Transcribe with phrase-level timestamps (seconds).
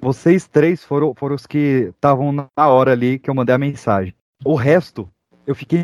[0.00, 4.14] Vocês três foram, foram os que estavam na hora ali que eu mandei a mensagem.
[4.44, 5.08] O resto,
[5.46, 5.82] eu fiquei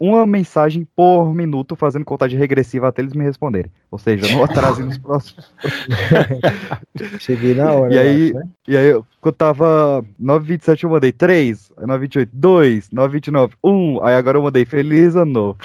[0.00, 3.70] uma mensagem por minuto fazendo contagem regressiva até eles me responderem.
[3.90, 5.52] Ou seja, não atrase nos próximos.
[7.20, 7.94] Cheguei na hora.
[7.94, 8.52] E aí, eu acho, né?
[8.68, 14.04] e aí, eu- quando tava 9h27, eu mandei 3, 9h28, 2, 9h29, 1.
[14.04, 15.58] Aí agora eu mandei feliz ano novo.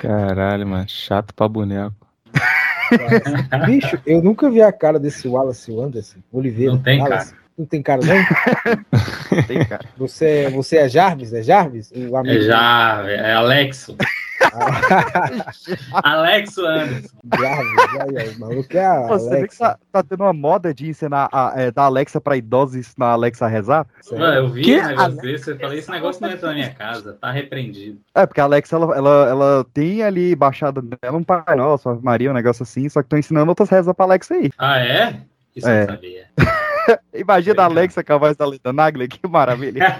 [0.00, 0.88] Caralho, mano.
[0.88, 1.94] Chato pra boneco.
[3.66, 6.72] Bicho, eu nunca vi a cara desse Wallace Anderson, Oliveira.
[6.72, 7.34] Não tem Wallace.
[7.60, 9.42] Não tem cara, não?
[9.46, 9.84] Tem, cara.
[9.98, 11.34] Você, é- você é Jarvis?
[11.34, 11.92] É Jarvis?
[11.94, 13.94] O amigo É já, é Alexo.
[16.02, 17.08] Alexo Anderson.
[17.38, 19.58] Jarvis, aí, maluco é a Você vê que Alexa.
[19.64, 23.12] tá, tá tendo uma moda de ensinar a, é, da Alexa pra idosos ensinar a
[23.12, 23.86] Alexa a rezar?
[24.10, 26.70] Mano, eu vi Que um negócio desse, eu falei, esse negócio não entra na minha
[26.70, 28.00] casa, tá repreendido.
[28.14, 32.30] É, porque a Alexa, ela, ela, ela tem ali baixada dela um Pai Nosso, Maria,
[32.30, 34.50] um negócio assim, só que estão ensinando outras rezas pra Alexa aí.
[34.58, 35.16] Ah, é?
[35.54, 35.80] Isso eu É.
[35.80, 36.24] não sabia.
[37.14, 37.64] Imagina a.
[37.66, 39.80] Alexa com a voz da Leda Nagler, que maravilha.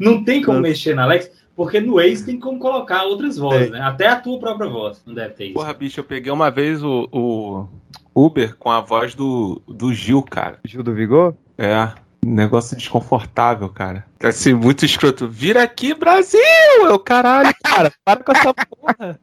[0.00, 0.68] não tem como Nossa.
[0.68, 3.80] mexer na Alexa, porque no Waze tem como colocar outras vozes, né?
[3.80, 5.02] Até a tua própria voz.
[5.06, 5.54] Não deve ter isso.
[5.54, 7.68] Porra, bicho, eu peguei uma vez o, o
[8.14, 10.58] Uber com a voz do, do Gil, cara.
[10.64, 11.34] Gil do Vigor?
[11.58, 11.90] É.
[12.24, 14.06] um Negócio desconfortável, cara.
[14.22, 15.28] Assim, muito escroto.
[15.28, 16.40] Vira aqui, Brasil!
[16.84, 19.20] Eu, caralho, cara, para com essa porra.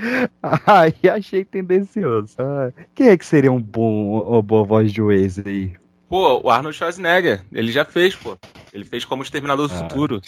[0.66, 2.34] Ai, achei tendencioso.
[2.38, 5.72] Ah, quem é que seria um bom, uma boa voz de Waze aí?
[6.08, 8.36] Pô, o Arnold Schwarzenegger, ele já fez, pô.
[8.72, 9.78] Ele fez como Exterminador do Ah.
[9.78, 10.20] Futuro.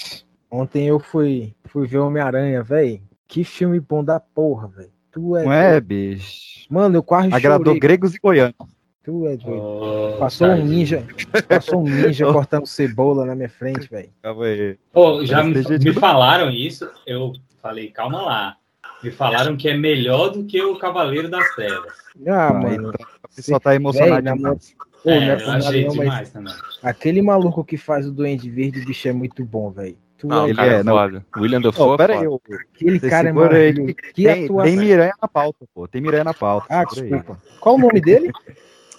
[0.51, 3.01] Ontem eu fui, fui ver Homem-Aranha, velho.
[3.27, 4.91] Que filme bom da porra, velho.
[5.13, 5.45] Tu é.
[5.45, 5.85] Não é, doido.
[5.87, 6.67] bicho?
[6.71, 7.81] Mano, eu quase Agradou chorei.
[7.81, 8.55] gregos e goianos.
[9.05, 9.53] Tu é doido.
[9.53, 10.69] Oh, Passou um tadinho.
[10.69, 11.05] ninja.
[11.49, 14.11] Passou um ninja cortando cebola na minha frente, velho.
[14.23, 14.79] Calma aí.
[14.93, 18.57] Pô, já me, me falaram isso, eu falei, calma lá.
[19.03, 21.93] Me falaram que é melhor do que o Cavaleiro das Trevas.
[22.27, 22.93] Ah, Aí, mano.
[23.31, 24.75] Você só tá emocionado Véi, na demais.
[25.03, 26.55] Pô, é, não é eu achei não, mas demais também.
[26.83, 29.97] aquele maluco que faz o Duende Verde, bicho, é muito bom, velho.
[30.19, 30.95] Tu Não, é o ele cara é, não.
[30.95, 31.27] foda.
[31.37, 32.31] William Dafoe é pera aí, foda.
[32.31, 32.41] ô,
[32.75, 33.95] Aquele Você cara é maravilhoso.
[33.95, 34.77] Que tem, tem atuação.
[34.77, 35.87] Miranha na pauta, pô.
[35.87, 36.67] Tem Miranha na pauta.
[36.69, 37.41] Ah, desculpa.
[37.61, 38.33] Qual o nome dele?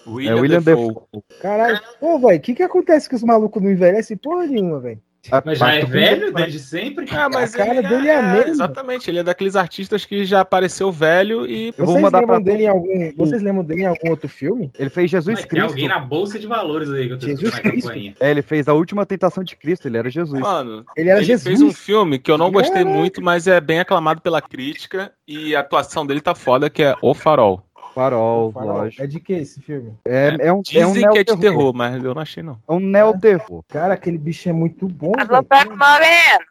[0.08, 0.88] William, É William Dafoe.
[0.88, 1.24] Defoe.
[1.42, 1.80] Caralho.
[2.00, 5.02] Pô, velho, o que que acontece que os malucos não envelhecem porra nenhuma, velho?
[5.31, 7.06] Ah, Mas já é velho desde sempre?
[7.12, 8.50] Ah, mas A cara ele dele é a mesma.
[8.52, 11.74] Exatamente, ele é daqueles artistas que já apareceu velho e.
[11.78, 13.12] Eu vou Vocês mandar lembram pra dele em algum.
[13.18, 14.72] Vocês lembram dele em algum outro filme?
[14.79, 15.68] Ele fez Jesus Mas tem Cristo.
[15.69, 17.91] alguém na bolsa de valores aí que eu tô Jesus Cristo.
[18.19, 20.40] É, ele fez a última tentação de Cristo, ele era Jesus.
[20.40, 21.44] Mano, Ele era ele Jesus.
[21.44, 22.97] fez um filme que eu não gostei Caraca.
[22.97, 26.96] muito, mas é bem aclamado pela crítica e a atuação dele tá foda, que é
[27.02, 27.62] O Farol.
[28.00, 28.78] Farol, Farol.
[28.78, 29.04] lógico.
[29.04, 29.94] É de que esse filme?
[30.06, 32.58] É, é um, é um Dizem que é de terror, mas eu não achei não.
[32.66, 33.62] É um neo-terror.
[33.68, 35.12] Cara, aquele bicho é muito bom.
[35.18, 35.44] Alô.
[35.44, 36.46] Pedro Moreno.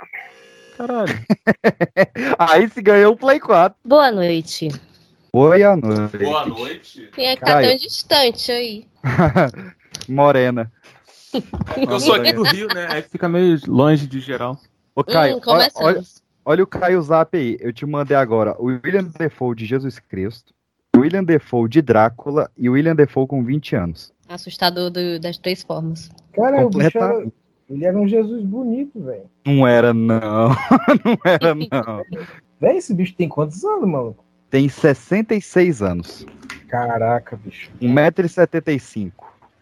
[0.76, 1.24] Caralho.
[2.38, 3.78] Aí se ganhou o Play 4.
[3.82, 4.68] Boa noite.
[5.32, 6.18] Oi, a noite.
[6.48, 7.08] noite.
[7.14, 7.68] Quem é que tá Caio.
[7.68, 8.86] tão distante aí?
[10.06, 10.70] Morena.
[11.76, 12.88] Eu sou aqui do Rio, né?
[12.90, 14.58] Aí fica meio longe de geral.
[14.94, 16.02] Ô, Caio, hum, olha, olha,
[16.44, 17.56] olha o Caio Zap aí.
[17.58, 20.52] Eu te mandei agora o William Defoe de Jesus Cristo,
[21.00, 24.12] William Defoe de Drácula e o William Defoe com 20 anos.
[24.28, 26.10] Assustador do- das três formas.
[26.32, 27.26] Cara, o bicho era,
[27.70, 29.24] ele era um Jesus bonito, velho.
[29.46, 30.48] Não era, não.
[31.04, 32.04] não era, não.
[32.60, 34.24] Véi, esse bicho tem quantos anos, maluco?
[34.50, 36.26] Tem 66 anos.
[36.68, 37.70] Caraca, bicho.
[37.80, 39.12] 1,75m.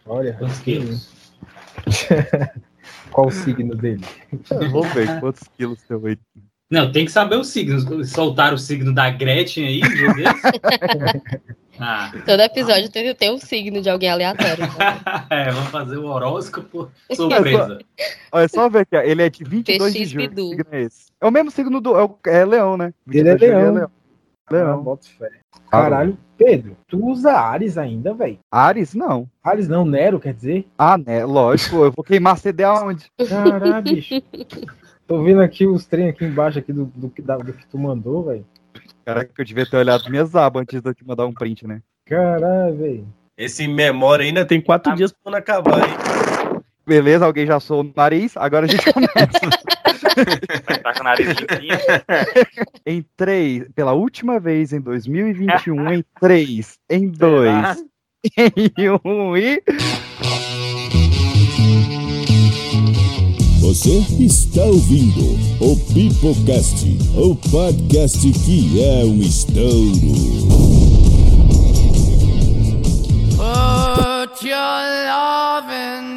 [0.05, 0.33] Olha.
[0.33, 1.17] Quantos quilos?
[3.11, 4.03] Qual o signo dele?
[4.49, 6.17] Vamos ver quantos quilos tem aí.
[6.69, 7.85] Não, tem que saber os signos.
[8.11, 9.81] Soltaram o signo da Gretchen aí?
[11.79, 14.63] Ah, Todo episódio tem, tem um signo de alguém aleatório.
[15.29, 17.77] é, vamos fazer o horóscopo surpresa.
[18.31, 19.01] Olha, só ver aqui, ó.
[19.01, 20.29] ele é de 22 de PX julho.
[20.29, 20.65] Bidu.
[20.71, 21.11] É esse?
[21.21, 21.95] É o mesmo signo do.
[21.95, 22.91] É, o- é leão, né?
[23.07, 23.91] Ele é 22 de julho leão.
[24.47, 24.81] Ah, Leão.
[24.83, 25.29] bota fé.
[25.69, 28.39] Caralho, Pedro, tu usa Ares ainda, velho?
[28.51, 29.29] Ares, não.
[29.43, 30.65] Ares não, Nero, quer dizer?
[30.79, 31.25] Ah, né?
[31.25, 33.05] Lógico, eu vou queimar CD aonde?
[33.29, 34.15] Caralho, bicho.
[35.07, 37.77] Tô vendo aqui os trem aqui embaixo aqui do, do, que- da- do que tu
[37.77, 38.45] mandou, velho.
[39.05, 41.81] Caraca, eu devia ter olhado minhas abas antes de eu te mandar um print, né?
[42.05, 43.07] Caralho, velho.
[43.37, 46.59] Esse memória ainda tem quatro dias pra não acabar, hein?
[46.85, 49.39] Beleza, alguém já soou o nariz, agora a gente começa.
[50.83, 51.77] Tá com o nariz limpinho.
[52.85, 57.85] em 3, pela última vez em 2021, em 3, em 2,
[58.37, 59.63] em 1 e.
[63.67, 66.87] Você está ouvindo o Pipocast,
[67.17, 70.07] o podcast que é um estouro.
[73.35, 76.16] Put your loving hand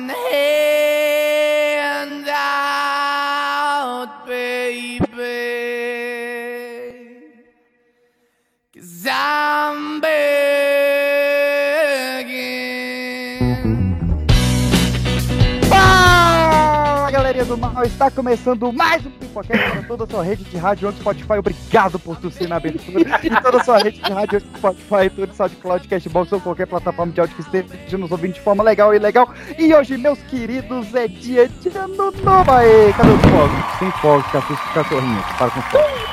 [17.85, 21.32] está começando mais um Pipocast para toda a sua rede de rádio onde Spotify.
[21.38, 23.21] Obrigado por tossir na abertura.
[23.23, 27.12] E toda a sua rede de rádio onde Spotify, tudo SoundCloud, Cashbox ou qualquer plataforma
[27.12, 29.32] de áudio que esteja nos ouvindo de forma legal e legal.
[29.59, 32.50] E hoje, meus queridos, é dia de ano novo.
[32.50, 33.79] Aê, cadê os fogos?
[33.79, 35.25] Tem fogos, que assusta os cachorrinhos.
[35.38, 36.11] Para com fogos.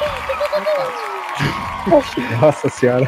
[2.42, 3.08] Nossa senhora.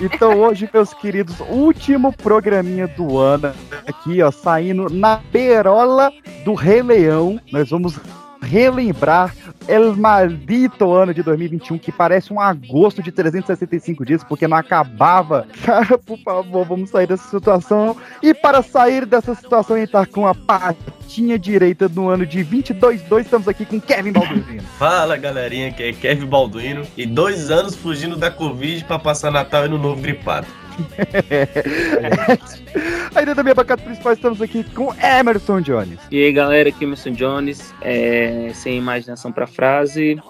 [0.00, 3.52] Então hoje, meus queridos, último programinha do ano
[3.86, 6.12] aqui, ó, saindo na perola
[6.44, 7.40] do Rei Leão.
[7.50, 7.98] Nós vamos
[8.48, 9.34] relembrar
[9.68, 15.46] El maldito ano de 2021, que parece um agosto de 365 dias, porque não acabava.
[15.62, 17.94] Cara, por favor, vamos sair dessa situação.
[18.22, 23.20] E para sair dessa situação e estar com a patinha direita no ano de 22.2,
[23.20, 24.62] estamos aqui com Kevin Balduino.
[24.78, 29.64] Fala galerinha, que é Kevin Balduino e dois anos fugindo da Covid pra passar Natal
[29.64, 30.46] e Ano Novo gripado.
[33.14, 35.98] Ainda da minha bancada principal, estamos aqui com Emerson Jones.
[36.10, 40.20] E aí galera, aqui é Emerson Jones, é, sem imaginação pra frase.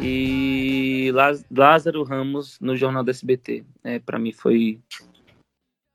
[0.00, 1.12] E
[1.50, 3.64] Lázaro Ramos no Jornal do SBT.
[3.84, 4.80] É, pra mim foi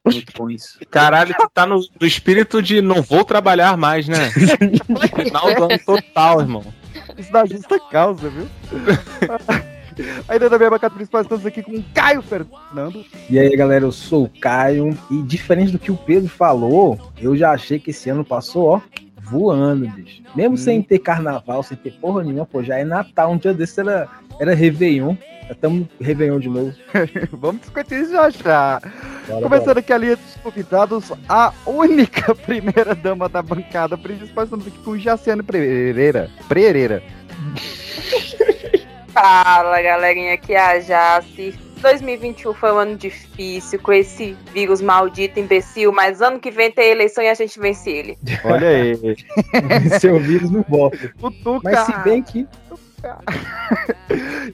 [0.06, 0.80] muito bom isso.
[0.90, 4.30] Caralho, tu tá no, no espírito de não vou trabalhar mais, né?
[4.32, 6.74] Final do ano total, irmão.
[7.18, 8.48] Isso dá justa causa, viu?
[10.28, 13.06] Ainda da minha bancada principal, estamos aqui com Caio Fernando.
[13.30, 14.98] E aí, galera, eu sou o Caio.
[15.10, 18.82] E diferente do que o Pedro falou, eu já achei que esse ano passou, ó,
[19.22, 20.22] voando, bicho.
[20.36, 23.32] Mesmo sem ter carnaval, sem ter porra nenhuma, pô, já é Natal.
[23.32, 24.08] Um dia desse era,
[24.40, 25.16] era Réveillon.
[25.48, 26.74] Já estamos Réveillon de novo.
[27.32, 28.82] Vamos discutir isso já já.
[29.28, 34.68] Bora, Começando aqui a linha dos convidados, a única primeira dama da bancada principal, estamos
[34.68, 36.30] aqui com Jaciane Pereira.
[36.48, 37.04] Pereira.
[39.14, 41.54] Fala galerinha, aqui é a Jace.
[41.82, 46.92] 2021 foi um ano difícil com esse vírus maldito, imbecil, mas ano que vem tem
[46.92, 48.18] eleição e a gente vence ele.
[48.44, 48.96] Olha aí.
[50.00, 51.12] Seu vírus não volta.
[51.20, 51.60] Cutuca.
[51.64, 52.48] Mas se bem que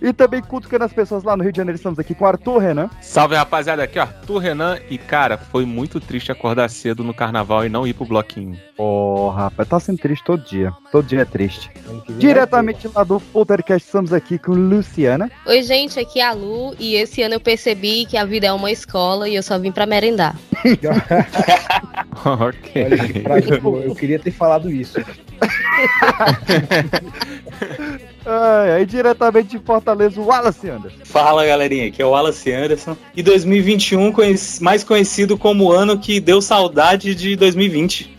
[0.02, 2.60] E também cutucando as pessoas lá no Rio de Janeiro, estamos aqui com o Arthur
[2.60, 2.90] Renan.
[3.02, 4.78] Salve rapaziada, aqui ó, tu Renan.
[4.90, 8.58] E cara, foi muito triste acordar cedo no carnaval e não ir pro bloquinho.
[8.76, 10.72] Porra, rapaz, tá sendo triste todo dia.
[10.92, 11.72] Todo dia é triste.
[12.18, 15.32] Diretamente lá do Poltercast, estamos aqui com Luciana.
[15.46, 18.54] Oi, gente, aqui é a Lu e esse ano eu percebi que a vida é
[18.54, 20.36] uma escola e eu só vim pra merendar.
[22.26, 22.88] ok.
[23.30, 23.88] Olha que.
[23.88, 25.00] Eu queria ter falado isso.
[28.28, 30.98] Ai, aí diretamente de Fortaleza, o Wallace Anderson.
[31.06, 32.98] Fala galerinha, aqui é o Wallace Anderson.
[33.16, 38.18] E 2021, conhec- mais conhecido como o ano que deu saudade de 2020.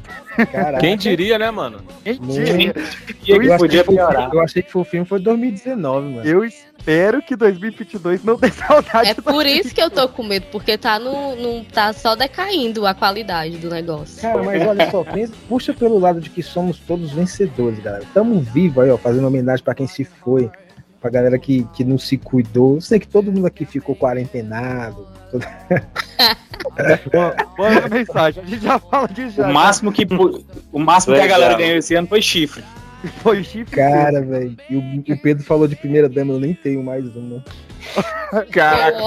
[0.52, 0.78] Caraca.
[0.78, 1.80] Quem diria, né, mano?
[2.04, 2.74] Quem diria?
[3.26, 4.30] E Eu que achei podia piorar.
[4.32, 6.26] Eu achei que foi o filme foi 2019, mano.
[6.28, 6.44] Eu
[6.88, 9.10] espero que 2022 não dê saudade.
[9.10, 12.86] É por isso que eu tô com medo, porque tá no, no- tá só decaindo
[12.86, 14.22] a qualidade do negócio.
[14.22, 18.04] Cara, mas olha só, pensa- puxa pelo lado de que somos todos vencedores, galera.
[18.14, 20.50] Tamo vivos aí, ó, fazendo homenagem pra quem se foi,
[21.00, 22.76] pra galera que, que não se cuidou.
[22.76, 25.06] Eu sei que todo mundo aqui ficou quarentenado.
[25.30, 25.44] todo-
[27.12, 29.48] Boa, boa mensagem, a gente já fala disso já.
[29.48, 30.06] O máximo que,
[30.72, 32.62] o máximo que a galera ganhou esse ano foi chifre.
[33.22, 33.76] foi chifre.
[33.76, 34.56] Cara, velho.
[34.68, 37.42] E o, o Pedro falou de primeira dama, eu nem tenho mais um, né?
[38.52, 38.98] Caraca.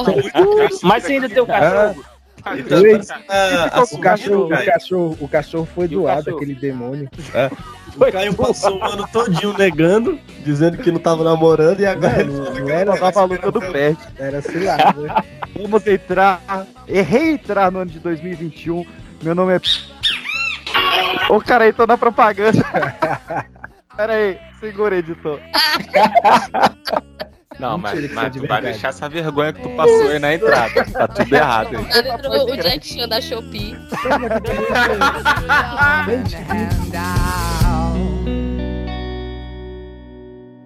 [0.83, 2.05] Mas você ainda tem o cachorro.
[2.57, 2.99] Então, Oi.
[3.29, 6.37] Ah, O cachorro, o, cachorro, o cachorro foi E o doado, cachorro?
[6.37, 7.07] aquele demônio.
[7.95, 12.53] O Caio passou o ano todinho negando, dizendo que não tava namorando e agora Não,
[12.55, 13.95] não era, tava a luta do pé.
[14.17, 15.13] era cilado, né?
[15.55, 16.41] Vamos entrar,
[16.87, 18.85] e reentrar no ano de 2021.
[19.21, 19.61] Meu nome é.
[21.29, 22.65] Ô, cara, aí tô na propaganda.
[23.95, 25.39] Pera aí, segura, editor.
[27.59, 30.83] Não, mas, mas de tu vai deixar essa vergonha que tu passou aí na entrada.
[30.91, 31.85] Tá tudo errado aí.
[32.49, 33.75] O Jack Chan da Shopee.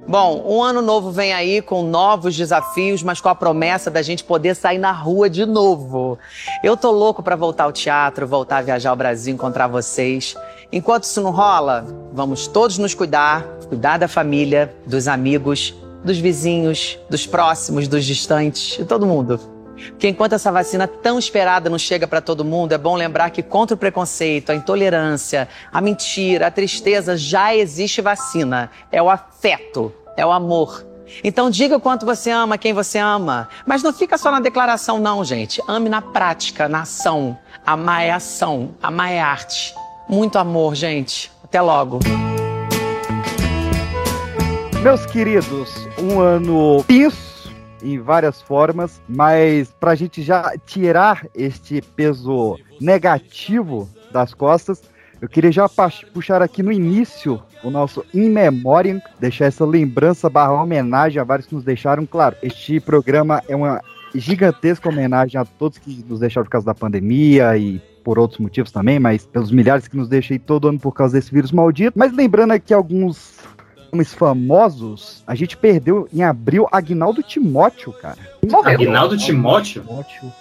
[0.07, 4.23] Bom, um ano novo vem aí com novos desafios, mas com a promessa da gente
[4.23, 6.19] poder sair na rua de novo.
[6.63, 10.35] Eu tô louco pra voltar ao teatro, voltar a viajar ao Brasil, encontrar vocês.
[10.71, 16.99] Enquanto isso não rola, vamos todos nos cuidar, cuidar da família, dos amigos, dos vizinhos,
[17.09, 19.39] dos próximos, dos distantes, de todo mundo.
[19.89, 23.43] Porque enquanto essa vacina tão esperada não chega para todo mundo, é bom lembrar que
[23.43, 28.71] contra o preconceito, a intolerância, a mentira, a tristeza, já existe vacina.
[28.91, 30.85] É o afeto, é o amor.
[31.23, 33.49] Então diga o quanto você ama quem você ama.
[33.65, 35.61] Mas não fica só na declaração, não, gente.
[35.67, 37.37] Ame na prática, na ação.
[37.65, 39.73] Amar é ação, amar é arte.
[40.07, 41.31] Muito amor, gente.
[41.43, 41.99] Até logo.
[44.83, 52.57] Meus queridos, um ano tenso em várias formas, mas pra gente já tirar este peso
[52.79, 54.81] negativo das costas,
[55.21, 55.65] Eu queria já
[56.13, 61.47] puxar aqui no início o nosso In Memoriam, deixar essa lembrança barra homenagem a vários
[61.47, 62.05] que nos deixaram.
[62.05, 63.81] Claro, este programa é uma
[64.13, 68.71] gigantesca homenagem a todos que nos deixaram por causa da pandemia e por outros motivos
[68.71, 71.97] também, mas pelos milhares que nos deixam aí todo ano por causa desse vírus maldito.
[71.97, 73.33] Mas lembrando aqui alguns
[73.91, 78.17] nomes famosos, a gente perdeu em abril Agnaldo Timóteo, cara.
[78.63, 79.83] Aguinaldo Timóteo?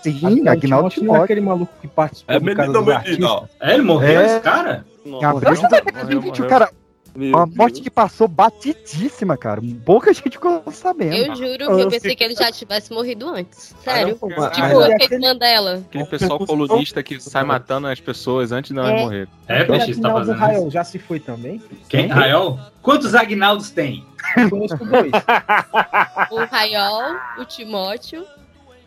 [0.02, 1.25] Sim, Agnaldo Timóteo é Timóteo.
[1.25, 2.92] aquele maluco que participou É do dos menino.
[2.92, 3.42] Artistas.
[3.61, 4.26] É, ele morreu É.
[4.26, 4.85] esse cara?
[5.06, 6.71] Em abril de 2021, cara.
[7.16, 9.61] Uma morte que passou batidíssima, cara.
[9.85, 11.14] Pouca gente ficou sabendo.
[11.14, 13.75] Eu juro que Eu pensei que ele já tivesse morrido antes.
[13.85, 14.18] Sério.
[14.21, 15.83] Ah, não, tipo, o mas- efeito Mandela.
[15.88, 19.02] Aquele pessoal colunista que sai matando as pessoas antes de elas É.
[19.02, 19.28] morrer.
[19.47, 20.71] É, peixe, você tá fazendo Rael isso?
[20.71, 21.62] já se foi também?
[21.88, 22.09] Quem?
[22.09, 22.59] Rael?
[22.83, 24.04] Quantos Agnaldos tem?
[24.50, 25.12] Conheço dois.
[26.30, 28.25] O Raiol, o Timóteo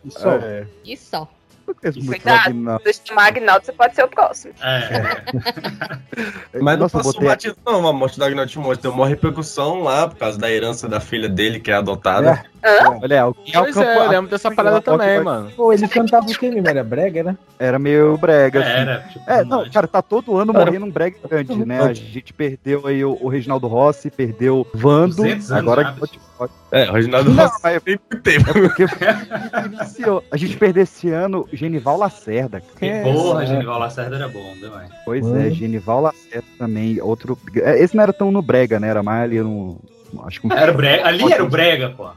[0.04, 0.32] E só.
[0.32, 0.66] É.
[0.84, 1.28] e só.
[1.68, 2.82] Não conheço muito Cuidado, Agnaldo.
[2.92, 4.54] se chamar Agnaldo, você pode ser o próximo.
[4.60, 5.22] É.
[6.60, 8.82] Mas não Nossa, eu passou botei- batido não, a morte do Agnaldo Timóteo.
[8.82, 12.44] Deu uma repercussão lá, por causa da herança da filha dele, que é adotada.
[13.02, 15.50] Olha, alguém Pois é, eu lembro dessa parada também, mano.
[15.56, 16.68] Pô, ele cantava o que mesmo?
[16.68, 17.36] Era brega, né?
[17.58, 18.70] Era meio brega, assim.
[18.70, 21.80] Era, tipo, É, não, mas- cara, tá todo ano morrendo um brega grande, né?
[21.80, 25.96] A gente perdeu aí o, o Reginaldo Rossi, perdeu o Vando, 200 anos agora.
[26.70, 28.50] É, o Reginaldo Não, Rossi mas tem muito tempo.
[28.50, 28.84] é porque
[30.30, 32.60] a gente perdeu esse ano Genival Lacerda.
[32.60, 32.72] cara.
[32.78, 34.88] Que porra, Genival Lacerda era bom demais.
[35.04, 35.36] Pois Hum.
[35.36, 37.38] é, Genival Lacerda também, outro...
[37.56, 38.88] é, Esse não era tão no brega, né?
[38.88, 39.78] Era mais ali no...
[40.24, 41.06] Acho que um- Era o brega.
[41.06, 42.08] Ali era o brega, pô.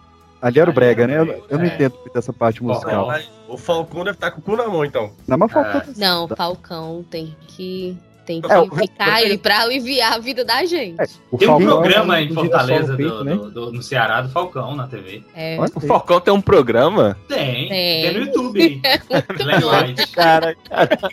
[0.42, 1.20] Ali era o brega, né?
[1.20, 1.68] Eu, eu não É.
[1.68, 3.10] entendo muito dessa parte musical.
[3.48, 5.12] O Falcão deve estar com o cu na mão, então.
[5.28, 5.82] Não, mas faltou...
[5.98, 7.96] Não, Falcão tem que.
[8.32, 10.96] Tem que É, o- ficar aí pra aliviar a vida da gente.
[11.30, 13.36] O Tem um programa em do Girassol Fortaleza, no peito, do- né?
[13.36, 15.24] do- do- no Ceará, do Falcão, na TV.
[15.36, 15.58] É.
[15.76, 17.18] O Falcão tem um programa?
[17.28, 17.68] Tem.
[17.68, 18.04] Tem.
[18.04, 18.82] Tem no YouTube.
[19.38, 20.08] Glenn White.
[20.14, 20.56] Cara,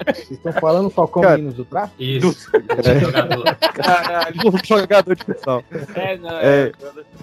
[0.07, 1.35] Vocês estão falando Falcão Cara.
[1.37, 1.97] Meninos do Tráfico?
[2.03, 2.49] Isso.
[3.01, 3.57] Jogador.
[3.75, 4.35] caralho.
[4.47, 5.65] um jogador de futsal.
[5.95, 6.73] É, não, É.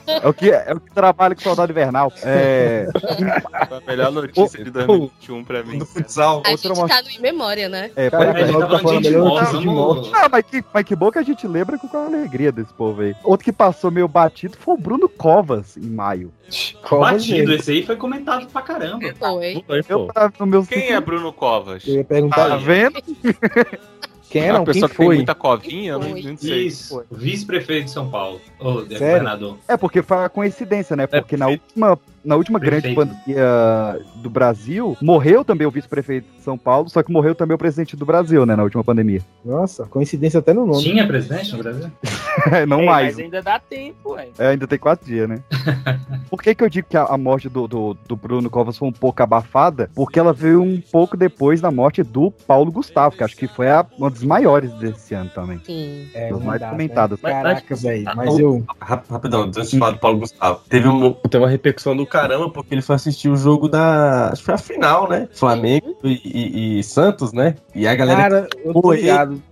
[0.08, 2.12] É o que, é o que trabalha com soldado invernal.
[2.24, 2.88] É,
[3.68, 5.80] Foi a melhor notícia de 2021 pra mim.
[5.80, 6.44] Do futsal.
[6.46, 7.90] A outra gente tá no memória, né?
[7.96, 9.66] é, Cara, A gente tá tá falando de melhor morta, notícia de
[10.14, 13.02] Ah, mas que, mas que bom que a gente lembra com qual alegria desse povo
[13.02, 13.16] aí.
[13.24, 16.32] Outro que passou meio batido foi o Bruno Covas, em maio.
[16.90, 19.14] Batido, esse aí foi comentado pra caramba.
[19.18, 19.64] Foi.
[19.90, 21.86] Eu tava no meu Quem é Bruno Covas?
[21.88, 23.02] Eu ia perguntar Tá vendo?
[24.30, 25.16] quem É era, uma quem pessoa que tem foi?
[25.16, 25.92] muita covinha?
[25.94, 26.22] Eu não, Foi.
[26.24, 26.70] não sei.
[27.12, 28.42] Vice-prefeito de São Paulo.
[28.60, 28.84] Sério?
[28.90, 29.58] governador.
[29.68, 31.08] É, porque foi uma coincidência, né?
[31.08, 36.58] Porque na última, na última grande pandemia do Brasil, morreu também o vice-prefeito de São
[36.58, 38.56] Paulo, só que morreu também o presidente do Brasil, né?
[38.56, 39.22] Na última pandemia.
[39.44, 40.82] Nossa, coincidência até no nome.
[40.84, 41.92] Tinha presidente no Brasil?
[42.68, 43.16] não Ei, mais.
[43.16, 44.28] Mas ainda dá tempo, ué.
[44.38, 45.40] É, ainda tem quatro dias, né?
[46.30, 48.88] Por que, que eu digo que a, a morte do, do, do Bruno Covas foi
[48.88, 49.90] um pouco abafada?
[49.96, 53.70] Porque ela veio um pouco depois da morte do Paulo Gustavo, que acho que foi
[53.70, 55.60] a, uma das maiores desse ano também.
[55.66, 56.08] Sim.
[56.14, 57.22] É, Das uma mais data, comentadas.
[57.22, 57.30] né?
[57.32, 58.06] Caraca, velho.
[58.16, 58.64] Mas o- eu.
[58.82, 60.62] Rap- Rapidão, antes de falar do Paulo Gustavo.
[60.70, 64.30] Teve, um, teve uma repercussão do caramba, porque ele foi assistir o jogo da.
[64.30, 65.28] Acho que foi a final, né?
[65.34, 67.56] Flamengo e, e- e Santos, né?
[67.74, 68.96] E a galera, Cara, por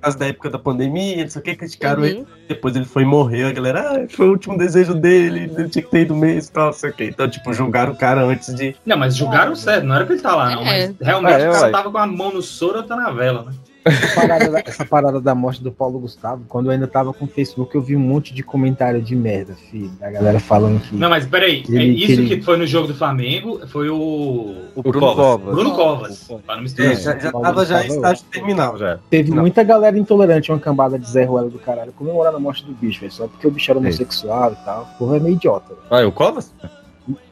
[0.01, 2.07] causa da época da pandemia, não sei o que, criticaram Uhum.
[2.07, 2.27] ele.
[2.47, 5.89] Depois ele foi morrer, a galera, ah, foi o último desejo dele, ele tinha que
[5.91, 7.03] ter ido mesmo e tal, não sei o que.
[7.05, 8.75] Então, tipo, julgaram o cara antes de.
[8.85, 10.61] Não, mas julgaram sério, não era pra ele estar lá, não.
[10.63, 10.87] É.
[10.87, 11.71] Mas realmente É, o cara ué.
[11.71, 13.51] tava com a mão no soro e outra na vela, né?
[13.85, 17.25] Essa parada, da, essa parada da morte do Paulo Gustavo, quando eu ainda tava com
[17.25, 19.89] o Facebook, eu vi um monte de comentário de merda, filho.
[19.99, 20.95] Da galera falando que.
[20.95, 24.55] Não, mas peraí, é Ele- isso ele- que foi no jogo do Flamengo foi o.
[24.75, 25.53] O Bruno Covas.
[25.55, 26.31] Bruno Covas.
[26.45, 26.91] Pra não misturar.
[26.91, 28.99] É, já, já tava já em estágio terminal já.
[29.09, 29.41] Teve Não.
[29.41, 33.01] muita galera intolerante, uma cambada de Zé Ruela do caralho, comemorando a morte do bicho,
[33.01, 33.11] velho.
[33.11, 34.89] Só porque o bicho era homossexual e tal.
[34.95, 35.67] O povo é meio idiota.
[35.73, 35.81] velho.
[35.91, 36.53] Ah, é o Covas?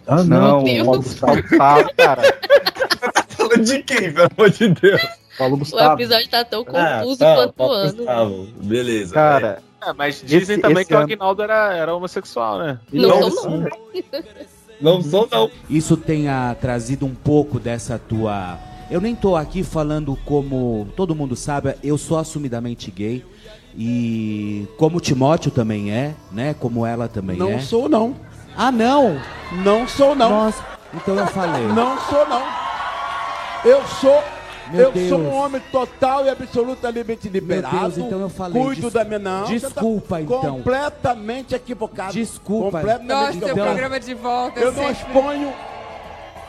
[0.06, 1.42] Ah, Não, o Paulo Gustavo.
[1.42, 2.22] Gustavo, cara.
[3.30, 5.02] Falando de quem, pelo amor de Deus?
[5.42, 5.94] Paulo O Gustavo.
[5.96, 7.96] episódio tá tão Ah, confuso tá, quanto o ano.
[7.98, 8.48] Gustavo.
[8.64, 9.14] Beleza.
[9.14, 12.80] Cara, É, mas dizem Esse- também esse que o ano- Agnaldo era, era homossexual, né?
[12.94, 13.70] Não, Não, sou não.
[14.80, 15.50] Não sou, não.
[15.70, 18.58] isso tenha trazido um pouco dessa tua.
[18.92, 23.24] Eu nem tô aqui falando como todo mundo sabe, eu sou assumidamente gay
[23.78, 26.54] e como o Timóteo também é, né?
[26.60, 27.60] Como ela também Não é.
[27.60, 28.16] sou, não.
[28.56, 29.20] Ah, não.
[29.64, 30.30] Não sou, não.
[30.30, 31.66] Nossa, então eu falei.
[31.68, 32.44] Não sou, não.
[33.64, 34.24] Eu sou.
[34.72, 35.34] Meu eu sou Deus.
[35.34, 37.78] um homem total e absolutamente liberado.
[37.80, 38.62] Deus, então eu falei.
[38.62, 39.44] Cuido da minha não.
[39.46, 40.42] Desculpa, tá então.
[40.42, 42.14] Completamente equivocado.
[42.14, 42.80] Desculpa.
[42.80, 43.68] Completamente Nossa, seu equivocado.
[43.70, 44.60] programa de volta.
[44.60, 45.54] Eu não sempre exponho.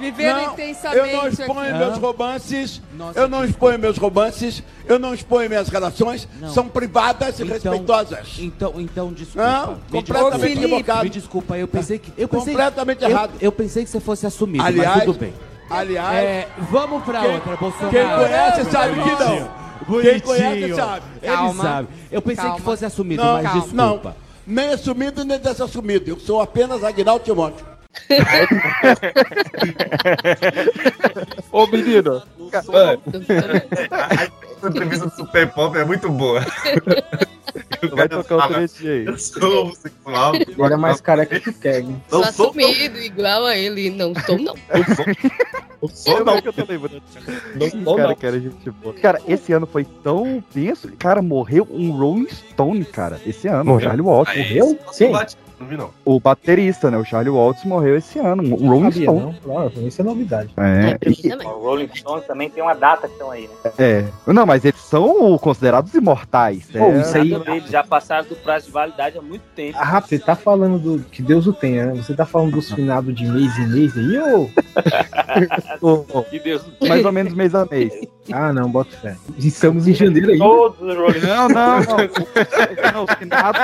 [0.00, 0.98] Vivendo não, intensamente.
[0.98, 1.78] eu não exponho aqui.
[1.78, 2.82] meus romances.
[2.94, 4.62] Nossa, eu não exponho meus romances.
[4.84, 6.26] Eu não exponho minhas relações.
[6.40, 6.52] Não.
[6.52, 8.36] São privadas e Então- respeitosas.
[8.40, 9.46] Então, então desculpa.
[9.48, 11.04] Não, Me completamente equivocado.
[11.04, 13.32] Me desculpa, eu pensei que eu pensei Completamente eu, errado.
[13.40, 15.32] eu pensei que você fosse assumido, Aliás, mas tudo bem.
[15.70, 17.90] Aliás, É, vamos pra Quem- outra, Bolsonaro.
[17.90, 19.62] quem conhece sabe que não.
[20.02, 21.02] Quem conhece sabe.
[21.22, 21.62] Ele Calma.
[21.62, 21.88] sabe.
[22.10, 22.56] Eu pensei Calma.
[22.56, 23.60] que fosse assumido, Não, mas calma.
[23.62, 24.08] desculpa.
[24.46, 26.10] Não, nem assumido nem desassumido.
[26.10, 27.66] Eu sou apenas Aguinaldo Timóteo.
[31.50, 32.22] Ô, menino.
[34.62, 36.40] A entrevista do Super Pop é muito boa.
[37.94, 39.04] Vai tocar o trechinho aí.
[39.06, 40.32] Eu sou homossexual.
[40.54, 42.00] Agora é mais careca que o.
[42.08, 43.90] Sou Não sou, assumido, igual a ele.
[43.90, 44.54] Não sou, não.
[45.82, 46.40] não sou, não.
[46.40, 47.02] que eu tô lembrando.
[47.54, 48.16] Não sou, Cara, não.
[48.16, 48.94] cara, gente boa.
[48.94, 50.90] Cara, esse ano foi tão tenso.
[50.98, 53.20] Cara, morreu um Rolling Stone, cara.
[53.26, 54.36] Esse ano, o Charlie Watts.
[54.36, 54.78] Morreu?
[54.92, 55.12] Sim.
[55.62, 55.90] Não vi, não.
[56.04, 56.96] O baterista, né?
[56.98, 58.42] O Charlie Watts morreu esse ano.
[58.42, 59.20] Um Rolling Sabia, Stone.
[59.20, 59.32] não?
[59.34, 60.50] Claro, isso é novidade.
[60.56, 61.46] É, mim e-.
[61.46, 63.72] O Rolling Stones também tem uma data que estão aí, né?
[63.78, 64.04] é.
[64.26, 66.68] Não, mas eles são considerados imortais.
[66.72, 67.00] Pô, é.
[67.00, 69.78] isso aí- Eles já passaram do prazo de validade há muito tempo.
[69.80, 71.04] Ah, você tá falando do.
[71.04, 71.94] Que Deus o tenha, né?
[72.02, 74.48] Você tá falando dos finados de mês em mês aí, ô?
[76.28, 77.92] Que Deus mais ou menos mês a mês.
[78.32, 79.16] Ah, não, bota fé.
[79.38, 80.44] Estamos em janeiro ainda.
[80.44, 81.96] Todos os Rolling Não, não, não.
[82.94, 83.60] não os, finados,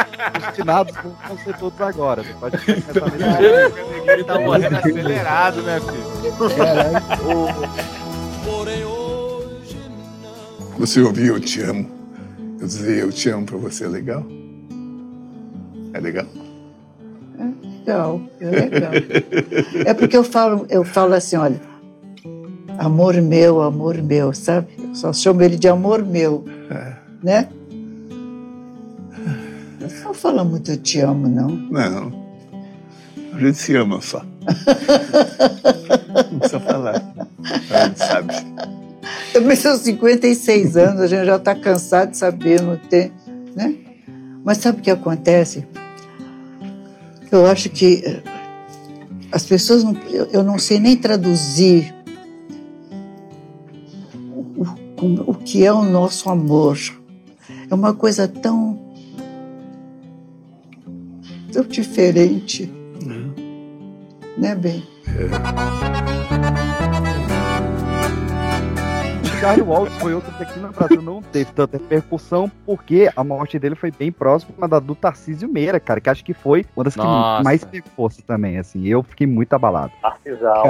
[0.48, 2.22] os finados vão ser todos agora.
[2.22, 3.74] Você pode começar a mês.
[4.08, 6.04] Ele tá morrendo acelerado, né, filho?
[10.78, 11.90] Você ouviu Eu Te Amo?
[12.60, 14.24] Eu dizer Eu Te Amo pra você é legal?
[15.92, 16.26] É legal?
[17.86, 18.92] Legal, é legal.
[19.86, 21.60] É porque eu falo, eu falo assim, olha,
[22.78, 24.68] amor meu, amor meu, sabe?
[24.78, 26.44] Eu só chamo ele de amor meu,
[27.22, 27.48] né?
[30.04, 31.48] Não fala muito eu te amo, não.
[31.48, 32.28] Não.
[33.32, 34.24] A gente se ama só.
[36.32, 37.14] Não precisa falar.
[37.70, 38.34] A gente sabe.
[39.32, 43.12] Também são 56 anos, a gente já está cansado de saber, não tem,
[43.54, 43.76] né?
[44.44, 45.66] Mas sabe o que acontece?
[47.30, 48.22] Eu acho que eh,
[49.30, 51.94] as pessoas não, eu, eu não sei nem traduzir
[54.34, 54.62] o,
[55.00, 56.78] o, o que é o nosso amor.
[57.70, 58.87] É uma coisa tão
[61.58, 62.72] tão diferente,
[64.36, 64.86] né, bem?
[69.24, 73.24] O Charlie Watts foi outro que aqui no Brasil não teve tanta repercussão, porque a
[73.24, 76.84] morte dele foi bem próxima da do Tarcísio Meira, cara, que acho que foi uma
[76.84, 77.42] das que Nossa.
[77.42, 78.86] mais teve força também, assim.
[78.86, 79.92] Eu fiquei muito abalado.
[80.00, 80.64] Narcisal.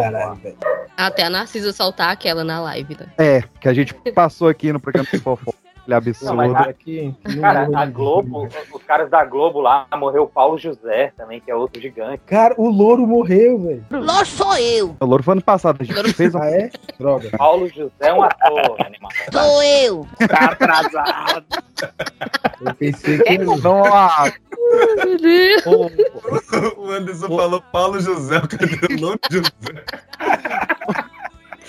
[0.96, 3.07] Até a Narcisa soltar aquela na live, né?
[3.18, 6.29] É, que a gente passou aqui no programa de fofoca, aquele absurdo.
[6.31, 7.87] Não, mas a- Aqui, não Cara, morreu a.
[7.87, 12.22] Globo, os caras da Globo lá, morreu o Paulo José também, que é outro gigante.
[12.27, 13.85] Cara, o louro morreu, velho.
[13.90, 14.94] Lô sou eu!
[15.01, 16.38] O Louro foi ano passado, a gente fez um...
[16.42, 16.70] Ah, é?
[16.98, 17.31] Droga.
[17.37, 19.11] Paulo José é um ator, animal.
[19.33, 20.07] Sou eu!
[20.29, 21.46] Tá atrasado.
[22.61, 23.38] Eu pensei que.
[23.38, 24.35] Nossa!
[24.96, 25.66] Meu Deus.
[25.66, 29.48] Ô, O Anderson falou Paulo José, o cara deu nome José.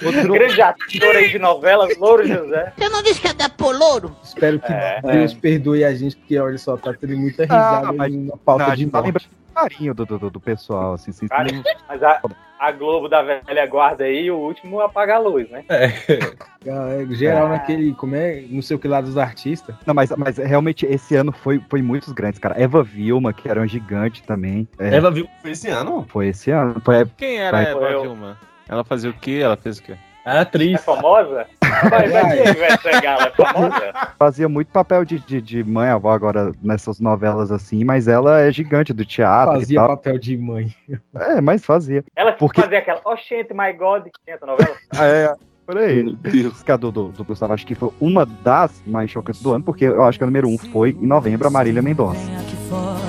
[0.05, 2.73] outro- Grande ator aí de novelas, Louro José.
[2.77, 4.15] Você não disse que é da Polouro?
[4.23, 5.01] Espero que É.
[5.01, 8.67] Deus perdoe a gente, porque olha só, tá tendo muita Ah, risada mas- na pauta
[8.67, 9.29] Não, de tá morte.
[9.53, 11.11] carinho do, do, do pessoal, assim.
[11.27, 11.47] Cara,
[11.87, 12.21] mas a,
[12.59, 15.63] a Globo da velha guarda aí, o último apaga a luz, né?
[15.69, 19.75] Ah, é, Geral naquele, como é, não sei o que lá dos artistas.
[19.85, 22.61] Não, mas, mas realmente esse ano foi, foi muitos grandes, cara.
[22.61, 24.67] Eva Vilma, que era um gigante também.
[24.77, 26.05] É, Eva viu foi esse ano?
[26.09, 26.81] Foi esse ano.
[26.83, 27.71] Foi, Quem era a Vai.
[27.71, 28.01] Eva Eu.
[28.03, 28.37] Vilma?
[28.69, 29.39] Ela fazia o quê?
[29.43, 29.95] Ela fez o quê?
[30.25, 30.81] A É atriz.
[30.83, 31.47] famosa?
[31.89, 33.13] Vai, vai, quem vai pegar?
[33.19, 33.93] Ela é famosa?
[34.19, 38.51] fazia muito papel de, de, de mãe avó agora nessas novelas assim, mas ela é
[38.51, 39.87] gigante do teatro e Fazia tal.
[39.89, 40.73] papel de mãe.
[41.15, 42.03] É, mas fazia.
[42.15, 44.75] Ela que Porque- fazia aquela, oh, gente, my God, que tinha essa novela.
[45.01, 45.33] É,
[45.65, 46.03] por aí.
[46.03, 46.61] Meu Deus.
[46.63, 49.63] Que a do, do, do Gustavo, acho que foi uma das mais chocantes do ano,
[49.63, 52.19] porque eu acho que a número um foi em novembro, a Marília Mendonça.
[52.41, 52.99] aqui fora,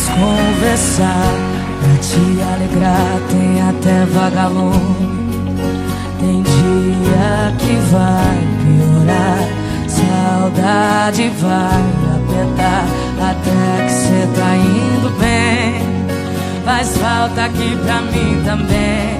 [0.00, 1.34] Vamos conversar
[1.80, 3.20] pra te alegrar.
[3.28, 5.10] Tem até vagalume.
[6.18, 9.48] Tem dia que vai piorar.
[9.88, 11.84] Saudade vai
[12.14, 12.84] apertar
[13.20, 15.82] até que cê tá indo bem.
[16.64, 19.19] Faz falta aqui pra mim também.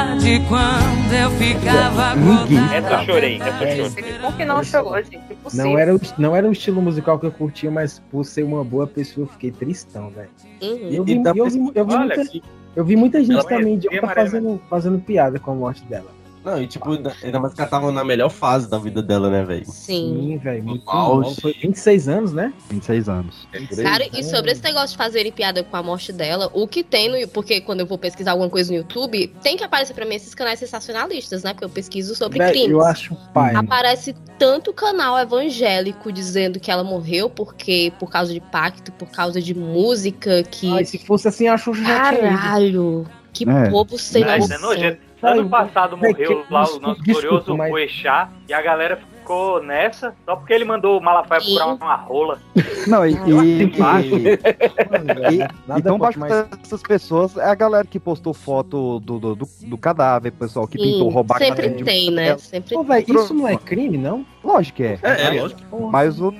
[0.00, 2.74] Lembra de quando eu ficava Ninguém.
[2.74, 4.18] Essa eu chorei, essa eu É, chorei.
[4.18, 5.32] Como que não chorou, gente?
[5.32, 5.66] Impossível.
[5.66, 8.64] Não era, o, não era o estilo musical que eu curtia, mas por ser uma
[8.64, 10.30] boa pessoa, eu fiquei tristão, velho.
[10.62, 10.88] Uhum.
[10.90, 12.40] Eu vi, eu vi, eu vi olha, muita,
[12.76, 16.19] eu vi muita gente ela também idiota Marília fazendo, fazendo piada com a morte dela.
[16.44, 16.90] Não, e tipo,
[17.22, 19.66] ainda mais que ela tava na melhor fase da vida dela, né, velho?
[19.66, 20.16] Sim.
[20.30, 20.64] Sim, velho.
[20.64, 21.34] Muito nova.
[21.34, 22.52] Foi 26 anos, né?
[22.70, 23.46] 26 anos.
[23.82, 27.08] Cara, e sobre esse negócio de fazerem piada com a morte dela, o que tem
[27.10, 27.28] no.
[27.28, 30.34] Porque quando eu vou pesquisar alguma coisa no YouTube, tem que aparecer pra mim esses
[30.34, 31.52] canais sensacionalistas, né?
[31.52, 32.70] Porque eu pesquiso sobre Véi, crimes.
[32.70, 33.54] eu acho pai.
[33.54, 39.42] Aparece tanto canal evangélico dizendo que ela morreu porque por causa de pacto, por causa
[39.42, 40.72] de música, que.
[40.72, 41.98] Ai, se fosse assim, a Xuxa já.
[41.98, 43.06] Caralho!
[43.32, 43.70] Que É.
[43.70, 44.60] povo sem isso é noção.
[44.60, 45.09] nojento.
[45.22, 49.62] Ano passado morreu que- lá o nosso desculpa, glorioso mas- Boechat e a galera ficou
[49.62, 52.38] nessa só porque ele mandou o Malafaia procurar uma rola.
[52.86, 54.08] Não, e, e, Embaixo.
[54.16, 59.34] e, e tão contra, baixo dessas pessoas é a galera que postou foto do, do,
[59.36, 62.36] do, do cadáver, pessoal que Sim, tentou roubar sempre cadeira de tem, né?
[62.38, 63.14] Sempre Pô, velho, tem.
[63.14, 64.24] isso não é crime, não?
[64.42, 64.98] Lógico que é.
[65.02, 65.90] É, é, Mas- lógico.
[65.90, 66.34] Mas o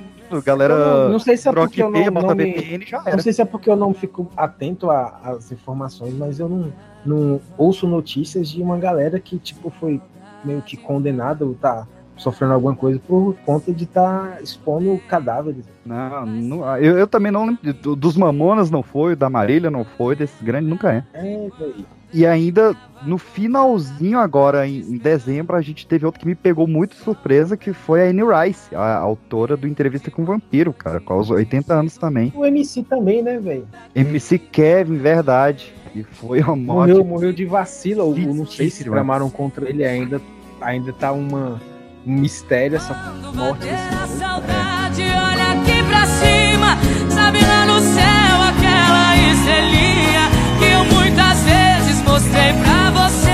[0.44, 1.04] galera.
[1.04, 3.44] Não, não sei se é porque eu não, não me, já não sei se é
[3.44, 6.72] porque eu não fico atento às informações, mas eu não,
[7.04, 10.00] não ouço notícias de uma galera que tipo foi
[10.44, 15.64] meio que condenada ou tá sofrendo alguma coisa por conta de estar expondo cadáveres.
[15.86, 17.72] Não, não- eu, eu também não lembro.
[17.74, 21.04] do- Dos Mamonas não foi, da Marília não foi, desses grandes nunca é.
[21.14, 21.86] É, velho.
[22.12, 26.66] E ainda no finalzinho agora, em, em dezembro, a gente teve outro que me pegou
[26.66, 30.72] muito de surpresa, que foi a Anne Rice, a autora do Entrevista com o Vampiro,
[30.72, 32.32] cara, com os 80 anos também.
[32.34, 33.66] O MC também, né, velho?
[33.94, 35.72] MC Kevin, verdade.
[35.94, 36.90] E foi uma morte.
[36.90, 38.04] Morreu, morreu de vacilo.
[38.04, 40.20] ou não sei se tramaram contra ele ainda.
[40.60, 41.60] Ainda tá uma,
[42.06, 42.94] um mistério essa
[43.34, 46.76] morte desse Saudade, olha aqui pra cima,
[47.08, 51.69] sabe lá no céu aquela estrelinha que eu muitas vezes
[52.20, 53.29] mostrei pra você.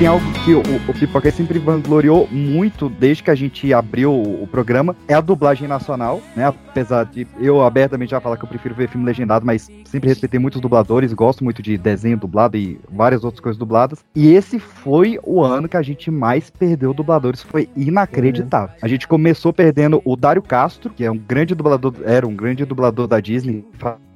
[0.00, 4.44] Tem algo que o, o Pipoca sempre vangloriou muito desde que a gente abriu o,
[4.44, 6.46] o programa, é a dublagem nacional, né?
[6.46, 10.40] Apesar de eu abertamente já falar que eu prefiro ver filme legendado, mas sempre respeitei
[10.40, 14.02] muitos dubladores, gosto muito de desenho dublado e várias outras coisas dubladas.
[14.14, 18.74] E esse foi o ano que a gente mais perdeu dubladores, foi inacreditável.
[18.80, 22.64] A gente começou perdendo o Dário Castro, que é um grande dublador, era um grande
[22.64, 23.66] dublador da Disney,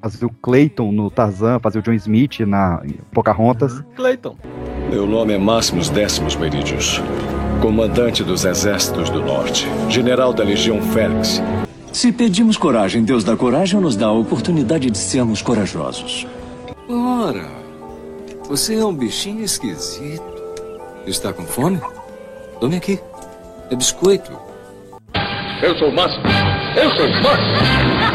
[0.04, 3.82] fazia o Clayton no Tarzan, fazia o John Smith na Pocahontas.
[3.96, 4.36] Clayton.
[4.90, 7.00] Meu nome é Máximos Décimos Meridius,
[7.62, 11.42] comandante dos Exércitos do Norte, general da Legião Félix.
[11.90, 16.26] Se pedimos coragem, Deus dá coragem ou nos dá a oportunidade de sermos corajosos?
[16.86, 17.46] Ora,
[18.46, 20.22] você é um bichinho esquisito.
[21.06, 21.80] Está com fome?
[22.60, 23.00] Tome aqui.
[23.70, 24.30] É biscoito.
[25.62, 26.24] Eu sou o Máximo!
[26.76, 28.13] Eu sou o Máximo!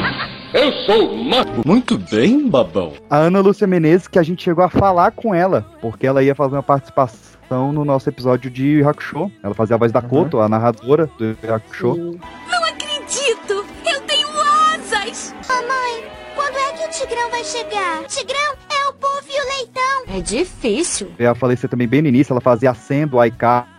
[0.54, 1.64] Eu sou o Máximo!
[1.64, 2.94] Muito bem, babão.
[3.10, 6.34] A Ana Lúcia Menezes, que a gente chegou a falar com ela, porque ela ia
[6.34, 9.32] fazer uma participação no nosso episódio de Hakusho.
[9.44, 12.20] Ela fazia a voz da Koto, a narradora do Hakusho.
[12.50, 13.64] Não acredito!
[13.86, 14.28] Eu tenho
[14.74, 15.36] asas!
[15.48, 18.04] Mamãe, quando é que o Tigrão vai chegar?
[18.08, 20.18] Tigrão é o Puff e o Leitão!
[20.18, 21.12] É difícil.
[21.20, 23.06] Eu ia falecer também bem no início, ela fazia a Sen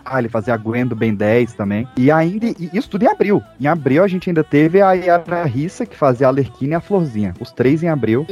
[0.01, 1.87] do iCarly, fazia a Gwen do Ben 10 também.
[1.95, 3.41] E ainda, e isso tudo em abril.
[3.59, 6.81] Em abril a gente ainda teve a Yara Rissa, que fazia a Alerquina e a
[6.81, 7.33] Florzinha.
[7.39, 8.25] Os três em abril.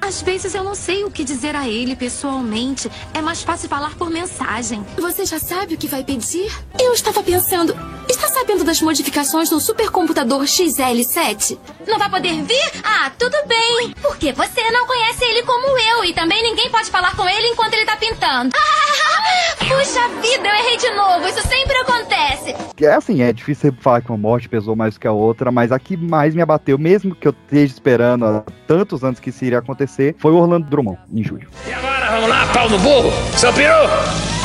[0.00, 2.90] Às vezes eu não sei o que dizer a ele pessoalmente.
[3.12, 4.84] É mais fácil falar por mensagem.
[4.98, 6.50] Você já sabe o que vai pedir?
[6.80, 7.74] Eu estava pensando.
[8.08, 11.58] Está sabendo das modificações no supercomputador XL7?
[11.86, 12.72] Não vai poder vir?
[12.82, 13.94] Ah, tudo bem.
[14.02, 16.04] Porque você não conhece ele como eu.
[16.04, 18.54] E também ninguém pode falar com ele enquanto ele tá pintando.
[19.58, 21.03] Puxa vida, eu errei de novo.
[21.28, 22.54] Isso sempre acontece.
[22.80, 25.72] É assim, é difícil você falar que uma morte pesou mais que a outra, mas
[25.72, 29.44] a que mais me abateu, mesmo que eu esteja esperando há tantos anos que isso
[29.44, 31.48] iria acontecer, foi o Orlando Drummond, em julho.
[31.76, 33.10] Agora vamos lá, pau no burro!
[33.36, 34.43] Seu peru!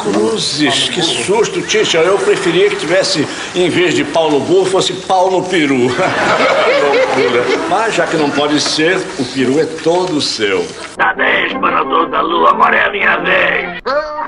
[0.00, 1.98] Cruzes, que susto, Tisha.
[1.98, 5.88] Eu preferia que tivesse, em vez de pau no burro, fosse pau no peru.
[6.80, 7.44] Loucura.
[7.68, 10.66] Mas já que não pode ser, o peru é todo seu.
[11.16, 13.80] 10 para toda a lua, agora é a minha vez.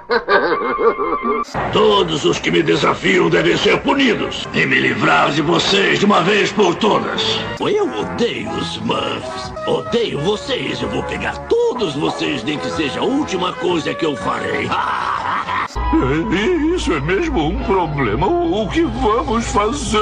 [1.73, 4.47] Todos os que me desafiam devem ser punidos.
[4.55, 7.39] E me livrar de vocês de uma vez por todas.
[7.61, 9.53] Eu odeio os Smurfs.
[9.67, 10.81] Odeio vocês.
[10.83, 14.69] Eu vou pegar todos vocês, nem que seja a última coisa que eu farei.
[16.75, 18.27] Isso é mesmo um problema.
[18.27, 19.99] O que vamos fazer?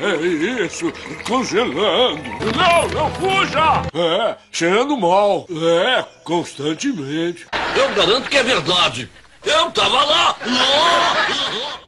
[0.00, 0.16] É
[0.64, 0.92] isso,
[1.26, 2.20] congelando.
[2.56, 3.82] Não, não fuja!
[3.94, 5.46] É, cheirando mal.
[5.50, 7.46] É, constantemente.
[7.76, 9.08] Eu garanto que é verdade.
[9.44, 10.36] Eu tava lá.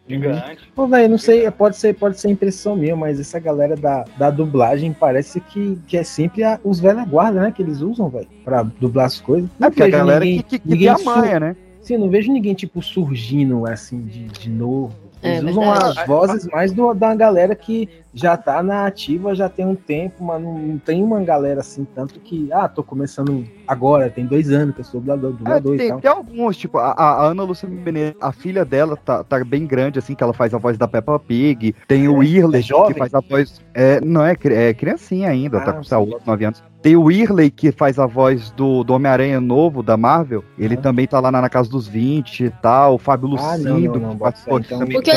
[0.08, 0.58] Gigante.
[0.74, 4.30] Pô, velho, não sei, pode ser, pode ser impressão minha, mas essa galera da, da
[4.30, 7.52] dublagem parece que, que é sempre a- os velha guarda, né?
[7.54, 9.48] Que eles usam, velho, pra dublar as coisas.
[9.60, 11.56] É, porque a galera que- que- que ninguém tem a manha, né?
[11.82, 14.94] Sim, não vejo ninguém, tipo, surgindo, assim, de, de novo.
[15.24, 15.98] É Eles usam verdade.
[16.00, 20.24] as vozes mais do, da galera que já tá na ativa já tem um tempo,
[20.24, 24.50] mas não, não tem uma galera assim, tanto que, ah, tô começando agora, tem dois
[24.50, 26.00] anos que eu sou dublador, É, dublador e tem, tal.
[26.00, 30.00] tem alguns, tipo, a, a Ana Lúcia Menezes, a filha dela tá, tá bem grande,
[30.00, 31.72] assim, que ela faz a voz da Peppa Pig.
[31.86, 32.92] Tem o Irley, é jovem?
[32.92, 33.62] que faz a voz.
[33.74, 36.64] É, não, é, é criancinha ainda, tá Ah, com sei lá, 8, 9 anos.
[36.82, 40.42] Tem o Irley, que faz a voz do, do Homem-Aranha novo, da Marvel.
[40.58, 42.94] Ele também tá lá na, na casa dos 20 e tal.
[42.94, 43.68] O Fábio Ah, Lucindo,
[44.00, 44.60] não, não, não, então.
[44.80, 44.92] também.
[44.92, 45.10] Porque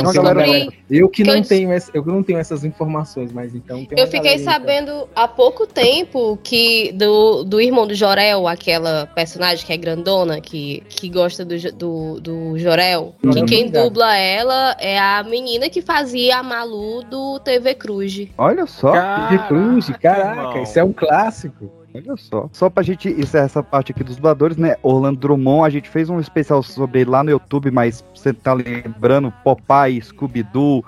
[0.90, 3.84] eu que que não eu- tenho essa, eu que não tenho essas informações, mas então
[3.86, 9.66] tem Eu fiquei sabendo há pouco tempo que do, do irmão do Jorel, aquela personagem
[9.66, 13.84] que é grandona, que, que gosta do, do, do Jorel, que Jorel quem Obrigado.
[13.86, 18.28] dubla ela é a menina que fazia a Malu do TV Cruz.
[18.38, 18.92] Olha só.
[19.30, 21.55] De Cruz, caraca, isso é um clássico.
[21.96, 22.50] Olha só.
[22.52, 24.76] Só pra gente encerrar essa parte aqui dos dubladores, né?
[24.84, 28.54] Orlando Drummond, a gente fez um especial sobre ele lá no YouTube, mas você tá
[28.54, 30.84] lembrando Popeye, Scooby-Doo,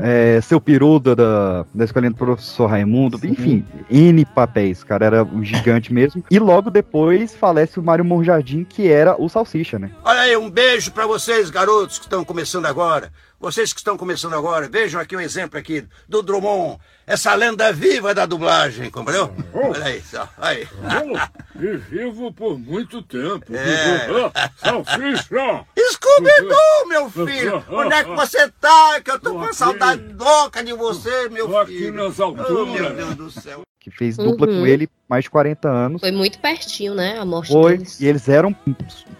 [0.00, 5.42] é, Seu Peruda da, da Escolinha do Professor Raimundo, enfim, N papéis, cara, era um
[5.42, 6.22] gigante mesmo.
[6.30, 9.90] E logo depois falece o Mário Monjardim, que era o Salsicha, né?
[10.04, 13.10] Olha aí, um beijo pra vocês, garotos que estão começando agora.
[13.40, 18.14] Vocês que estão começando agora, vejam aqui um exemplo aqui do Drummond, essa lenda viva
[18.14, 19.32] da dublagem, compreendeu?
[19.52, 20.66] Olha aí, só, aí.
[21.60, 23.44] E vivo por muito tempo.
[23.54, 24.06] É.
[24.56, 25.64] Salsicha!
[25.92, 27.64] Scooby-Doo, meu filho!
[27.70, 29.00] Onde é que você tá?
[29.04, 31.92] Que eu tô com saudade louca de você, meu filho.
[31.94, 32.32] nas Oh,
[32.66, 33.62] meu Deus do céu.
[33.80, 34.60] Que fez dupla Uhum.
[34.60, 36.00] com ele mais de 40 anos.
[36.00, 37.18] Foi muito pertinho, né?
[37.18, 38.00] A morte Foi, deles.
[38.00, 38.54] e eles eram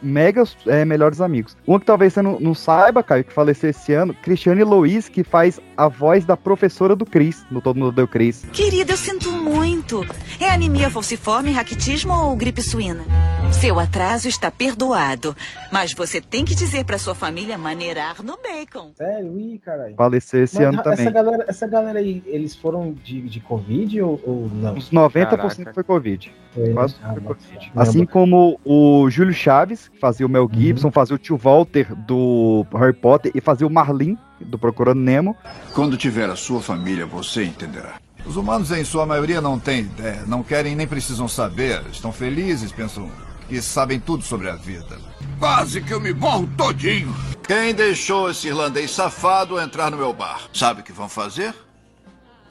[0.01, 1.57] mega é, melhores amigos.
[1.67, 5.25] Uma que talvez você não, não saiba, Caio, que faleceu esse ano, Cristiane Louise, que
[5.25, 8.45] faz a voz da professora do Chris, no Todo Mundo Deu Chris.
[8.53, 10.05] Querida, eu sinto muito.
[10.41, 13.05] É anemia falciforme, raquitismo ou gripe suína?
[13.53, 15.37] Seu atraso está perdoado.
[15.71, 18.93] Mas você tem que dizer para sua família maneirar no bacon.
[18.97, 19.95] Sério, ih, caralho.
[19.95, 21.13] Faleceu esse Mas ano essa também.
[21.13, 24.75] Galera, essa galera aí, eles foram de, de Covid ou, ou não?
[24.75, 25.75] Uns 90% Caraca.
[25.75, 26.33] foi Covid.
[26.55, 26.75] Foi, né?
[26.75, 27.73] Quase Ah, foi Covid.
[27.77, 32.65] Assim como o Júlio Chaves, que fazia o Mel Gibson, fazia o tio Walter do
[32.75, 35.37] Harry Potter e fazia o Marlin do Procurando Nemo.
[35.75, 37.95] Quando tiver a sua família, você entenderá.
[38.25, 41.83] Os humanos, em sua maioria, não têm ideia, não querem nem precisam saber.
[41.91, 43.11] Estão felizes, pensam
[43.49, 44.97] que sabem tudo sobre a vida.
[45.39, 47.13] Quase que eu me morro todinho.
[47.47, 50.43] Quem deixou esse irlandês safado entrar no meu bar?
[50.55, 51.53] Sabe o que vão fazer?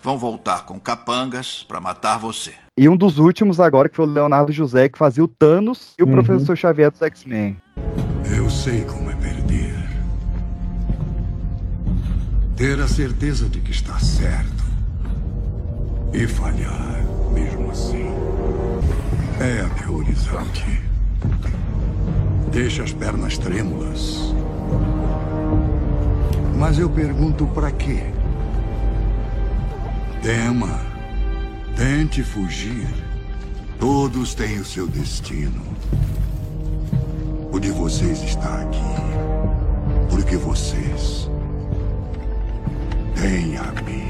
[0.03, 2.53] Vão voltar com capangas para matar você.
[2.77, 6.03] E um dos últimos agora, que foi o Leonardo José, que fazia o Thanos e
[6.03, 6.11] o Uhum.
[6.13, 7.55] Professor Xavier dos X-Men.
[8.35, 9.75] Eu sei como é perder.
[12.61, 14.63] Ter a certeza de que está certo.
[16.13, 18.05] E falhar mesmo assim.
[19.39, 20.79] É aterrorizante.
[22.51, 24.31] Deixa as pernas trêmulas.
[26.55, 28.03] Mas eu pergunto pra quê?
[30.21, 30.81] Tema.
[31.75, 32.87] Tente fugir.
[33.79, 35.63] Todos têm o seu destino.
[37.51, 40.11] O de vocês está aqui.
[40.11, 41.27] Porque vocês
[43.21, 44.09] têm a mim.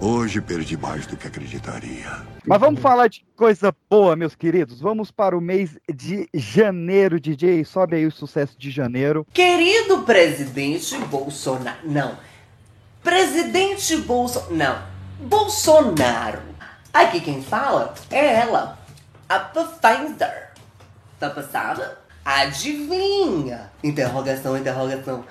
[0.00, 2.10] Hoje perdi mais do que acreditaria.
[2.44, 4.80] Mas vamos falar de coisa boa, meus queridos.
[4.80, 7.64] Vamos para o mês de janeiro, DJ.
[7.64, 9.24] Sobe aí o sucesso de janeiro.
[9.32, 11.78] Querido presidente Bolsonaro.
[11.84, 12.18] Não.
[13.04, 14.54] Presidente Bolsonaro.
[14.54, 14.82] Não.
[15.28, 16.42] Bolsonaro.
[16.92, 18.78] Aqui quem fala é ela.
[19.28, 20.50] A Pfizer.
[21.20, 21.98] Tá passada?
[22.24, 23.70] Adivinha?
[23.82, 25.24] Interrogação, interrogação.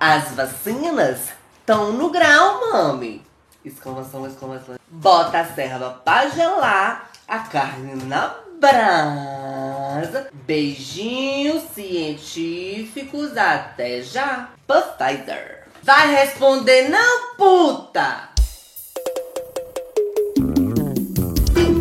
[0.00, 3.22] As vacinas estão no grau, mami.
[3.62, 4.76] Exclamação, exclamação.
[4.88, 10.30] Bota a serva pra gelar, a carne na brasa.
[10.32, 14.48] Beijinhos científicos, até já.
[14.66, 15.66] Pfizer.
[15.82, 18.29] Vai responder não, puta!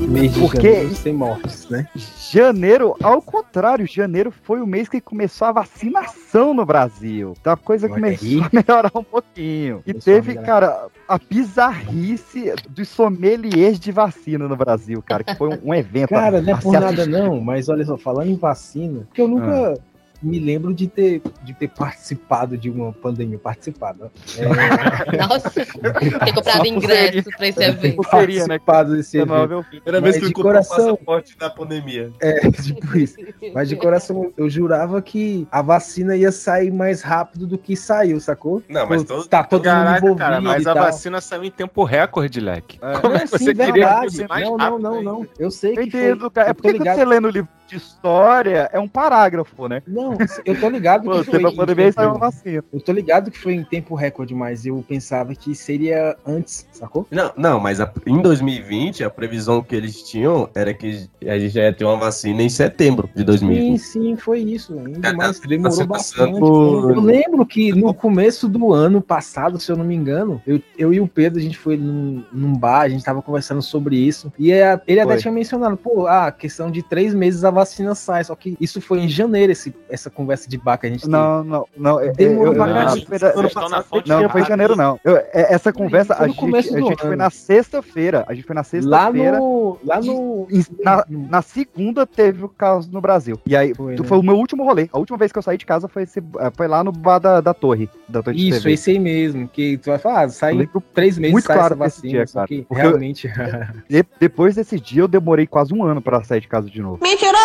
[0.10, 1.88] Mês de Porque- janeiro sem mortes, né?
[2.32, 7.36] Janeiro, ao contrário, janeiro foi o mês que começou a vacinação no Brasil.
[7.40, 8.40] Então a coisa Olha começou aí.
[8.42, 9.84] a melhorar um pouquinho.
[9.86, 15.50] E Começou teve, cara, a bizarrice dos sommeliers de vacina no Brasil, cara, que foi
[15.50, 16.10] um, um evento.
[16.10, 17.10] Cara, não é por nada assistir.
[17.12, 19.76] não, mas olha só, falando em vacina, que eu nunca
[20.22, 24.06] me lembro de ter, de ter participado de uma pandemia, participado.
[24.06, 24.42] ó.
[24.42, 28.02] É, Nossa, ter comprado ingresso pra esse evento.
[28.02, 29.64] participado desse Você não evento.
[29.64, 29.80] fim.
[29.82, 32.12] Primeira vez que eu coração, passaporte da pandemia.
[32.22, 33.16] É, tipo isso.
[33.54, 38.20] Mas de coração, eu jurava que a vacina ia sair mais rápido do que saiu,
[38.20, 38.62] sacou?
[38.70, 39.28] Não, mas Pô, todo...
[39.28, 40.84] tá todo mundo Caraca, envolvido cara, mas e a tal.
[40.84, 42.80] vacina saiu em tempo recorde, Leque.
[43.02, 44.06] Como é que sim, você queria que verdade.
[44.12, 45.04] fosse mais Não, não, rápido não, ainda?
[45.12, 45.28] não.
[45.38, 46.50] Eu sei Eu que foi, cara.
[46.50, 49.82] É porque você lê no livro de história é um parágrafo, né?
[49.88, 51.40] Não, eu tô ligado que Você foi.
[51.42, 52.64] pra poder em ver tempo- vacina.
[52.74, 57.06] Eu tô ligado que foi em tempo recorde, mas eu pensava que seria antes, sacou?
[57.12, 61.54] Não, não, mas a- em 2020, a previsão que eles tinham era que a gente
[61.54, 63.80] já ia ter uma vacina em setembro de Sim, 2020.
[63.80, 64.74] sim, foi isso.
[64.80, 66.40] Ainda É, mais tá demorou bastante.
[66.40, 70.60] por- Eu lembro que no começo do ano passado, se eu não me engano, eu,
[70.78, 73.96] eu e o Pedro, a gente foi num, num bar, a gente tava conversando sobre
[73.98, 74.32] isso.
[74.40, 75.22] E é- ele até Foi.
[75.22, 78.24] tinha mencionado, pô, ah, questão de três meses a vacina sai.
[78.24, 81.12] Só que isso foi em janeiro, esse, essa conversa de bar que a gente teve.
[81.12, 82.00] Não, não, não.
[82.00, 85.00] é- Demorou eu- eu- pra eu- Ano passado Não, não foi em janeiro, não.
[85.04, 88.24] Eu- é- essa conversa, a gente, a gente foi na sexta-feira.
[88.28, 89.38] A gente foi na Lá sexta-feira.
[89.38, 89.78] no.
[89.86, 90.48] Lá no.
[90.84, 93.40] Na, na segunda teve o caso no Brasil.
[93.46, 94.04] E aí, foi, né?
[94.04, 94.90] foi o meu último rolê.
[94.92, 97.20] A última vez que eu saí de casa foi, esse, eh, foi lá no bar
[97.20, 97.90] da, da torre.
[98.08, 98.74] Da torre de Isso, TV.
[98.74, 99.48] esse aí mesmo.
[99.48, 102.10] Que tu vai falar, ah, sai Eu lembro três meses muito sai claro essa vacina.
[102.10, 102.54] dia, só cara.
[102.54, 103.28] eu- realmente.
[103.90, 107.00] De- depois desse dia, eu demorei quase um ano pra sair de casa de novo.
[107.02, 107.38] Mentiroso!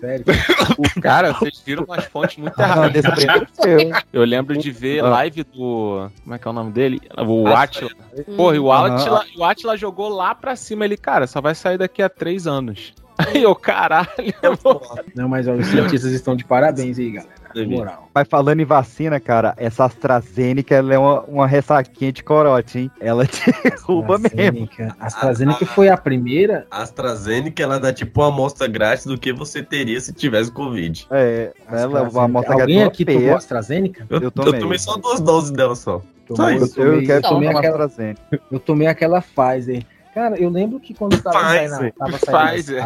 [0.00, 0.24] Sério.
[1.02, 3.04] Cara, vocês viram umas fontes muito Ah, erradas.
[4.12, 5.08] Eu lembro de ver Ah.
[5.08, 6.10] live do.
[6.22, 7.00] Como é que é o nome dele?
[7.26, 7.90] O Ah, Atila.
[8.36, 8.72] Porra, e o.
[8.72, 10.84] Atila, o Atila jogou lá pra cima.
[10.84, 12.92] Ele, cara, só vai sair daqui a três anos.
[13.18, 14.08] Aí eu, caralho,
[15.14, 17.42] Não, mas ó, os cientistas estão de parabéns aí, galera.
[17.68, 18.08] Moral.
[18.14, 22.90] Mas falando em vacina, cara, essa AstraZeneca ela é uma, uma ressaquinha de corote, hein?
[22.98, 23.24] Ela
[23.62, 24.32] derruba mesmo.
[24.64, 24.96] AstraZeneca.
[24.98, 26.66] A AstraZeneca foi a primeira.
[26.70, 31.06] A AstraZeneca, ela dá tipo uma amostra grátis do que você teria se tivesse Covid.
[31.10, 34.06] É, ela é uma amostra Alguém grátis aqui tomou AstraZeneca?
[34.08, 34.58] Eu, Eu eu tomei.
[34.60, 34.78] tomei.
[34.78, 36.00] só duas doses dela só.
[36.26, 36.74] Tomou, Só eu isso.
[36.74, 38.20] tomei, Eu quero eu tomei aquela, AstraZeneca.
[38.50, 39.84] eu tomei aquela Pfizer.
[40.14, 42.82] Cara, eu lembro que quando tava saindo, tava saindo Pfizer.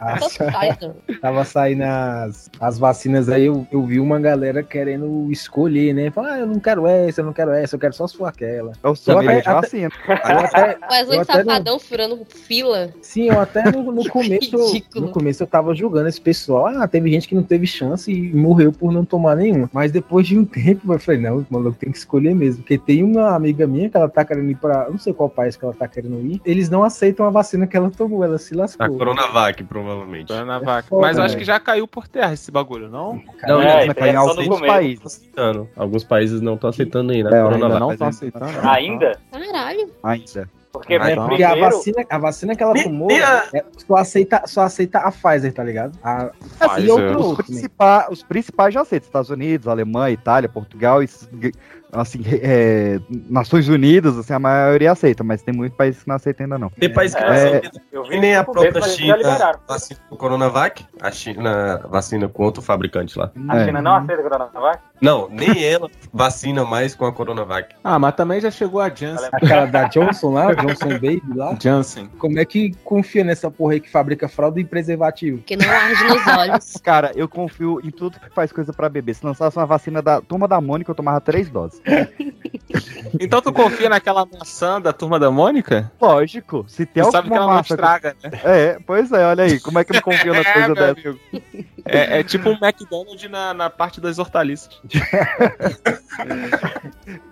[0.00, 5.92] as- as- tava saindo as, as vacinas aí, eu, eu vi uma galera querendo escolher,
[5.92, 6.10] né?
[6.12, 8.26] Falar, ah, eu não quero essa, eu não quero essa, eu quero só se for
[8.26, 8.72] aquela.
[8.84, 9.90] Eu Eu sou até- de até- vacina.
[10.08, 12.90] Eu até, Wesley eu até não- Safadão furando fila.
[13.02, 14.56] Sim, eu até no, no começo.
[14.72, 15.06] Ridículo.
[15.06, 16.66] No começo eu tava julgando esse pessoal.
[16.66, 19.68] Ah, teve gente que não teve chance e morreu por não tomar nenhuma.
[19.72, 22.62] Mas depois de um tempo eu falei, não, o maluco tem que escolher mesmo.
[22.62, 24.84] Porque tem uma amiga minha que ela tá querendo ir pra.
[24.84, 26.40] eu Não sei qual país que ela tá querendo ir.
[26.60, 28.98] Eles não aceitam a vacina que ela tomou, ela se A lascou.
[28.98, 30.28] Coronavac, provavelmente.
[30.28, 30.86] Coronavac.
[30.88, 31.38] foda, Mas eu acho velho.
[31.40, 33.14] que já caiu por terra esse bagulho, não?
[33.48, 35.06] Não, É, não, é no alguns países.
[35.06, 35.68] Aceitando.
[35.74, 37.30] Alguns países não estão aceitando ainda.
[37.30, 37.80] É, a ainda Coronavac.
[37.80, 38.68] não estão mas- aceitando.
[38.68, 39.18] Ainda?
[39.32, 39.90] Caralho.
[40.02, 40.50] Ainda.
[40.70, 41.28] Porque Ah, né, então.
[41.28, 44.60] Porque a vacina, a vacina que ela Me- tomou me a- é- só, aceita, só
[44.60, 45.98] aceita a Pfizer, tá ligado?
[46.04, 46.84] A, Assim, Pfizer.
[46.84, 47.44] os, outro, outro, né?
[47.58, 49.06] principais, os principais já aceitam.
[49.06, 51.26] Estados Unidos, Alemanha, Itália, Portugal, esses,
[51.92, 52.98] assim, é,
[53.28, 56.70] Nações Unidas, assim, a maioria aceita, mas tem muitos países que não aceitam ainda não.
[56.70, 57.80] Tem países que não É, aceitam.
[57.92, 59.16] Eu vi nem a própria China
[59.66, 60.84] vacina com Coronavac.
[61.00, 63.30] A China vacina com outro fabricante lá.
[63.48, 63.66] A É.
[63.66, 64.78] China não aceita Coronavac?
[65.00, 67.74] Não, nem ela vacina mais com a Coronavac.
[67.82, 69.28] Ah, mas também já chegou a Janssen.
[69.32, 71.56] Aquela da Johnson lá, Johnson Baby lá.
[71.60, 72.06] Janssen.
[72.18, 75.38] Como é que confia nessa porra aí que fabrica fralda e preservativo?
[75.38, 76.74] Que não arde nos olhos.
[76.82, 79.14] Cara, eu confio em tudo que faz coisa pra bebê.
[79.14, 81.79] Se lançasse uma vacina da turma da Mônica, eu tomava três doses.
[83.18, 85.90] Então tu confia naquela maçã da turma da Mônica?
[86.00, 87.74] Lógico, se tem Tu sabe que alguma ela não massa...
[87.74, 88.30] estraga, né?
[88.44, 91.18] É, pois é, olha aí, como é que eu confio na coisa meu dessa?
[91.84, 94.80] É, é tipo um McDonald's na, na parte das hortaliças.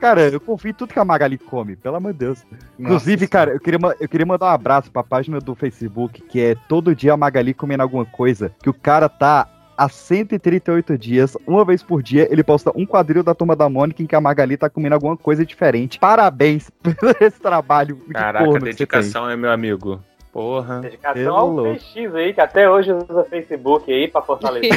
[0.01, 2.45] Cara, eu confio em tudo que a Magali come, pelo amor de Deus.
[2.79, 6.57] Inclusive, cara, eu queria, eu queria mandar um abraço pra página do Facebook, que é
[6.69, 11.65] todo dia a Magali comendo alguma coisa, que o cara tá há 138 dias, uma
[11.65, 14.57] vez por dia, ele posta um quadril da Turma da Mônica em que a Magali
[14.57, 16.01] tá comendo alguma coisa diferente.
[16.01, 18.61] Parabéns por esse trabalho de Caraca, tem.
[18.61, 20.03] dedicação é meu amigo.
[20.33, 20.81] Porra.
[20.81, 21.63] Dedicação ao.
[21.63, 24.71] PX aí, que até hoje usa Facebook aí pra fortalecer.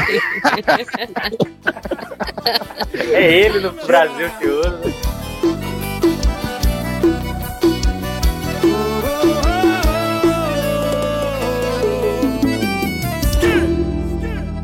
[3.11, 5.30] é ele no Brasil que usa.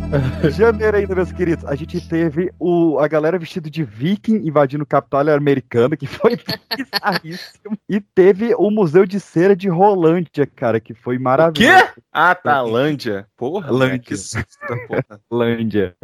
[0.55, 4.87] Janeiro ainda, meus queridos, a gente teve o, a galera vestida de viking invadindo o
[4.87, 6.37] Capitólio americano, que foi
[6.75, 7.77] bizarríssimo.
[7.89, 11.93] E teve o Museu de Cera de Rolândia, cara, que foi maravilhoso.
[11.93, 12.01] Quê?
[12.11, 13.27] Ah, tá, Lândia.
[13.35, 13.79] Porra, Lândia.
[13.79, 13.99] Lândia.
[13.99, 15.21] que susto, porra.
[15.29, 15.95] Lândia.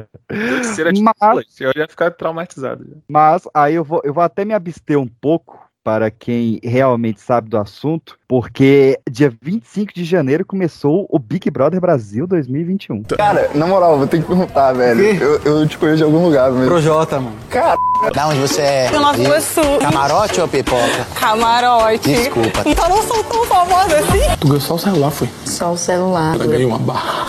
[0.76, 1.62] Cera de Mas-.
[1.62, 2.86] Eu ia ficar traumatizado.
[2.86, 2.96] já.
[3.08, 7.50] Mas aí eu vou, eu vou até me abster um pouco para quem realmente sabe
[7.50, 13.04] do assunto, porque dia 25 de janeiro começou o Big Brother Brasil 2021.
[13.04, 15.02] Cara, na moral, vou ter que perguntar, velho.
[15.02, 16.67] Eu, eu te conheço de algum lugar mesmo.
[16.67, 17.36] Projota, mano.
[17.49, 17.78] Cara,
[18.14, 18.89] Da onde você é?
[18.91, 19.62] Do Nova Iguaçu.
[19.82, 21.05] Camarote ou pipoca?
[21.16, 22.10] Camarote.
[22.10, 22.64] Desculpa.
[22.66, 24.20] Então não sou tão famosa assim.
[24.39, 25.30] tu ganhou só o celular, foi?
[25.45, 26.36] Só o celular.
[26.36, 27.28] Ela ganhou uma barra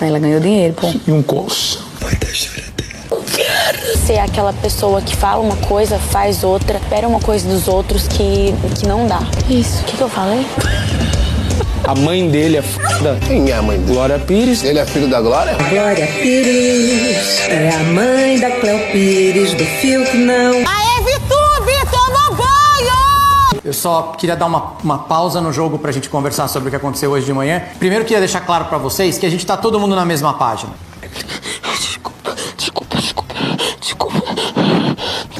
[0.00, 0.86] Ela ganhou dinheiro, pô.
[1.06, 1.22] e um
[3.44, 3.98] curso.
[4.06, 8.54] Ser aquela pessoa que fala uma coisa, faz outra, espera uma coisa dos outros que,
[8.78, 9.20] que não dá.
[9.48, 9.82] Isso.
[9.82, 10.46] O que, que eu falei?
[11.84, 13.18] A mãe dele é foda.
[13.26, 13.92] Quem é a mãe dele?
[13.92, 14.64] Glória Pires.
[14.64, 15.54] Ele é filho da Glória?
[15.70, 20.52] Glória Pires é a mãe da Cleo Pires do fio que não.
[20.52, 21.60] Aê, Vitor,
[22.10, 23.62] no banho!
[23.64, 26.76] Eu só queria dar uma, uma pausa no jogo pra gente conversar sobre o que
[26.76, 27.62] aconteceu hoje de manhã.
[27.78, 30.72] Primeiro queria deixar claro pra vocês que a gente tá todo mundo na mesma página.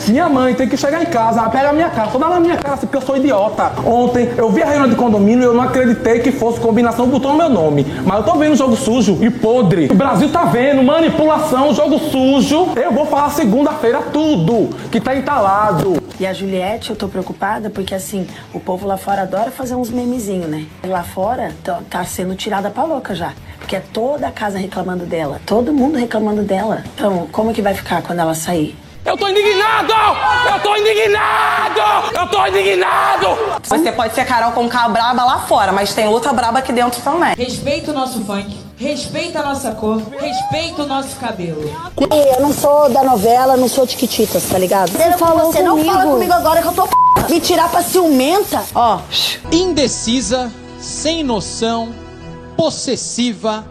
[0.09, 2.57] Minha mãe tem que chegar em casa, ela pega a minha cara, dá na minha
[2.57, 3.73] cara assim, porque eu sou idiota.
[3.85, 7.33] Ontem eu vi a reunião de condomínio e eu não acreditei que fosse combinação, botou
[7.33, 7.85] no meu nome.
[8.05, 9.89] Mas eu tô vendo jogo sujo e podre.
[9.91, 12.69] O Brasil tá vendo manipulação, jogo sujo.
[12.77, 15.97] Eu vou falar segunda-feira tudo que tá entalado.
[16.21, 19.91] E a Juliette, eu tô preocupada porque assim, o povo lá fora adora fazer uns
[19.91, 20.67] memezinhos, né?
[20.87, 21.53] Lá fora
[21.91, 23.33] tá sendo tirada pra louca já.
[23.59, 25.41] Porque é toda a casa reclamando dela.
[25.45, 26.85] Todo mundo reclamando dela.
[26.95, 28.77] Então, como que vai ficar quando ela sair?
[29.07, 29.93] Eu tô indignado!
[30.53, 31.81] Eu tô indignado!
[32.13, 33.39] Eu tô indignado!
[33.63, 37.01] Você pode ser Carol com K braba lá fora, mas tem outra braba aqui dentro
[37.01, 37.33] também.
[37.37, 41.63] Respeita o nosso funk, respeita a nossa cor, respeita o nosso cabelo.
[41.97, 44.91] Eu não sou da novela, não sou tiquititas, tá ligado?
[44.91, 45.95] Você falou você não comigo.
[45.95, 46.93] fala comigo agora que eu tô f...
[47.31, 48.65] Me tirar pra ciumenta?
[48.75, 48.99] Ó.
[49.53, 50.51] Indecisa,
[50.81, 51.95] sem noção,
[52.57, 53.65] possessiva,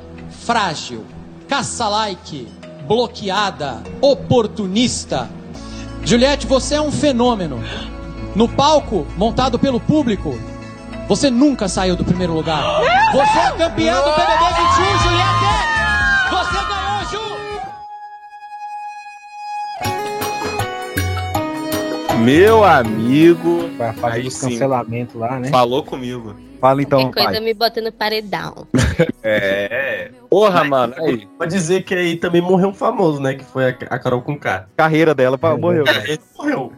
[0.46, 1.06] frágil,
[1.50, 2.48] caça-like,
[2.88, 5.30] bloqueada, oportunista.
[6.04, 7.62] Juliette, você é um fenômeno.
[8.36, 10.38] No palco, montado pelo público,
[11.08, 12.64] você nunca saiu do primeiro lugar.
[13.12, 15.46] Você é campeã do BBB 21, Juliette!
[16.32, 17.06] Você ganhou,
[22.14, 22.18] Ju!
[22.24, 23.70] Meu amigo.
[23.78, 24.50] Foi a fase Aí do sim.
[24.50, 25.50] cancelamento lá, né?
[25.50, 26.36] Falou comigo.
[26.60, 27.40] Fala então, Qualquer coisa pai.
[27.42, 28.68] me bota no paredão.
[29.28, 30.12] É.
[30.30, 30.94] Porra, mano.
[30.98, 31.28] Aí.
[31.38, 33.34] Pode dizer que aí também morreu um famoso, né?
[33.34, 34.68] Que foi a, a Carol com K.
[34.78, 35.84] Carreira dela pá, morreu.
[36.06, 36.72] Ele morreu.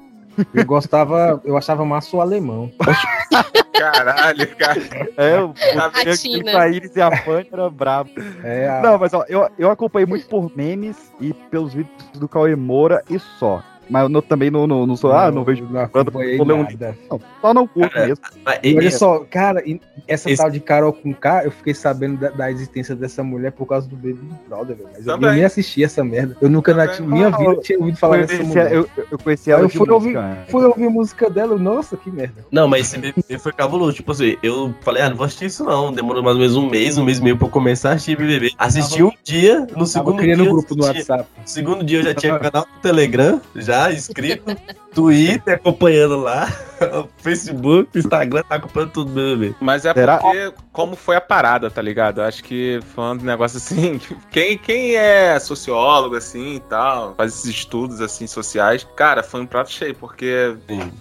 [0.53, 2.71] Eu gostava, eu achava massa o alemão.
[3.73, 4.79] Caralho, cara.
[5.17, 6.13] É, o Ratina.
[6.13, 8.09] aquele Paíris e a Fanny era brabo.
[8.43, 12.27] É, a- Não, mas ó, eu, eu acompanhei muito por memes e pelos vídeos do
[12.27, 13.61] Cauê Moura e só.
[13.89, 15.11] Mas eu também não, não, não sou.
[15.11, 15.65] ah, não vejo.
[15.69, 16.97] não acompanhei um nada.
[17.09, 18.23] Não, só não curto Cara, mesmo.
[18.45, 19.63] Mas, E olha só, cara,
[20.07, 23.51] essa Esse- tal de Carol com K, eu fiquei sabendo da, da existência dessa mulher
[23.51, 24.89] por causa do Baby Brother, velho.
[24.93, 25.35] Mas eu, eu Também.
[25.35, 26.35] nem assisti essa merda.
[26.41, 27.09] Eu nunca na Também.
[27.11, 28.71] minha vida tinha ouvido falar dessa mulher.
[28.73, 30.45] eu, eu conheci ela eu de fui ouvir, música, né?
[30.49, 32.45] fui ouvir a música dela, nossa, que merda.
[32.51, 33.93] Não, mas esse BBB foi cabuloso.
[33.93, 35.91] Tipo assim, eu falei, ah, não vou assistir isso não.
[35.91, 38.17] Demorou mais ou menos um mês, um mês e meio pra eu começar a assistir
[38.17, 38.51] BBB.
[38.57, 40.51] Assisti um dia, no Tava segundo criando dia.
[40.51, 41.29] um grupo no assisti- WhatsApp.
[41.41, 44.55] No segundo dia eu já tinha canal no Telegram, já inscrito,
[44.97, 46.51] Twitter acompanhando lá,
[47.21, 49.53] Facebook, Instagram, tá acompanhando tudo BBB.
[49.61, 50.17] Mas é Será?
[50.17, 52.19] porque, como foi a parada, tá ligado?
[52.19, 54.01] Eu acho que foi um negócio assim.
[54.31, 59.45] Quem, quem é sociólogo, assim e tal, faz esses estudos, assim, sociais, cara, foi um
[59.45, 60.55] prato cheio, porque,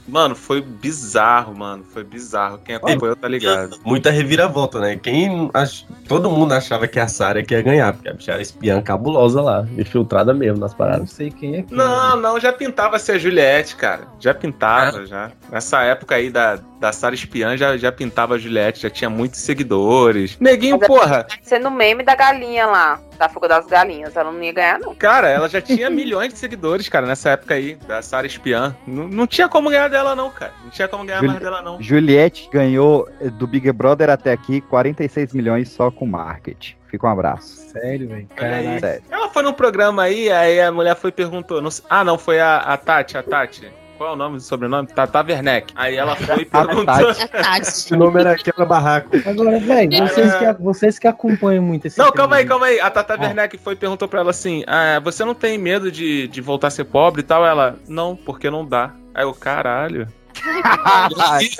[0.06, 1.84] mano, foi bizarro, mano.
[1.84, 2.58] Foi bizarro.
[2.58, 3.78] Quem acompanhou, tá ligado?
[3.84, 4.96] Muita reviravolta, né?
[4.96, 5.84] Quem ach...
[6.06, 9.40] Todo mundo achava que a Sarah que ia ganhar, porque a bicha era espiã cabulosa
[9.40, 11.10] lá, infiltrada mesmo nas Não paradas.
[11.10, 11.76] sei quem é quem.
[11.76, 13.85] Não, não, já pintava ser a Juliette, cara.
[14.18, 15.30] Já pintava, já.
[15.50, 19.40] Nessa época aí da, da Sara Espiã, já, já pintava a Juliette, já tinha muitos
[19.40, 20.36] seguidores.
[20.38, 24.14] Neguinho, porra, Sendo meme da galinha lá, da fuga das galinhas.
[24.16, 24.94] Ela não ia ganhar, não.
[24.94, 28.76] cara, ela já tinha milhões de seguidores, cara, nessa época aí, da Sara Espiã.
[28.86, 30.52] Não, não tinha como ganhar dela, não, cara.
[30.62, 31.80] Não tinha como ganhar Juli- mais dela, não.
[31.80, 36.76] Juliette ganhou eh, do Big Brother até aqui 46 milhões só com marketing.
[36.88, 37.70] Fica um abraço.
[37.72, 38.28] Sério, velho.
[38.80, 39.02] Sério.
[39.10, 41.60] Ela foi num programa aí, aí a mulher foi e perguntou.
[41.60, 43.70] não ah, não, foi a, a Tati, a Tati.
[43.96, 44.88] Qual é o nome do sobrenome?
[44.88, 45.72] Tata Werneck.
[45.74, 46.82] Aí ela foi e perguntou.
[46.94, 47.60] A Tati.
[47.62, 49.10] Esse nome era quebra-barraco.
[49.26, 52.78] Agora, velho, vocês, que, vocês que acompanham muito esse Não, calma aí, de- calma aí.
[52.80, 56.28] A Tata Werneck foi e perguntou pra ela assim: ah, você não tem medo de,
[56.28, 57.44] de voltar a ser pobre e tal?
[57.46, 58.92] Ela, não, porque não dá.
[59.14, 60.06] Aí eu, caralho.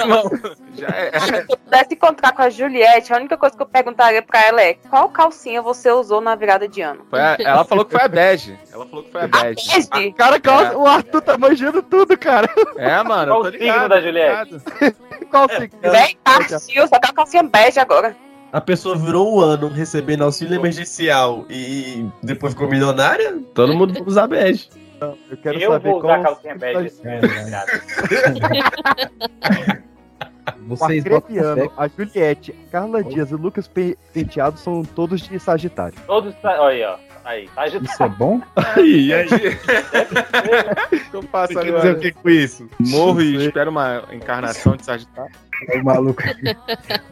[0.00, 0.30] Irmão,
[0.74, 1.18] já é.
[1.20, 4.62] Se eu pudesse encontrar com a Juliette, a única coisa que eu perguntaria pra ela
[4.62, 7.06] é qual calcinha você usou na virada de ano?
[7.10, 8.58] Foi a- ela falou que foi a bege.
[8.72, 9.88] Ela falou que foi a bege.
[9.90, 10.12] Bege?
[10.12, 10.76] Cara, É.
[10.76, 12.48] o Arthur tá manjando tudo, cara.
[12.76, 14.52] É, mano, Qual eu tô o signo da Juliette?
[14.54, 14.96] ligado.
[15.30, 15.80] Qual signo?
[15.80, 18.16] Bem, Arcio, só tá a calcinha bege agora.
[18.52, 24.02] A pessoa virou um ano recebendo auxílio emergencial e depois ficou milionária, todo mundo vai
[24.06, 24.26] usar
[25.00, 25.18] bege.
[25.30, 26.92] Eu quero Eu saber vou usar calcinha bege.
[27.04, 27.20] É,
[30.66, 31.70] Vocês o botam Acrepiano, fé.
[31.76, 35.94] a Juliette, Carla Dias e Lucas Pe- Penteado são todos de Sagitário.
[36.06, 36.34] Todos.
[36.42, 36.96] Olha aí, ó.
[37.24, 37.84] Aí, tá agitado.
[37.90, 38.40] Isso é bom?
[38.76, 39.26] Aí, aí.
[41.12, 41.82] Eu faço Você quer agora.
[41.82, 42.68] dizer o que com isso?
[42.78, 45.34] Morro e espero uma encarnação de Sagitário.
[45.68, 46.22] É o maluco.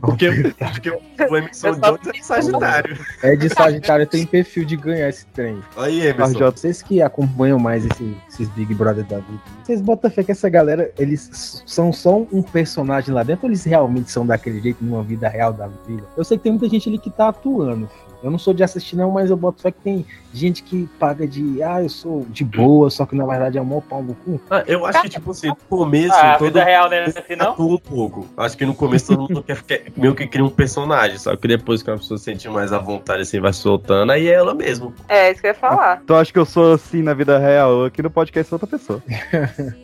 [0.01, 0.29] Porque,
[0.59, 2.99] porque o Emerson Jones é Sagitário.
[3.23, 5.61] É de Sagitário, tem perfil de ganhar esse trem.
[5.77, 6.51] Aí, Emerson.
[6.51, 10.49] Vocês que acompanham mais esse- esses Big Brother da vida, vocês botam fé que essa
[10.49, 15.03] galera, eles são só um personagem lá dentro ou eles realmente são daquele jeito numa
[15.03, 16.05] vida real da vida?
[16.17, 18.04] Eu sei que tem muita gente ali que tá atuando, filho.
[18.25, 21.27] Eu não sou de assistir não, mas eu boto fé que tem gente que paga
[21.27, 24.15] de, ah, eu sou de boa, só que na verdade é um maior pau no
[24.15, 24.41] cu.
[24.51, 26.15] Ah, eu acho que, tipo assim, no começo.
[26.15, 27.51] Ah, a todo vida real não é assim, não?
[27.53, 28.27] atua um pouco.
[28.37, 31.47] Acho que no começo todo mundo quer, quer meio que cria um personagem, só que
[31.47, 34.55] depois que a pessoa se sente mais à vontade, assim, vai soltando, aí é ela
[34.55, 34.93] mesmo.
[35.09, 36.03] É, isso que eu ia falar.
[36.07, 37.85] Tu acha que eu sou assim na vida real?
[37.85, 39.03] Aqui no podcast sou outra pessoa.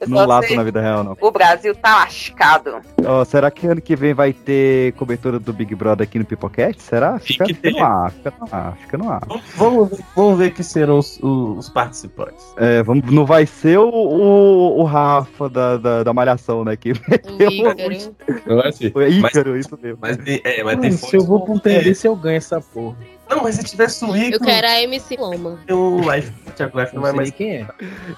[0.00, 1.16] Eu Não lato sei- na vida real, não.
[1.20, 2.76] O Brasil tá lascado.
[3.04, 6.82] Ó, será que ano que vem vai ter cobertura do Big Brother aqui no Pipocast?
[6.82, 7.18] Será?
[7.18, 9.22] Fica, fica no ar, fica no ar, fica no ar.
[9.56, 12.44] Vamos, ver- vamos ver quem serão os, os participantes.
[12.56, 16.76] É, vamos, não vai ser o, o, o Rafa da, da, da Malhação, né?
[16.76, 18.60] Que meteu Ícaro.
[18.66, 18.90] Assim.
[18.90, 19.98] Foi Ícaro, isso mesmo.
[20.00, 22.60] Mas, tem- é, mas Mano, se eu vou pra um trem desse, eu ganho essa
[22.60, 22.96] porra.
[23.28, 25.58] Não, mas se tivesse o Eu Ícaro, quero a MC Loma.
[25.68, 27.30] o Life, Thiago Life não vai mais.
[27.30, 27.66] quem é.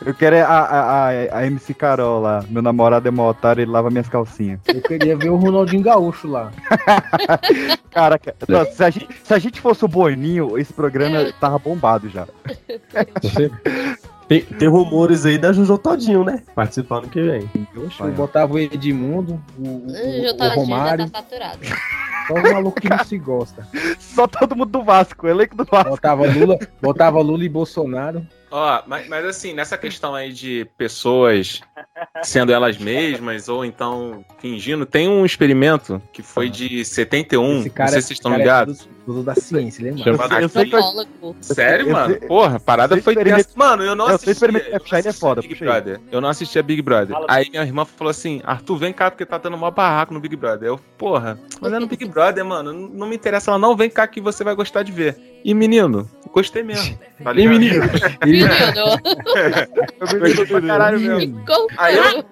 [0.05, 2.45] Eu quero é a, a, a, a MC Carol lá.
[2.49, 4.61] Meu namorado é mó otário, ele lava minhas calcinhas.
[4.69, 6.53] Eu queria ver o Ronaldinho Gaúcho lá.
[7.91, 12.09] Caraca, não, se, a gente, se a gente fosse o Boninho, esse programa tava bombado
[12.09, 12.27] já.
[14.29, 16.43] Tem, tem rumores aí da Jojo Todinho, né?
[16.55, 17.51] Participar ano que vem.
[17.74, 21.61] Eu botava o Edmundo, o, o, Já o tá, já Romário, tá saturado.
[22.26, 23.66] só os malucos que não se gosta.
[23.99, 25.91] Só todo mundo do Vasco, o elenco do Vasco.
[25.91, 28.26] Botava Lula, botava Lula e Bolsonaro.
[28.51, 31.61] Ó, mas, mas assim, nessa questão aí de pessoas
[32.22, 37.87] sendo elas mesmas ou então fingindo, tem um experimento que foi de 71, Esse cara,
[37.87, 38.89] não sei se vocês estão cara ligados.
[38.95, 40.05] É do, do da ciência, lembra?
[40.05, 41.37] Chamado Eu sei que eu-.
[41.41, 42.17] Sério, Eu mano?
[42.19, 43.59] sei- Porra, a parada foi experimento- tensa.
[43.59, 44.31] Mano, eu não Eu assisti.
[44.31, 45.55] experimento eu não é assisti foda, Big.
[45.55, 46.01] Brother.
[46.13, 47.15] Eu não assistia Big Brother.
[47.15, 47.27] Fala.
[47.29, 50.37] Aí minha irmã falou assim: Arthur, vem cá, porque tá dando mó barraco no Big
[50.37, 50.69] Brother.
[50.69, 52.73] Eu, porra, mas é no Big Brother, mano.
[52.73, 53.51] Não, me interessa.
[53.51, 55.17] Ela, não, vem cá que você vai gostar de ver.
[55.45, 56.99] E menino, gostei mesmo.
[57.19, 57.83] Tá E menino?
[58.25, 58.49] Menino,
[60.01, 61.45] Eu gostei pra caralho mesmo.
[61.77, 62.25] Aí eu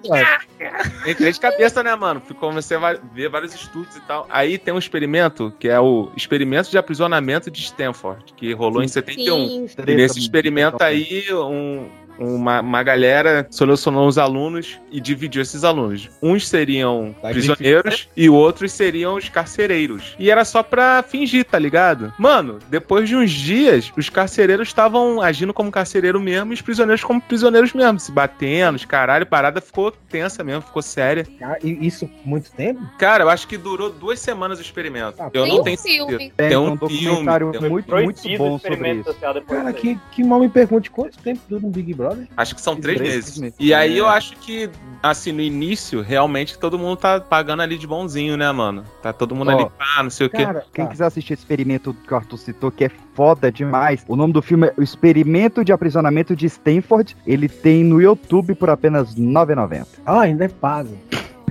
[1.11, 2.21] entrei de cabeça, né, mano?
[2.39, 4.25] Comecei a ver vários estudos e tal.
[4.29, 8.87] Aí tem um experimento, que é o experimento de aprisionamento de Stanford, que rolou em
[8.87, 9.67] 71.
[9.67, 9.75] Sim.
[9.87, 11.87] E nesse experimento aí, um-
[12.19, 16.09] uma, uma galera selecionou os alunos e dividiu esses alunos.
[16.21, 20.15] Uns seriam Tá prisioneiros e outros seriam os carcereiros.
[20.19, 22.13] E era só pra fingir, tá ligado?
[22.17, 27.03] Mano, depois de uns dias, os carcereiros estavam agindo como carcereiro mesmo e os prisioneiros
[27.03, 31.25] como prisioneiros mesmo, se batendo, os caralho, a parada ficou tensa mesmo, ficou séria.
[31.41, 32.81] Ah, e isso muito tempo?
[32.97, 35.21] Cara, eu acho que durou duas semanas o experimento.
[35.21, 36.09] eu Tem não um tenho filme.
[36.11, 36.33] certeza.
[36.37, 37.05] Tem, Tem um um filme.
[37.05, 39.11] documentário tem um- muito, muito Proibido o bom sobre experimento isso.
[39.13, 42.06] social depois Cara, que, que mal me pergunte quanto tempo dura um Big Brother?
[42.35, 43.37] Acho que são três Três meses.
[43.39, 43.55] meses.
[43.59, 43.99] E aí É.
[44.01, 44.69] eu acho que,
[45.01, 48.83] assim, no início, realmente todo mundo tá pagando ali de bonzinho, né, mano?
[49.01, 50.45] Tá todo mundo Ó, ali, pá, não sei o quê.
[50.45, 50.91] Cara, Quem tá.
[50.91, 54.41] quiser assistir esse experimento que o Arthur citou, que é foda demais, o nome do
[54.41, 57.15] filme é O Experimento de Aprisionamento de Stanford.
[57.25, 59.85] Ele tem no YouTube por apenas R$ 9,90.
[60.05, 60.97] Ah, ainda é pago.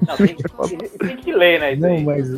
[0.07, 1.77] Não, tem, que- tem que ler, né?
[1.77, 2.31] Não, mas.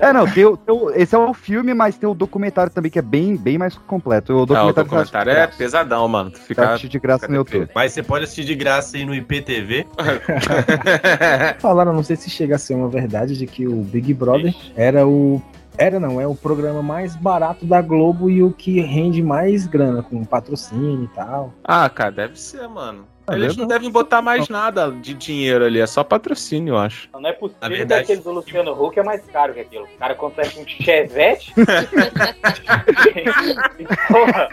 [0.00, 2.90] É, não, tem, o- tem o- esse é o filme, mas tem o documentário também
[2.90, 4.32] que é bem, bem mais completo.
[4.32, 6.30] O Não, o documentário, documentário você é pesadão, mano.
[6.30, 6.38] Tu.
[6.38, 6.68] Você fica...
[6.70, 7.68] assiste de graça no YouTube.
[7.74, 9.86] Mas você pode assistir de graça aí no IPTV.
[11.58, 15.06] Falaram, não sei se chega a ser uma verdade, de que o Big Brother era
[15.06, 15.40] o.
[15.78, 20.02] Era não, é o programa mais barato da Globo e o que rende mais grana,
[20.02, 21.52] com patrocínio e tal.
[21.62, 23.04] ah, cara, deve ser, mano.
[23.28, 27.08] Ah, Eles não devem botar mais nada de dinheiro ali, é só patrocínio, eu acho.
[27.12, 29.84] Não é possível Na que verdade- aquele do Luciano Huck é mais caro que aquilo.
[29.84, 31.52] O cara consegue um chevette.
[34.08, 34.48] porra,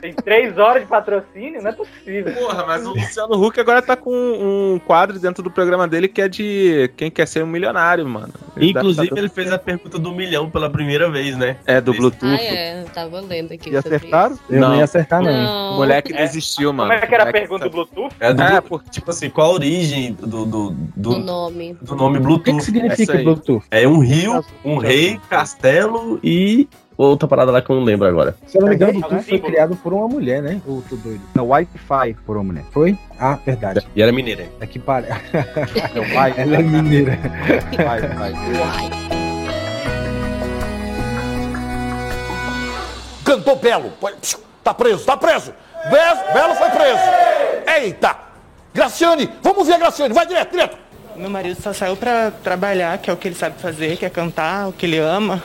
[0.00, 1.62] tem três horas de patrocínio?
[1.62, 2.32] Não é possível.
[2.34, 6.20] Porra, mas o Luciano Huck agora tá com um quadro dentro do programa dele que
[6.22, 8.32] é de quem quer ser um milionário, mano.
[8.56, 11.56] Ele Inclusive, tá- ele fez a pergunta do milhão pela primeira vez, né?
[11.66, 12.24] É, do Bluetooth.
[12.26, 12.82] Ah, é.
[12.82, 13.70] Eu tava lendo aqui.
[13.70, 14.38] E acertaram?
[14.48, 14.68] Eu Não.
[14.70, 15.32] não ia acertar, não.
[15.32, 15.72] Não.
[15.72, 16.90] O moleque desistiu, mano.
[16.92, 18.14] Como é que era a pergunta do Bluetooth?
[18.20, 21.76] É, do, É, porque tipo assim, qual a origem do, do, O do, nome.
[21.82, 22.64] do nome O que, que Bluetooth?
[22.64, 23.24] Significa aí.
[23.24, 23.64] Bluetooth?
[23.70, 28.36] É um rio, um rei, castelo e outra parada lá que eu não lembro agora.
[28.46, 30.60] Se eu não me engano, o É, Bluetooth foi criado por uma mulher, né?
[30.66, 31.20] Ou tô doido?
[31.34, 32.64] Não, Wi-Fi por uma mulher.
[32.72, 32.96] Foi?
[33.18, 33.86] Ah, verdade.
[33.96, 34.46] E era mineira.
[34.60, 35.06] É que pare...
[35.94, 36.04] É o.
[36.40, 37.18] Ela é mineira.
[43.24, 43.92] Cantou Belo.
[44.00, 45.52] Foi- psiu, Tá preso, tá preso.
[45.90, 47.00] Be- Belo foi preso.
[47.78, 48.16] Eita.
[48.72, 50.14] Graciane, vamos ver a Graciane.
[50.14, 50.78] Vai direto, direto.
[51.16, 54.10] Meu marido só saiu pra trabalhar, que é o que ele sabe fazer, que é
[54.10, 55.42] cantar, o que ele ama.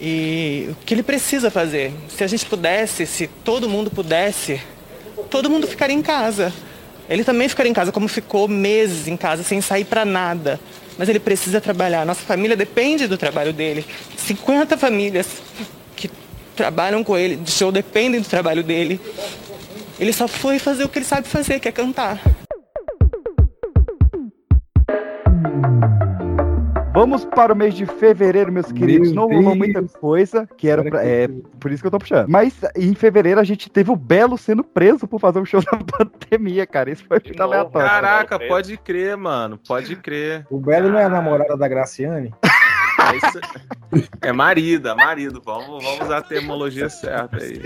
[0.00, 1.92] E o que ele precisa fazer.
[2.08, 4.60] Se a gente pudesse, se todo mundo pudesse,
[5.30, 6.52] todo mundo ficaria em casa.
[7.08, 10.60] Ele também ficaria em casa, como ficou meses em casa, sem sair pra nada.
[10.98, 12.04] Mas ele precisa trabalhar.
[12.04, 13.84] Nossa família depende do trabalho dele.
[14.16, 15.26] 50 famílias
[15.94, 16.10] que
[16.54, 19.00] trabalham com ele de show dependem do trabalho dele.
[19.98, 22.20] Ele só foi fazer o que ele sabe fazer, que é cantar.
[26.96, 29.12] Vamos para o mês de fevereiro, meus queridos.
[29.12, 31.28] Não rolou muita coisa, que era pra, é,
[31.60, 32.26] por isso que eu tô puxando.
[32.26, 35.76] Mas em fevereiro a gente teve o Belo sendo preso por fazer um show da
[36.30, 36.90] pandemia, cara.
[36.90, 37.86] Isso foi muito aleatório.
[37.86, 39.58] Caraca, pode crer, mano.
[39.68, 40.46] Pode crer.
[40.48, 42.32] O Belo não é a namorada da Graciane?
[42.98, 45.40] É, isso- é marido, é marido.
[45.44, 47.60] Vamos, vamos usar a terminologia certa aí.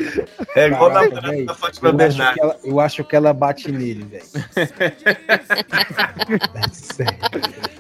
[0.56, 2.34] É igual Caraca, da, véi, da Fátima eu, acho Bernardes.
[2.34, 4.24] que ela, eu acho que ela bate nele, velho.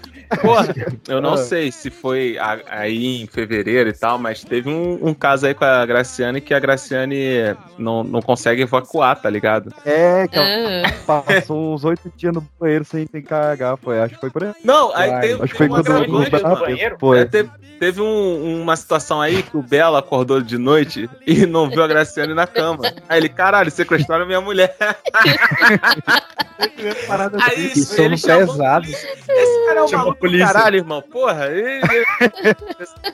[0.40, 0.74] Porra,
[1.08, 1.36] eu não Ah.
[1.38, 5.54] sei se foi a- aí em fevereiro e tal, mas teve um, um caso aí
[5.54, 9.72] com a Graciane que a Graciane não, não consegue evacuar, tá ligado?
[9.84, 10.42] É, que Ah.
[11.08, 13.76] ela passou uns oito dias no banheiro sem, sem cagar.
[13.76, 14.52] Foi, acho que foi por aí.
[14.64, 15.20] Não, aí Vai.
[15.20, 16.96] tem, Acho que tem foi uma quando o grande- Belo banheiro?
[17.00, 17.18] Foi.
[17.20, 17.50] É, teve,
[17.80, 21.88] teve um- uma situação aí que o Belo acordou de noite e não viu a
[21.88, 22.82] Graciane na cama.
[23.08, 24.76] Aí ele, caralho, sequestraram minha mulher.
[27.40, 28.86] Aí Que sono ele chamou, pesado.
[28.86, 30.46] esse cara é um Chamou maluco polícia.
[30.46, 31.02] caralho, irmão.
[31.02, 31.46] Porra.
[31.48, 31.80] ele-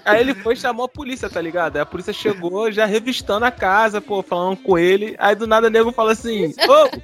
[0.04, 1.76] Aí ele foi e chamou a polícia, tá ligado?
[1.76, 5.14] Aí a polícia chegou já revistando a casa, pô, falando com ele.
[5.18, 7.00] Aí do nada o nego fala assim: Ô!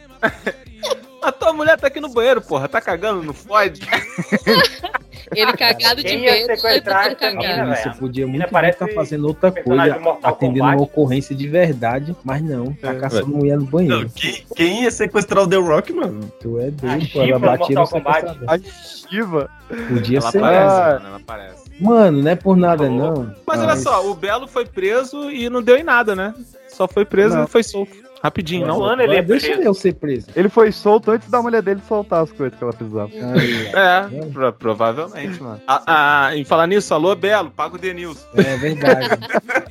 [1.22, 2.68] A tua mulher tá aqui no banheiro, porra.
[2.68, 3.80] Tá cagando, não fode?
[5.34, 6.46] Ele cagado de Quem ia medo.
[6.56, 7.94] sequestrar foi essa mina, velho?
[7.96, 9.82] podia muito bem parece estar fazendo outra coisa,
[10.22, 10.76] atendendo Kombat.
[10.76, 14.10] uma ocorrência de verdade, mas não, tá caçando mulher no Não, banheiro.
[14.14, 16.30] quem, quem ia sequestrar o The Rock, mano?
[16.40, 18.44] Tu é doido, pô, ela batia no sequestrador.
[18.46, 19.50] A Shiva.
[19.88, 20.38] Podia ela ser.
[20.38, 20.92] aparece, Ah.
[20.92, 21.62] mano, ela aparece.
[21.80, 23.34] Mano, não é por nada, não.
[23.46, 26.34] Mas olha só, o Belo foi preso e não deu em nada, né?
[26.68, 27.44] Só foi preso Não.
[27.44, 28.01] e foi solto.
[28.22, 28.84] Rapidinho, Um não?
[28.84, 29.62] ano ele é Deixa preso.
[29.62, 30.26] eu ser preso.
[30.36, 33.10] Ele foi solto antes da mulher dele soltar as coisas que ela precisava.
[33.12, 35.60] É, pro- provavelmente, mano.
[35.66, 35.82] Ah,
[36.28, 38.24] ah, em falar nisso, alô, Belo, paga o Denilson.
[38.36, 39.08] é verdade.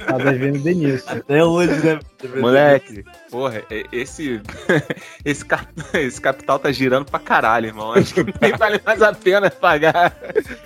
[0.05, 1.11] tá devendo Denilson.
[1.11, 1.99] Até hoje, né?
[2.39, 4.41] Moleque, porra, esse,
[5.25, 7.93] esse, cap- esse capital tá girando pra caralho, irmão.
[7.93, 10.13] Acho que nem vale mais a pena pagar.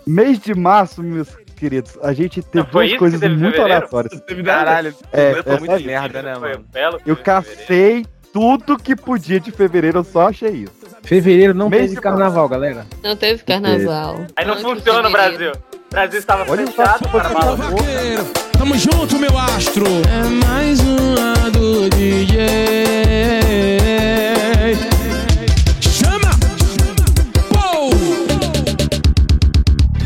[0.07, 3.73] Mês de março, meus queridos, a gente teve Não, foi duas coisas teve muito fevereiro?
[3.75, 4.21] aleatórias.
[4.45, 6.65] Caralho, É, foi é, muito é, merda, né, Foi mano?
[6.71, 7.01] belo.
[7.05, 10.73] Eu cacei tudo que podia de fevereiro, eu só achei isso.
[11.03, 12.85] Fevereiro não Mês teve de carnaval, galera.
[13.03, 14.25] Não teve carnaval.
[14.35, 15.51] Aí não Antes funciona no de Brasil.
[15.51, 17.29] O Brasil estava Olha fechado só, para.
[17.29, 18.25] Vaqueiro,
[18.57, 19.85] tamo junto, meu astro.
[19.87, 22.45] É mais uma do DJ.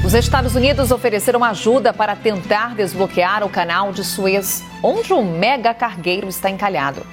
[0.09, 5.71] Os Estados Unidos ofereceram ajuda para tentar desbloquear o canal de Suez, onde um mega
[5.71, 7.05] cargueiro está encalhado.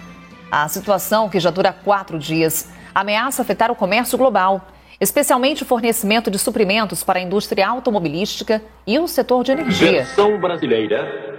[0.50, 4.66] A situação, que já dura quatro dias, ameaça afetar o comércio global,
[4.98, 10.04] especialmente o fornecimento de suprimentos para a indústria automobilística e o setor de energia.
[10.04, 11.35] Versão brasileira.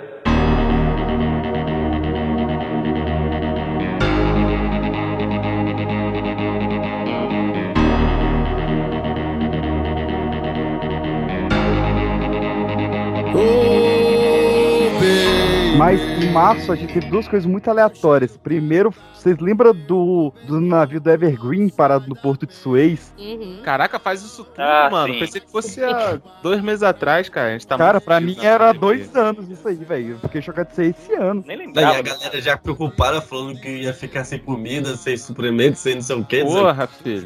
[15.88, 18.38] Mas em março a gente teve duas coisas muito aleatórias.
[18.38, 23.13] Primeiro, vocês lembram do, do navio do Evergreen parado no porto de Suez?
[23.17, 23.59] Uhum.
[23.63, 25.13] Caraca, faz isso tudo, Ah, mano.
[25.13, 25.19] sim.
[25.19, 27.49] Pensei que fosse há dois meses atrás, cara.
[27.49, 30.11] A gente tá Cara, pra mim era dois anos isso aí, velho.
[30.13, 31.43] Eu fiquei chocado de ser esse ano.
[31.45, 31.97] Nem Daí lembrava.
[31.99, 36.15] a galera já preocupada, falando que ia ficar sem comida, sem suprimento, sem não sei
[36.15, 36.43] o que.
[36.43, 37.25] Porra, filho.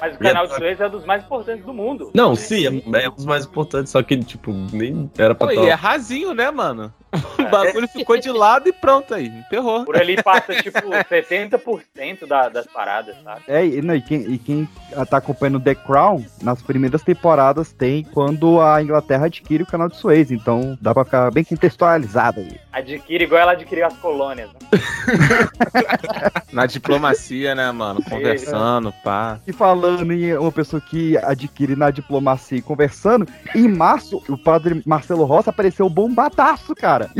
[0.00, 2.10] Mas o canal de Suez é um dos mais importantes do mundo.
[2.14, 5.52] Não, sim, é, é um dos mais importantes, só que, tipo, nem era pra Pô,
[5.52, 6.92] e é rasinho, né, mano?
[7.38, 9.26] O bagulho ficou de lado e pronto aí.
[9.26, 9.84] Emperrou.
[9.84, 13.42] Por ali passa, tipo, 70% da, das paradas, sabe?
[13.46, 14.68] É, e, não, e quem, e quem
[15.08, 19.96] tá acompanhando The Crown, nas primeiras temporadas tem quando a Inglaterra adquire o canal de
[19.96, 20.30] Suez.
[20.30, 22.60] Então dá pra ficar bem contextualizado aí.
[22.72, 24.50] Adquire igual ela adquiriu as colônias.
[24.52, 24.58] Né?
[26.52, 28.02] Na diplomacia, né, mano?
[28.02, 29.38] Conversando, pá.
[29.46, 34.82] E falando em uma pessoa que adquire na diplomacia e conversando, em março o padre
[34.84, 37.10] Marcelo Rossi apareceu bombadaço, cara.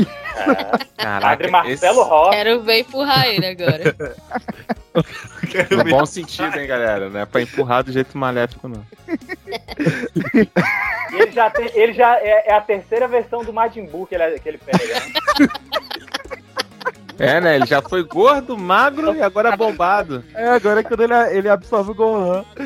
[1.13, 2.31] Caraca, Padre Marcelo Rossi.
[2.31, 3.95] Quero ver empurrar ele agora.
[5.69, 7.09] No bom sentido, hein, galera?
[7.09, 8.83] Não é pra empurrar do jeito maléfico, não.
[11.13, 14.39] Ele já, tem, ele já é, é a terceira versão do Majin Buu que ele,
[14.39, 14.99] que ele pega.
[14.99, 15.01] né?
[17.19, 17.55] É, né?
[17.57, 20.23] Ele já foi gordo, magro e agora bombado.
[20.33, 22.43] É, agora é quando ele, ele absorve o Gohan.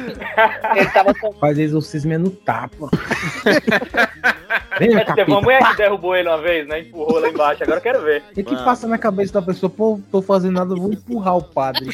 [0.76, 2.90] Ele tava com Faz exorcismo é no tapa.
[4.80, 5.42] Vem, Mas teve uma capeta.
[5.42, 6.80] mulher que derrubou ele uma vez, né?
[6.82, 7.64] Empurrou lá embaixo.
[7.64, 8.24] Agora eu quero ver.
[8.36, 11.44] E que passa na cabeça da pessoa, pô, tô fazendo nada, eu vou empurrar o
[11.44, 11.86] padre.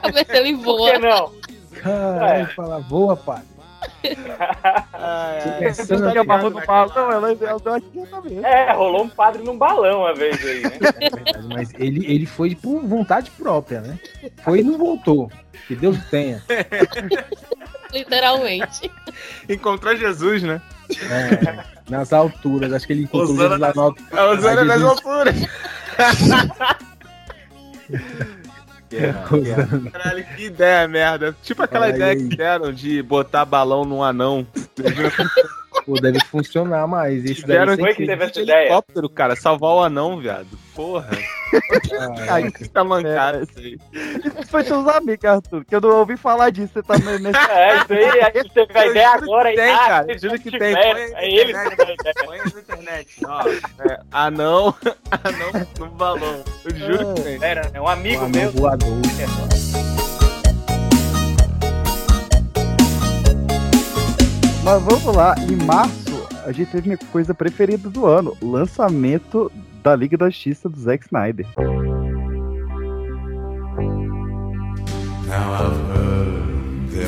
[0.00, 0.92] pra ver se ele Por voa.
[0.92, 1.32] que não?
[1.82, 3.42] Caralho, fala, voa, pai.
[4.02, 4.14] Você
[5.58, 8.44] Começando estaria a ficar- amarrando o balão, ela ela deu aqui também.
[8.44, 10.70] É, rolou um padre num balão uma vez aí, né?
[11.54, 13.98] Mas ele, ele foi por vontade própria, né?
[14.42, 15.30] Foi e não voltou.
[15.68, 16.42] Que Deus tenha.
[17.92, 18.90] Literalmente.
[19.48, 20.60] Encontrou Jesus, né?
[20.90, 22.72] É, nas alturas.
[22.72, 24.02] Acho que ele encontrou Osana lá no alto.
[24.12, 25.36] É, nas alturas.
[29.30, 29.90] Osana.
[29.90, 31.36] Caralho, que ideia merda.
[31.42, 34.46] Tipo aquela Ai, ideia que deram de botar balão num anão.
[35.88, 37.24] Pô, deve funcionar mais.
[37.24, 39.34] Esse Deram daí sempre- de helicóptero, cara.
[39.34, 40.46] Salvar o anão, viado.
[40.74, 41.08] Porra.
[42.28, 43.78] Ai, que tá mancado isso aí.
[44.38, 46.74] Isso foi teus amigos, Arthur, que eu não ouvi falar disso.
[46.74, 47.38] Você tá nesse.
[47.50, 49.54] É, isso aí, a gente teve a ideia juro que agora.
[49.54, 50.74] tem, ah, cara, juro que tem.
[50.74, 52.14] Põe aí É ele que teve a ideia.
[52.26, 53.48] Põe aí na internet, ó.
[53.88, 54.74] É, anão,
[55.10, 56.44] anão no balão.
[56.66, 57.38] Eu juro que tem.
[57.42, 58.42] Era, é um amigo Um meu.
[58.42, 60.07] anão voador.
[64.68, 69.50] Mas vamos lá, em março, a gente teve minha coisa preferida do ano: lançamento
[69.82, 71.46] da Liga da Justiça do Zack Snyder.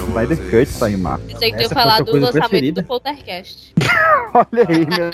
[0.08, 1.26] Snyder Cut tá em março.
[1.26, 2.80] Pensei que eu ia Essa falar do lançamento preferida?
[2.80, 3.74] do Poltercast.
[4.32, 5.10] Olha aí, né?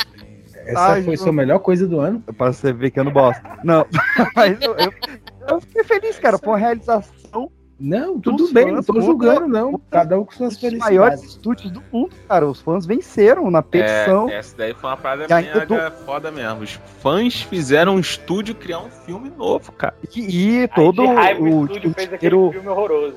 [0.67, 1.23] Essa Ai, foi não.
[1.25, 2.21] sua melhor coisa do ano?
[2.21, 3.43] Pra você ver que eu não bosto.
[3.65, 3.85] Não,
[4.37, 4.93] mas eu, eu,
[5.49, 6.39] eu fiquei feliz, cara.
[6.39, 7.11] Foi uma realização
[7.79, 9.79] Não, tudo dos bem, não tô julgando, não.
[9.91, 11.25] Cada um com suas dos maiores felicidades.
[11.25, 12.47] estúdios do mundo, cara.
[12.47, 14.31] Os fãs venceram na petição.
[14.31, 16.63] É, essa daí foi uma parada ainda mega foda mesmo.
[16.63, 16.71] Os
[17.03, 19.95] fãs fizeram um estúdio criar um filme novo, cara.
[20.15, 23.17] E, e todo o, o estúdio o fez aquele filme horroroso.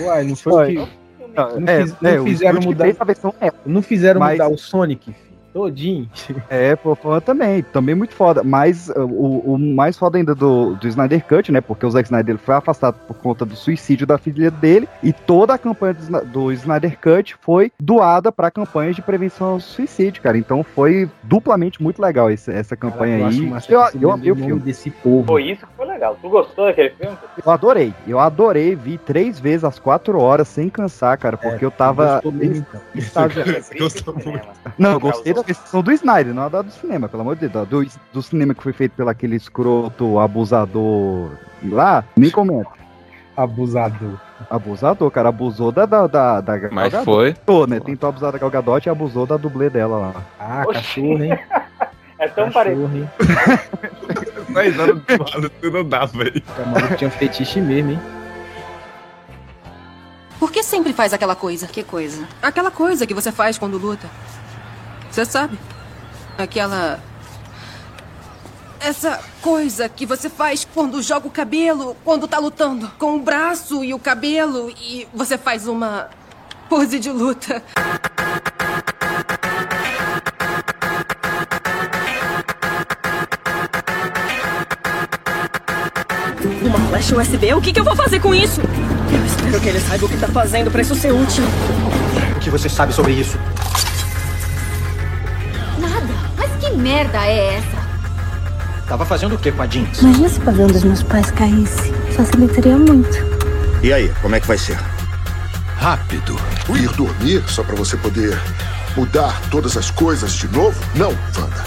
[0.00, 1.02] Uai, não foi, que.
[1.34, 2.88] Não, Não, é, fiz- é, não o fizeram mudar.
[2.88, 5.31] é, Não fizeram Mas- mudar o Sonic, filho.
[5.52, 6.08] Todinho.
[6.48, 8.42] É, pô, também, também muito foda.
[8.42, 11.60] Mas uh, o, o mais foda ainda do, do Snyder Cut, né?
[11.60, 14.88] Porque o Zack Snyder foi afastado por conta do suicídio da filha dele.
[15.02, 19.60] E toda a campanha do, do Snyder Cut foi doada pra campanhas de prevenção ao
[19.60, 20.38] suicídio, cara.
[20.38, 23.46] Então foi duplamente muito legal esse- essa campanha eu acho aí.
[23.46, 24.60] massa Eu, eu lembrou amei o filme.
[24.60, 25.24] desse povo.
[25.26, 26.16] Pô, isso que foi legal.
[26.20, 27.16] Tu gostou daquele filme?
[27.44, 31.70] Eu adorei, eu adorei, vi três vezes às quatro horas sem cansar, cara, porque eu
[31.70, 32.14] tava.
[32.14, 32.80] Gostou mesmo, então.
[32.94, 33.44] estágio-
[34.78, 37.48] Não, eu gostei da versão do Snyder, não a da do cinema, pelo amor de
[37.48, 37.68] Deus.
[37.68, 41.30] Do, do cinema que foi feito pelo aquele escroto abusador
[41.64, 42.70] lá, nem comenta.
[43.36, 44.18] Abusador.
[44.50, 45.86] Abusador, cara, abusou da.
[45.86, 47.32] da, da, da Gal Mas Gadot, foi.
[47.32, 47.80] Tentou, né?
[47.80, 50.14] Tentou abusar da Gal Gadot e abusou da dublê dela lá.
[50.38, 50.74] Ah, Oxi.
[50.74, 51.38] cachorro, hein?
[52.18, 52.88] É tão parecido.
[52.88, 54.52] Cachorro, hein?
[54.52, 56.40] Dois anos maluco não dá, velho.
[56.56, 58.00] O maluco tinha fetiche mesmo, hein?
[60.38, 61.66] Por que sempre faz aquela coisa?
[61.66, 62.26] Que coisa?
[62.40, 64.08] Aquela coisa que você faz quando luta.
[65.12, 65.58] Você sabe?
[66.38, 66.98] Aquela.
[68.80, 72.90] Essa coisa que você faz quando joga o cabelo, quando tá lutando.
[72.98, 76.08] Com o braço e o cabelo e você faz uma
[76.66, 77.62] pose de luta.
[86.62, 87.52] Uma flecha USB?
[87.52, 88.62] O que, que eu vou fazer com isso?
[89.12, 91.44] Eu espero que ele saiba o que tá fazendo pra isso ser útil.
[92.34, 93.38] O que você sabe sobre isso?
[96.72, 97.82] Que merda é essa?
[98.88, 100.00] Tava fazendo o que com a Jeans?
[100.00, 101.92] Imagina se o pavilhão dos meus pais caísse.
[102.16, 103.18] Facilitaria muito.
[103.82, 104.78] E aí, como é que vai ser?
[105.76, 106.36] Rápido.
[106.70, 108.40] Ir dormir só pra você poder
[108.96, 110.78] mudar todas as coisas de novo?
[110.94, 111.64] Não, Wanda.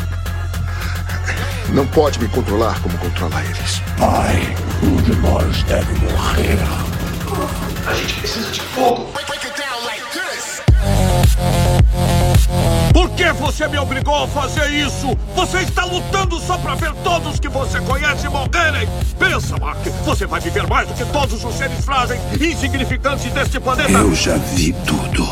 [1.69, 3.81] Não pode me controlar como controla eles.
[3.97, 6.57] Pai, um de nós deve morrer.
[7.87, 9.24] A gente precisa de fogo.
[12.95, 15.17] Por que você me obrigou a fazer isso?
[15.35, 18.87] Você está lutando só pra ver todos que você conhece morrerem.
[19.19, 23.59] Pensa, Mark, você vai viver mais do que todos os seres frágeis e insignificantes deste
[23.59, 23.91] planeta.
[23.91, 25.27] Eu já vi tudo.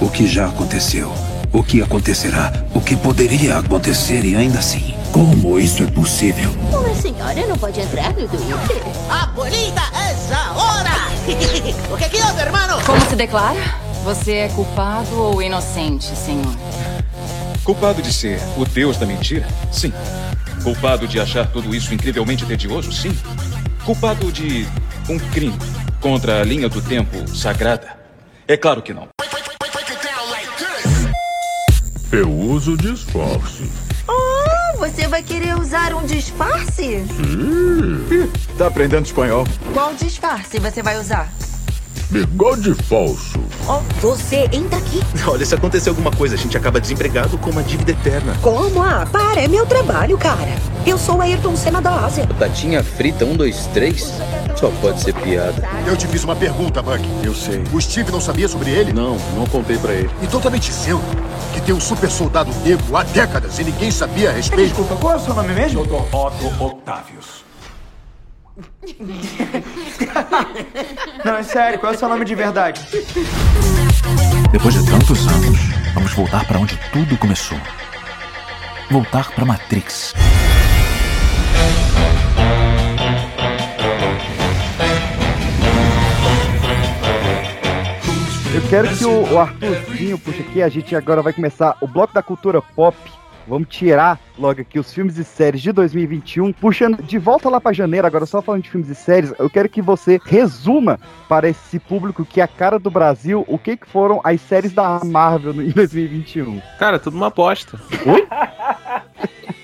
[0.00, 1.12] O que já aconteceu.
[1.52, 2.50] O que acontecerá.
[2.74, 4.94] O que poderia acontecer e ainda assim.
[5.12, 6.50] Como isso é possível?
[6.72, 8.82] Uma senhora não pode entrar no Twitter.
[9.10, 11.12] Abuelita, esa hora!
[11.92, 12.82] o que que houve, hermano?
[12.86, 13.84] Como se declara?
[14.04, 16.54] Você é culpado ou inocente, senhor?
[17.64, 19.48] Culpado de ser o deus da mentira?
[19.72, 19.90] Sim.
[20.62, 22.92] Culpado de achar tudo isso incrivelmente tedioso?
[22.92, 23.16] Sim.
[23.86, 24.68] Culpado de
[25.08, 25.58] um crime
[25.98, 27.98] contra a linha do tempo sagrada?
[28.46, 29.08] É claro que não.
[32.12, 33.70] Eu uso disfarce.
[34.06, 37.02] Oh, você vai querer usar um disfarce?
[38.58, 39.46] Tá aprendendo espanhol?
[39.72, 41.32] Qual disfarce você vai usar?
[42.14, 43.40] Bigode falso.
[43.68, 45.02] Oh, você entra aqui.
[45.26, 48.38] Olha, se acontecer alguma coisa, a gente acaba desempregado com uma dívida eterna.
[48.40, 48.80] Como?
[48.80, 50.52] Ah, para, é meu trabalho, cara.
[50.86, 52.24] Eu sou o Ayrton Senna da Ásia.
[52.26, 54.12] Batatinha frita, um, dois, três.
[54.54, 55.68] Só pode ser piada.
[55.84, 57.02] Eu te fiz uma pergunta, Buck.
[57.24, 57.64] Eu sei.
[57.72, 58.92] O Steve não sabia sobre ele?
[58.92, 60.08] Não, não contei pra ele.
[60.22, 61.02] Então tá me dizendo
[61.52, 64.68] que tem um super soldado negro há décadas e ninguém sabia a respeito.
[64.68, 65.84] Desculpa, qual é o seu nome mesmo?
[65.84, 66.14] Dr.
[66.14, 67.43] Otto Octavius.
[71.24, 72.80] Não, é sério, qual é o seu nome de verdade?
[74.52, 75.58] Depois de tantos anos,
[75.92, 77.58] vamos voltar para onde tudo começou.
[78.90, 80.14] Voltar para Matrix.
[88.54, 92.14] Eu quero que o, o Arthurzinho puxa aqui, a gente agora vai começar o bloco
[92.14, 92.96] da cultura pop.
[93.46, 97.74] Vamos tirar logo aqui os filmes e séries de 2021, puxando de volta lá para
[97.74, 99.34] janeiro, agora só falando de filmes e séries.
[99.38, 103.58] Eu quero que você resuma para esse público que é a cara do Brasil o
[103.58, 106.60] que, que foram as séries da Marvel no- em 2021.
[106.78, 107.78] Cara, tudo uma bosta.
[108.06, 108.26] Oi?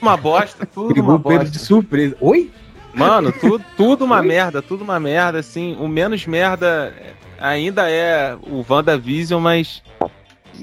[0.02, 1.52] Uma bosta, tudo Pegou uma o Pedro bosta.
[1.52, 2.16] de surpresa.
[2.20, 2.50] Oi?
[2.92, 5.76] Mano, tudo, tudo uma merda, tudo uma merda, assim.
[5.80, 6.92] O menos merda
[7.40, 9.82] ainda é o WandaVision, mas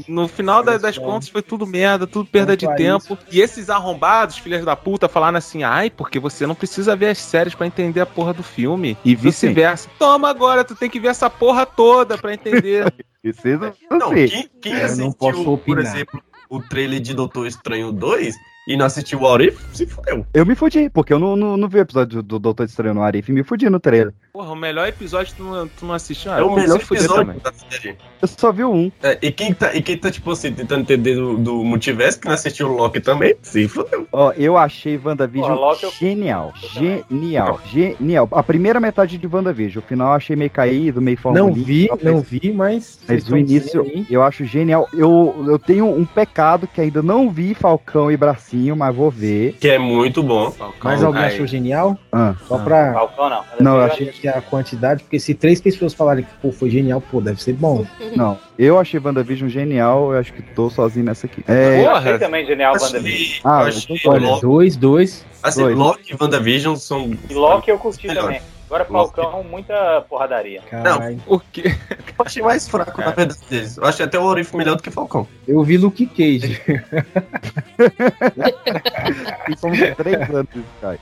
[0.08, 3.18] no final da- das contas foi tudo merda, tudo perda de tempo.
[3.32, 7.18] E esses arrombados, filhas da puta, falaram assim: ai, porque você não precisa ver as
[7.18, 8.98] séries pra entender a porra do filme.
[9.04, 9.90] E vice-versa.
[10.00, 12.94] Toma agora, tu tem que ver essa porra toda pra entender.
[13.22, 15.84] Precisa Não, quem, quem assistiu, posso por opinar.
[15.84, 18.36] exemplo, o trailer de Doutor Estranho 2
[18.68, 20.26] e não assistiu o What If, se fodeu.
[20.34, 23.02] Eu me fudi, porque eu não, não, não vi o episódio do Doutor Estranho no
[23.02, 24.14] Arif, me fudi no trailer.
[24.34, 26.34] Porra, o melhor episódio tu não, tu não assistiu.
[26.34, 27.40] É o vai melhor episódio também.
[27.42, 27.96] da série.
[28.22, 28.92] Eu só vi um.
[29.02, 32.28] É, e, quem tá, e quem tá, tipo assim, tentando entender do, do multiverso, que
[32.28, 34.08] não assistiu o Loki também, se fodeu.
[34.12, 36.54] Ó, eu achei WandaVision Porra, Loki eu- genial.
[36.74, 37.62] Genial.
[37.66, 38.28] Genial.
[38.32, 39.84] A primeira metade de WandaVision.
[39.84, 41.66] O final eu achei meio caído, meio Não formulinha.
[41.66, 43.00] vi, não vi, mas.
[43.08, 44.88] Mas o início eu acho genial.
[44.94, 49.54] Eu, eu tenho um pecado que ainda não vi Falcão e Bracinho, mas vou ver.
[49.60, 50.54] Que é muito bom.
[50.84, 51.34] Mas alguém Aí.
[51.34, 51.98] achou genial?
[52.12, 52.94] Ah, Só pra.
[52.94, 53.44] Falcão não.
[53.60, 57.02] Não, eu achei que a quantidade, porque se três pessoas falarem que pô, foi genial,
[57.02, 57.86] pô, deve ser bom.
[58.16, 58.38] não.
[58.58, 61.44] Eu achei WandaVision genial, eu acho que tô sozinho nessa aqui.
[61.48, 63.40] É, Eu achei também genial WandaVision.
[63.44, 65.26] Ah, eu achei Olha, Loki, dois, dois.
[65.44, 65.78] assim, dois.
[65.78, 67.12] Loki e WandaVision são.
[67.30, 68.24] E Loki eu curti Melhor.
[68.24, 68.42] também.
[68.68, 70.62] Agora Falcão, muita porradaria.
[70.70, 71.22] Caralho.
[71.26, 71.64] O quê?
[72.20, 73.78] Eu achei mais fraco, na verdade, deles.
[73.78, 75.26] Eu achei até o Orif melhor do que Falcão.
[75.48, 76.60] Eu vi Luke Cage.
[79.50, 80.50] e somos três anos
[80.82, 81.00] cara.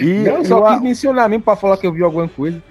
[0.00, 2.62] E Não, e só quis mencionar mesmo pra falar que eu vi alguma coisa.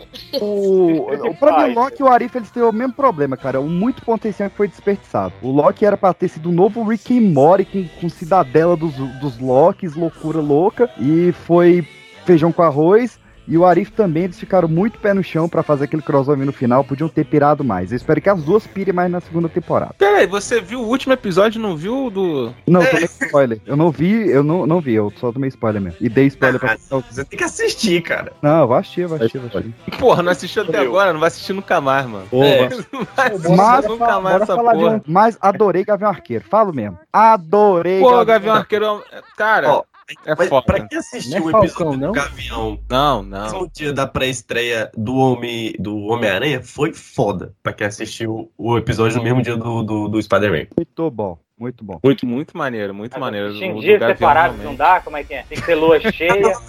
[0.42, 3.60] o, o, pra mim, o Loki e o Arif eles têm o mesmo problema, cara.
[3.60, 5.34] O muito potencial que foi desperdiçado.
[5.42, 8.96] O Loki era pra ter sido o novo Rick and Morty com, com cidadela dos,
[9.20, 10.90] dos Lokis, loucura louca.
[10.98, 11.88] E foi
[12.26, 13.20] feijão com arroz.
[13.48, 16.52] E o Arif também, eles ficaram muito pé no chão pra fazer aquele crossover no
[16.54, 16.84] final.
[16.84, 17.92] Podiam ter pirado mais.
[17.92, 19.96] Eu espero que as duas pirem mais na segunda temporada.
[19.98, 22.54] Peraí, você viu o último episódio e não viu o do.
[22.68, 23.62] Não, eu tomei spoiler.
[23.66, 25.98] Eu não vi, eu não, não vi, eu só tomei spoiler mesmo.
[26.02, 26.78] E dei spoiler pra.
[26.78, 28.34] Você tem que assistir, cara.
[28.42, 29.98] Não, eu vou assistir, eu vou assistir, vou assistir.
[30.00, 32.26] Porra, não assistiu até agora, não vai assistir nunca mais, mano.
[32.32, 32.70] É.
[32.92, 34.96] Não vai assistir Mas, nunca mais essa falar de porra.
[34.96, 36.98] um, mas adorei Gavião Arqueiro, falo mesmo.
[37.12, 39.04] Adorei Pô, Gavião Arqueiro,
[39.36, 39.84] cara, Ó,
[40.26, 40.66] é Mas foda.
[40.66, 42.12] pra quem assistiu Não o é episódio Falcão, do não?
[42.12, 43.50] Gavião Não, não.
[43.50, 47.54] mesmo dia da pré-estreia do Homem do Homem-Aranha foi foda.
[47.64, 50.68] Pra quem assistiu o episódio no mesmo dia do, do, do Spider-Man.
[50.78, 52.00] Muito bom, muito bom.
[52.04, 53.48] Muito, muito maneiro, muito maneiro.
[53.48, 54.64] Assistir em realmente.
[54.64, 55.00] não dá?
[55.00, 55.44] Como é que é?
[55.44, 56.36] Tem que ter lua cheia.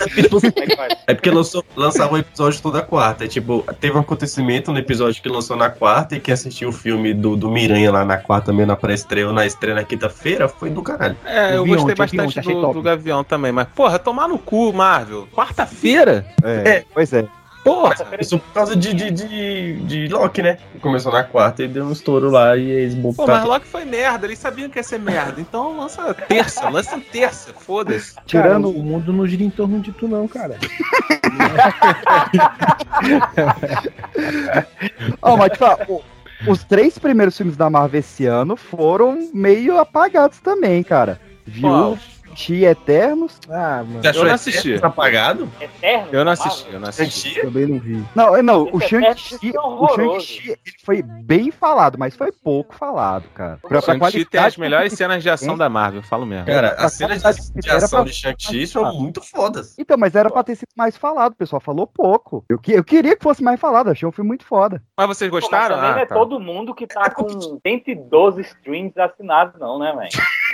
[0.57, 0.97] É que?
[1.09, 3.25] É porque lançou, lançava o episódio toda quarta.
[3.25, 6.73] É, tipo, teve um acontecimento no episódio que lançou na quarta e quem assistiu o
[6.73, 10.49] filme do, do Miranha lá na quarta, mesmo na pré-estreia ou na estreia na quinta-feira,
[10.49, 11.17] foi do caralho.
[11.25, 14.39] É, eu gostei ontem, eu vi bastante do, do Gavião também, mas, porra, tomar no
[14.39, 15.27] cu, Marvel.
[15.35, 16.27] Quarta-feira?
[16.43, 16.85] É, É.
[16.95, 17.27] Pois é.
[17.67, 17.97] Porra!
[18.21, 20.57] Isso por causa de, de, de, de Loki, né?
[20.81, 23.47] Começou na quarta e deu um estouro lá e eles Pô, mas botaram.
[23.49, 25.41] Loki foi merda, eles sabiam que ia ser merda.
[25.41, 28.15] Então lança terça, lança terça, foda-se.
[28.25, 30.57] Tirando o mundo não gira em torno de tu, não, cara.
[35.23, 36.03] Ó, mas te falar, o-
[36.47, 41.21] os três primeiros filmes da Marvel esse ano foram meio apagados também, cara.
[41.45, 41.99] Viu?
[42.37, 43.41] Ti Eternos.
[43.49, 44.03] Ah, mano.
[44.03, 44.75] Você achou Eu não assisti.
[44.85, 45.49] apagado?
[45.61, 46.09] Eterno?
[46.13, 47.29] Eu não assisti, eu não assisti.
[47.31, 47.41] Shang-Chi?
[47.43, 48.05] Também não vi.
[48.15, 49.89] Não, não, o Shang-Chi, Eternos é o.
[50.21, 53.59] Shang-Chi foi bem falado, mas foi pouco falado, cara.
[53.63, 56.47] Pra, pra Shang-Chi tem as melhores cenas de ação da Marvel, falo mesmo.
[56.47, 59.75] Cara, as cenas de, ação pra- de Shang-Chi são muito fodas.
[59.79, 62.45] Então, mas era pra ter sido mais falado, o pessoal falou pouco.
[62.51, 64.83] Eu, que- eu queria que fosse mais falado, achei o filme muito foda.
[64.97, 65.77] Mas vocês Pô, mas gostaram?
[65.77, 66.15] também não Ah, é tá.
[66.15, 67.27] todo mundo que tá com
[67.67, 70.11] 112 streams assinados, não, né, velho?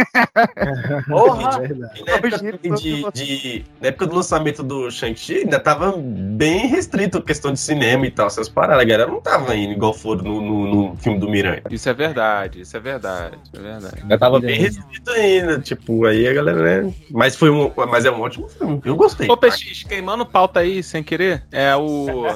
[1.08, 1.62] Porra!
[1.94, 2.38] E na época,
[2.76, 7.60] de, de- na época do lançamento do Shang-Chi, ainda tava bem restrito a questão de
[7.60, 8.82] cinema e tal, essas paradas.
[8.82, 11.62] A galera não tava indo igual foram no, no- no filme do Miranha.
[11.70, 13.94] Isso é verdade, isso é verdade, é verdade.
[14.02, 16.94] Ainda tava bem restrito ainda, tipo, aí a galera, né?
[17.10, 18.80] Mas foi um, mas é um ótimo filme.
[18.84, 19.28] Eu gostei.
[19.30, 22.26] Ô, PX, queimando pauta aí, sem querer, é o...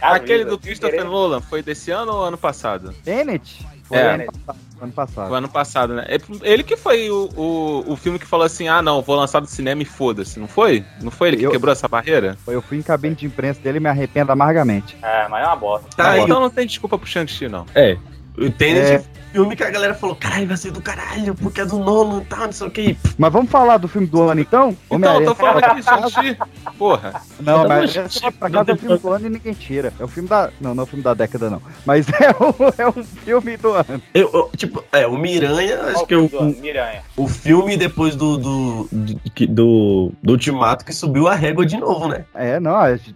[0.00, 2.92] Aquele do Christopher Nolan, foi desse ano ou ano passado?
[3.04, 3.66] Tenet?
[3.92, 4.14] Foi É.
[4.14, 4.58] ano passado.
[4.82, 5.28] Ano passado.
[5.28, 6.06] Foi ano passado, né?
[6.42, 9.46] Ele que foi o, o, o filme que falou assim: ah, não, vou lançar do
[9.46, 10.84] cinema e foda-se, não foi?
[11.00, 12.36] Não foi ele que Eu- quebrou essa barreira?
[12.46, 14.96] Eu fui em cabine de imprensa dele e me arrependo amargamente.
[15.02, 15.86] É, mas é uma bosta.
[15.98, 17.66] Ah, então não tem desculpa pro Shang-Chi, não.
[17.74, 17.96] É.
[18.36, 19.04] O Tenet É.
[19.32, 22.20] é filme que a galera falou, caralho, vai ser do caralho, porque é do Nolan
[22.22, 22.96] e tal, não sei o que.
[23.16, 24.76] Mas vamos falar do filme do ano então?
[24.90, 26.38] Então, eu tô falando Homem-Aranha aqui, Shang-Chi.
[26.78, 27.22] Porra.
[27.40, 29.92] Não, mas esse pra casa é o filme do ano e ninguém tira.
[29.98, 30.50] É o filme da.
[30.60, 31.62] Não, não é o filme da década, não.
[31.86, 34.02] Mas é um, é um filme do ano.
[34.12, 37.02] Eu, eu, tipo, é, o Miranha, acho que é o, Do Miranha.
[37.16, 41.76] o filme depois do do, do, que- do, do Ultimato que subiu a régua de
[41.76, 42.24] novo, né?
[42.34, 42.74] É, não,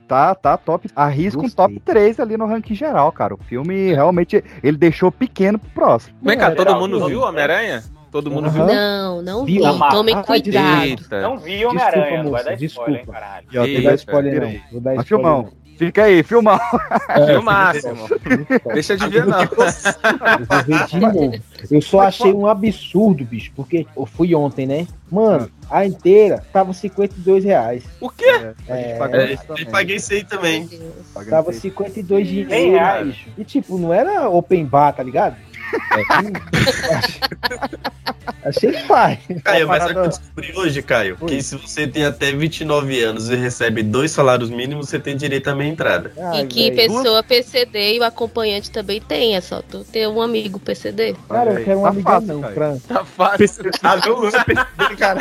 [0.09, 0.89] tá, tá top.
[0.95, 3.35] Arrisca um top 3 ali no ranking geral, cara.
[3.35, 6.06] O filme realmente ele deixou pequeno pro próximo.
[6.23, 7.83] Vem cá, É, todo tá, mundo viu Homem-Aranha?
[8.11, 8.65] Todo mundo viu?
[8.67, 9.59] Não, não vi.
[9.59, 9.79] Viu?
[9.91, 10.83] Tomem Ah, cuidado.
[10.85, 11.21] Eita.
[11.23, 13.47] Não vi Homem-Aranha, vai dar spoiler, hein, caralho.
[13.51, 14.49] E, Vou dar que- spoiler não.
[14.49, 15.49] Vou dar spoiler filmão.
[15.77, 16.59] Fica aí, filmão.
[17.45, 18.09] Máximo?
[18.73, 19.43] Deixa de ver, não.
[19.45, 19.49] Eu
[20.49, 21.35] vou ver de novo.
[21.71, 24.87] Eu só achei um absurdo, bicho, porque eu fui ontem, né?
[25.11, 27.85] Mano, a inteira tava 52 reais.
[28.01, 28.25] O quê?
[28.25, 30.69] É, É, eu paguei isso aí também.
[31.29, 33.07] tava 52 Cem dinheiro, reais.
[33.09, 33.29] bicho.
[33.37, 35.37] E tipo, não era open bar, tá ligado?
[38.45, 39.18] Achei pai.
[39.43, 41.16] Caio, mas o que eu descobri hoje, Caio?
[41.16, 45.49] Que se você tem até 29 anos e recebe dois salários mínimos, você tem direito
[45.49, 46.12] à meia entrada.
[46.35, 49.35] E que pessoa PCD e o acompanhante também tem.
[49.35, 51.16] É só tu ter um amigo PCD.
[51.29, 52.77] Cara, eu quero um Tá amigão fácil, não, pra...
[52.87, 53.70] Tá fácil.
[53.83, 55.20] Ah, não é perceber, cara.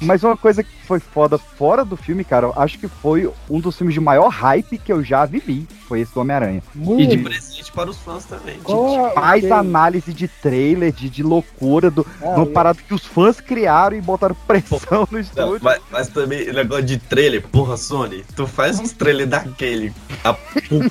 [0.00, 3.76] Mas uma coisa que foi foda fora do filme, cara, acho que foi um dos
[3.76, 5.66] filmes de maior hype que eu já vivi.
[5.90, 6.62] Foi esse do Homem-Aranha.
[6.98, 8.60] E de presente para os fãs também.
[8.62, 9.52] Qual a- Mais ok.
[9.56, 13.40] análise de trailer, de, de loucura, do, Ah, de uma eu- parada que os fãs
[13.40, 15.58] criaram e botaram pressão no Não, estúdio.
[15.60, 20.30] mas, mas também, negócio de trailer, porra, Sony, tu faz uns trailer daquele, a,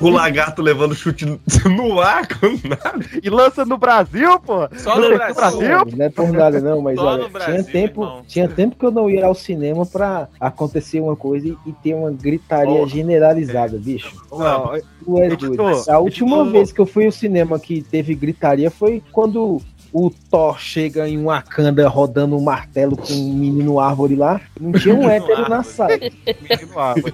[0.02, 1.40] o, o lagarto levando chute no,
[1.74, 3.00] no ar, com nada.
[3.24, 4.68] E lança no Brasil, pô!
[4.78, 5.86] Só no Brasil.
[5.96, 8.24] Não é por nada não, mas Só olha, no Brasil, tinha tempo, irmão.
[8.28, 11.94] tinha tempo que eu não ia ao cinema pra acontecer uma coisa e, e ter
[11.94, 12.86] uma gritaria Oh.
[12.86, 14.14] generalizada, bicho.
[14.32, 14.74] Não,
[15.18, 15.90] É Editor.
[15.90, 16.52] A última editor.
[16.52, 19.62] vez que eu fui ao cinema que teve gritaria foi quando
[19.92, 24.40] o Thor chega em Wakanda rodando um martelo com um menino árvore lá.
[24.60, 25.98] Não tinha um hétero na sala.
[25.98, 27.14] menino árvore.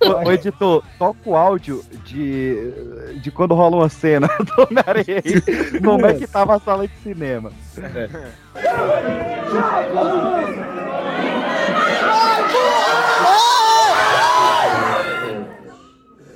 [0.00, 2.72] ô, ô, editor, toca o áudio de,
[3.20, 5.80] de quando rola uma cena do Homem-Aranha aí.
[5.80, 7.52] Como é que tava a sala de cinema?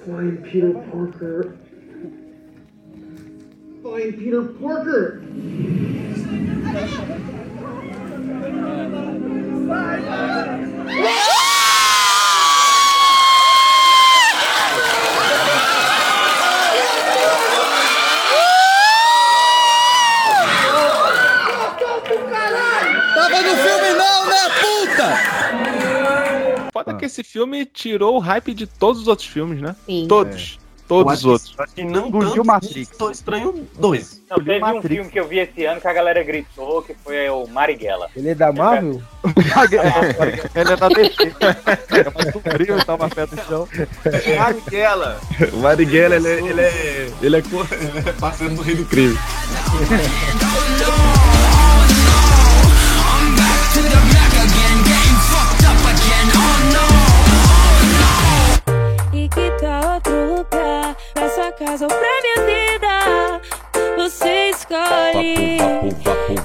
[0.09, 1.59] Find Peter Parker.
[3.83, 5.21] Find Peter Parker.
[10.89, 11.28] Tava
[26.99, 29.77] que esse filme tirou o hype de todos os outros filmes, né?
[29.87, 30.07] Sim.
[30.09, 30.59] Todos.
[30.63, 31.55] Eu Todos os outros.
[31.59, 32.97] Acho que não Engoliu Matrix.
[32.97, 34.23] Tô estranho dois.
[34.31, 34.89] Não, teve um Matrix.
[34.89, 38.09] filme que eu vi esse ano que a galera gritou, que foi o Marighella.
[38.17, 39.03] Ele é da Marvel?
[40.55, 41.35] Ele é da DC.
[41.91, 43.69] É mais sombrio, tá mais perto do chão.
[44.39, 45.21] Marighella.
[45.53, 47.11] O Marighella, ele, é- ele é.
[47.21, 49.19] Ele é, ele é parceiro do rei do crime.
[59.79, 60.97] E tal outro lugar?
[61.15, 63.41] Pra sua casa ou pra minha vida?
[63.97, 65.59] Você escolhe.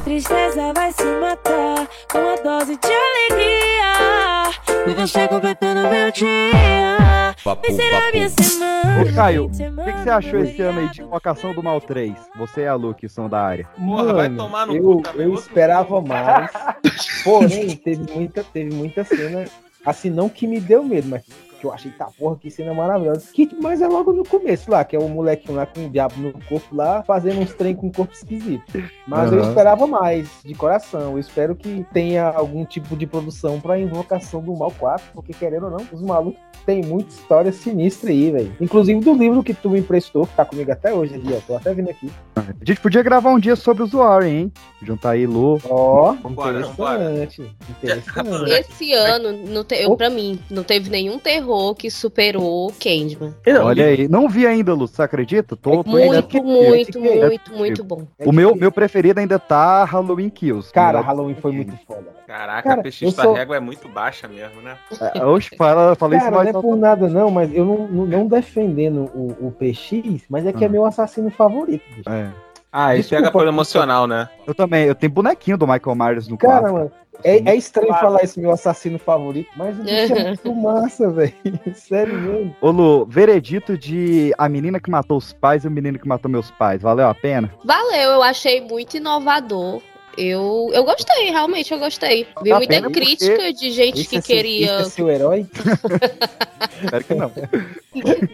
[0.04, 4.86] Tristeza vai se matar com uma dose de alegria.
[4.86, 7.36] Me deixar completando meu dia.
[7.44, 9.02] Vai ser a minha semana.
[9.02, 12.14] Ô, Caio, o que, que você achou esse ano aí de Invocação do Mal 3?
[12.38, 13.68] Você e a Lu, que são da área.
[13.76, 16.52] Porra, vai Mano, tomar no eu, cu também, eu outro esperava mais.
[17.26, 19.46] Porém, teve muita, teve muita cena.
[19.84, 21.24] Assim, não que me deu medo, mas
[21.64, 23.26] que eu achei, tá porra, que cena maravilhosa.
[23.34, 26.16] Que, mas é logo no começo lá, que é o molequinho lá com o diabo
[26.18, 28.64] no corpo lá, fazendo uns trem com o corpo esquisito.
[29.08, 29.48] Mas eu Aham.
[29.48, 31.14] esperava mais, de coração.
[31.14, 35.66] Eu espero que tenha algum tipo de produção pra invocação do Mal 4, porque querendo
[35.66, 38.56] ou não, os malucos têm muita história sinistra aí, velho.
[38.60, 41.40] Inclusive do livro que tu me emprestou, que tá comigo até hoje ali, ó.
[41.48, 42.12] Tô até vindo aqui.
[42.36, 44.54] A gente podia gravar um dia sobre os Warren, hein?
[44.82, 45.60] Juntar aí Lu.
[45.66, 47.56] Ó, Bora, interessante.
[47.70, 48.52] Interessante.
[48.52, 53.34] Esse ano, não te, eu, pra mim, não teve nenhum terror que superou o Candyman.
[53.64, 54.08] Olha aí.
[54.08, 55.56] Não vi ainda, Lu, você acredita?
[55.56, 57.40] Tô, tô Muito, muito, É muito, possível.
[57.58, 58.08] muito bom.
[58.26, 60.72] O meu, meu preferido ainda tá Halloween Kills.
[60.74, 62.08] Cara, Halloween foi muito foda.
[62.26, 64.76] Caraca, Cara, a PX da sou- régua é muito baixa mesmo, né?
[65.14, 67.88] É, Oxe, fala, falei isso Cara, não mais é por nada não, mas eu não,
[67.88, 70.72] não, não defendendo o, o PX, mas é que é Ah.
[70.72, 71.84] meu assassino favorito.
[71.96, 72.10] bicho.
[72.10, 72.30] É.
[72.72, 74.28] Ah, ele Desculpa, pega pelo emocional, né?
[74.48, 76.74] Eu também, eu tenho bonequinho do Michael Myers no Cara, quarto.
[76.74, 76.92] mano,
[77.24, 81.34] é, é estranho falar esse meu assassino favorito, mas o bicho é muito massa, velho.
[81.74, 82.56] Sério mesmo.
[82.62, 86.30] Ô Lu, veredito de a menina que matou os pais e o menino que matou
[86.30, 87.52] meus pais, valeu a pena?
[87.64, 89.82] Valeu, eu achei muito inovador.
[90.18, 92.28] Eu, eu gostei, realmente eu gostei.
[92.44, 94.76] Vi Tá muita crítica de gente que é seu- queria.
[94.80, 95.46] esse é seu herói?
[96.84, 97.32] Espero que não.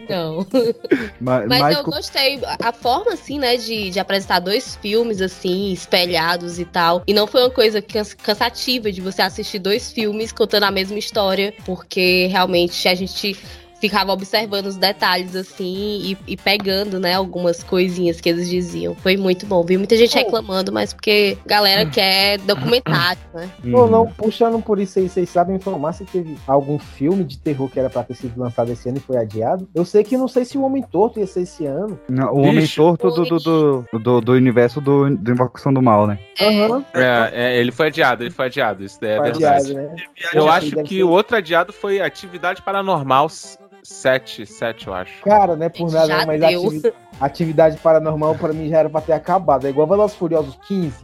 [0.08, 0.46] Não.
[1.20, 2.40] Ma- Mas mas eu gostei.
[2.60, 7.02] A forma, assim, né, de, de apresentar dois filmes, assim, espelhados e tal.
[7.06, 10.98] E não foi uma coisa cans- cansativa de você assistir dois filmes contando a mesma
[10.98, 13.36] história, porque realmente a gente
[13.80, 18.94] ficava observando os detalhes, assim, e, e pegando, né, algumas coisinhas que eles diziam.
[18.96, 19.64] Foi muito bom.
[19.64, 23.50] Vi muita gente reclamando, mas porque a galera quer documentário, né?
[23.72, 23.90] Ou Uhum.
[23.90, 27.78] não, puxando por isso aí, vocês sabem informar se teve algum filme de terror que
[27.80, 29.68] era pra ter sido lançado esse ano e foi adiado?
[29.74, 31.98] Eu sei que não sei se o Homem Torto ia ser esse ano.
[32.08, 32.76] Não, o homem Bicho.
[32.82, 36.18] torto do, do, do, do, do universo do, do Invocação do Mal, né?
[36.40, 36.84] Aham.
[36.94, 39.70] É, é, ele foi adiado, ele foi adiado, isso daí é Foi verdade.
[39.70, 39.96] adiado, né?
[40.34, 43.28] Eu acho que o outro adiado foi Atividade Paranormal
[43.82, 45.22] 7, 7, eu acho.
[45.22, 46.66] Cara, não é por nada, Já mas deu.
[46.66, 49.66] ativi- atividade paranormal pra mim já era pra ter acabado.
[49.66, 50.94] É igual Velozes Furiosos 15.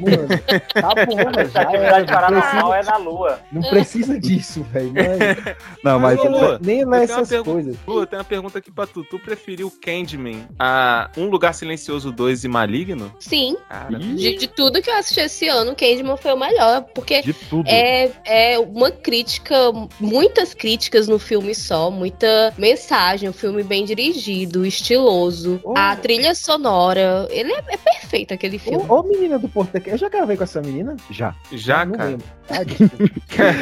[0.00, 0.28] Mano,
[0.72, 1.62] tá bom, mas já.
[1.62, 3.40] Atividade Não paranormal precisa, é na lua.
[3.52, 4.92] não precisa disso, velho.
[4.92, 6.18] Mas- Não, mas.
[6.18, 7.76] Ô, Lu, Nem lá essas coisas.
[7.86, 9.04] Lu, eu tenho uma pergunta aqui pra tu.
[9.04, 13.12] Tu preferiu Candyman a Um Lugar Silencioso 2 e Maligno?
[13.20, 13.56] Sim.
[13.68, 17.32] Cara, De, de tudo que eu assisti esse ano, Candyman foi o melhor, porque De
[17.32, 17.68] tudo.
[17.68, 19.54] é, é uma crítica,
[20.00, 25.74] muitas críticas no filme só, muita mensagem, um filme bem dirigido, estiloso, Oh.
[25.76, 28.84] a trilha sonora, ele é, é perfeito aquele filme.
[28.88, 30.96] Ô, ô, menina do Porto, eu já gravei com essa menina?
[31.10, 31.34] Já.
[31.52, 32.10] já, não cara.
[32.10, 32.26] lembro.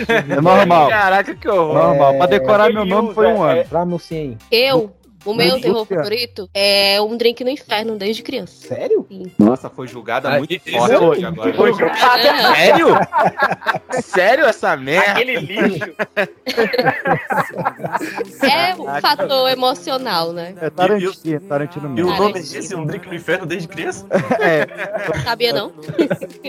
[0.09, 0.89] É normal.
[0.89, 1.75] Caraca, que horror.
[1.75, 2.17] Normal.
[2.17, 3.69] Pra decorar é, meu nome foi um é, ano.
[3.69, 4.37] Pra meu sim.
[4.51, 4.93] Eu,
[5.25, 8.67] o meu Mas terror você- favorito é Um Drink no Inferno desde criança.
[8.69, 9.07] Sério?
[9.39, 11.55] Nossa, foi julgada Ah, muito forte foi- agora.
[11.55, 12.87] foi É, Sério?
[14.03, 15.13] Sério essa merda?
[15.13, 15.93] Aquele lixo.
[18.43, 20.55] é o fator emocional, né?
[20.61, 22.23] É Tarantino, Tarantino E o mesmo.
[22.23, 22.75] nome é esse?
[22.75, 24.07] Um drink no inferno desde criança?
[24.43, 24.67] É,
[25.23, 25.71] Sabia não?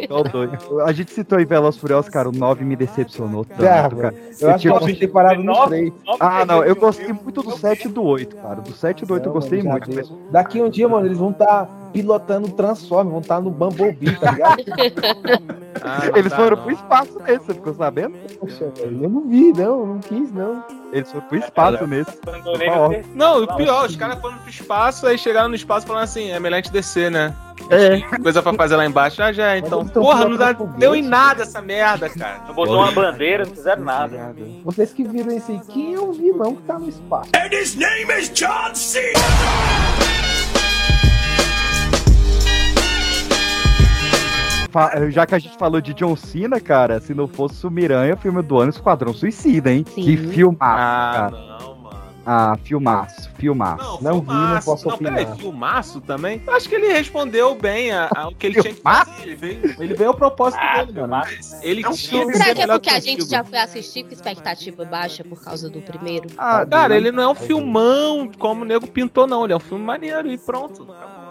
[0.07, 0.81] tô doido.
[0.81, 3.61] A gente citou aí Veloz Furiosos, cara, o 9 me decepcionou tanto,
[3.97, 4.13] cara.
[4.39, 5.93] Eu acho que eu ter parado no Nove- 3.
[6.05, 8.62] nove Ah, não, eu gostei muito do 7 e do 8, cara.
[8.63, 10.31] Do 7 e do 8 eu gostei mano, muito.
[10.31, 14.31] Daqui um dia, mano, eles vão estar pilotando o Transform, vão estar no Bumblebee, tá
[14.31, 14.63] ligado?
[15.85, 16.63] Ah, Eles foram não.
[16.63, 18.15] pro espaço nesse, você ficou sabendo?
[18.39, 20.63] Poxa, velho, eu não vi, não, não quis, não.
[20.93, 22.11] Eles foram pro espaço nesse.
[22.25, 23.01] Ordem.
[23.01, 23.07] terceiro.
[23.13, 26.39] Não, o pior, os caras foram pro espaço, aí chegaram no espaço falando assim, é
[26.39, 27.35] melhor a gente descer, né?
[27.69, 27.99] É.
[28.19, 29.21] Coisa pra fazer lá embaixo.
[29.21, 29.85] Ah, já, então.
[29.85, 32.43] Porra, não dá, deu em nada essa merda, cara.
[32.47, 34.33] Não botou uma bandeira, não fizeram nada.
[34.63, 37.29] Vocês que viram esse aí, quem é o vilão que tá no espaço?
[37.35, 39.11] And his name is John C.
[45.11, 48.41] Já que a gente falou de John Cena, cara, se não fosse o Miranha, filme
[48.41, 49.85] do ano Esquadrão Suicida, hein?
[49.93, 50.03] Sim.
[50.03, 51.31] Que filmaço, Ah, cara.
[51.59, 51.93] não, mano.
[52.25, 54.01] Ah, filmaço, filmaço.
[54.01, 54.65] Não vi, não filmaço.
[54.65, 55.13] posso Não, opinar.
[55.15, 56.41] peraí, filmaço também?
[56.47, 59.11] Eu acho que ele respondeu bem a- ao que ele tinha que fazer.
[59.23, 59.75] Ele veio.
[59.81, 61.21] Ele veio ao propósito Ah, dele, mano.
[61.61, 64.03] Ele É um tinha que Será ser que é porque a gente já foi assistir
[64.05, 66.29] com expectativa baixa por causa do primeiro?
[66.37, 69.43] Ah, Cara, ele não é um filmão como o nego pintou, não.
[69.43, 70.87] Ele é um filme maneiro e pronto.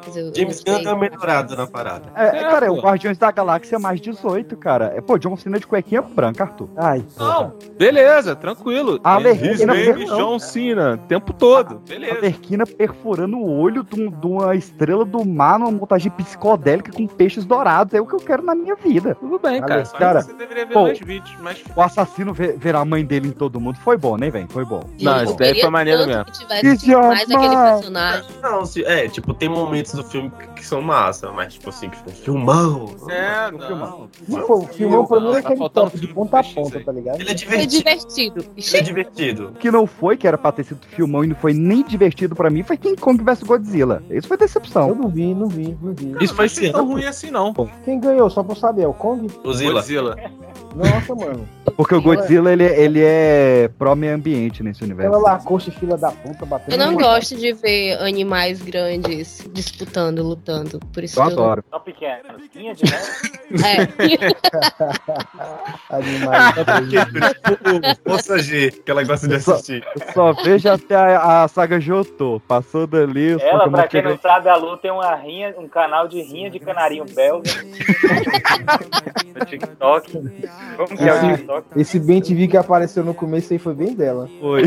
[0.09, 0.63] Eu James.
[0.65, 2.11] Gunn deu uma melhorada na parada.
[2.15, 2.75] É, É, cara, é pô.
[2.77, 4.93] o Guardiões da Galáxia mais 18, cara.
[4.97, 6.69] É, pô, John Cena de cuequinha branca, Arthur.
[6.77, 9.01] Ai, Não, beleza, tranquilo.
[9.05, 9.75] A Alerquina.
[10.07, 11.81] John Cena, o tempo todo.
[11.87, 12.21] A Beleza.
[12.21, 17.07] Verquina perfurando o olho de, um- de uma estrela do mar numa montagem psicodélica com
[17.07, 17.95] peixes dourados.
[17.95, 19.15] É o que eu quero na minha vida.
[19.17, 19.83] Tudo bem, cara.
[19.85, 21.63] Cara, que você deveria ver pô, mais vídeos, mas.
[21.75, 24.47] O assassino ver, ver a mãe dele em todo mundo foi bom, né, velho?
[24.51, 24.83] Foi bom.
[25.01, 26.25] Não, isso daí foi maneiro mesmo.
[26.25, 28.31] Que tivesse mais aquele personagem.
[28.43, 31.69] Não, se- é, tipo, tem momentos momentos do filme que, que são massa, mas tipo
[31.69, 32.95] assim, que foi um filmão.
[33.09, 34.09] É, não.
[34.47, 37.21] Pô, o filmão pra mim é Tá aquele top de ponta a ponta, tá ligado?
[37.21, 37.79] Ele é Foi divertido.
[37.79, 38.45] divertido.
[38.57, 39.53] Ele é divertido.
[39.59, 42.51] que não foi, que era pra ter sido filmão e não foi nem divertido pra
[42.51, 44.03] mim, foi King Kong vs Godzilla.
[44.11, 44.95] Isso foi Eu decepção.
[44.95, 46.15] não vi, não vi, não vi.
[46.21, 47.53] Isso foi é tão ruim assim, não.
[47.85, 49.29] Quem ganhou, só pra eu saber, é o Kong?
[49.43, 49.75] Godzilla.
[49.75, 50.17] Godzilla.
[50.75, 51.47] Nossa, mano.
[51.77, 55.15] Porque o Godzilla, ele, ele é pró-meio ambiente nesse universo.
[55.17, 56.73] Aquela lacoste filha da puta batendo.
[56.73, 59.47] Eu não gosto de ver animais grandes
[59.83, 60.81] disputando, lutando.
[60.93, 61.65] Por isso Eu que eu não- adoro.
[61.71, 62.23] Só pequeno.
[62.53, 62.83] Pinha de.
[63.53, 63.85] É.
[65.95, 66.55] Animais.
[68.03, 69.85] Força G, que ela gosta de Só- assistir.
[69.95, 72.41] Eu só vejo até a, a saga Jotô.
[72.49, 76.23] Passou dali, Ela, pra quem não sabe, a Lu tem uma rinha, um canal de
[76.23, 77.51] rinha de canarinho belga.
[79.39, 80.13] no TikTok.
[80.13, 81.67] Como que é o Esse, TikTok?
[81.81, 84.31] esse bem TV que apareceu no começo aí foi bem dela.
[84.41, 84.63] Foi.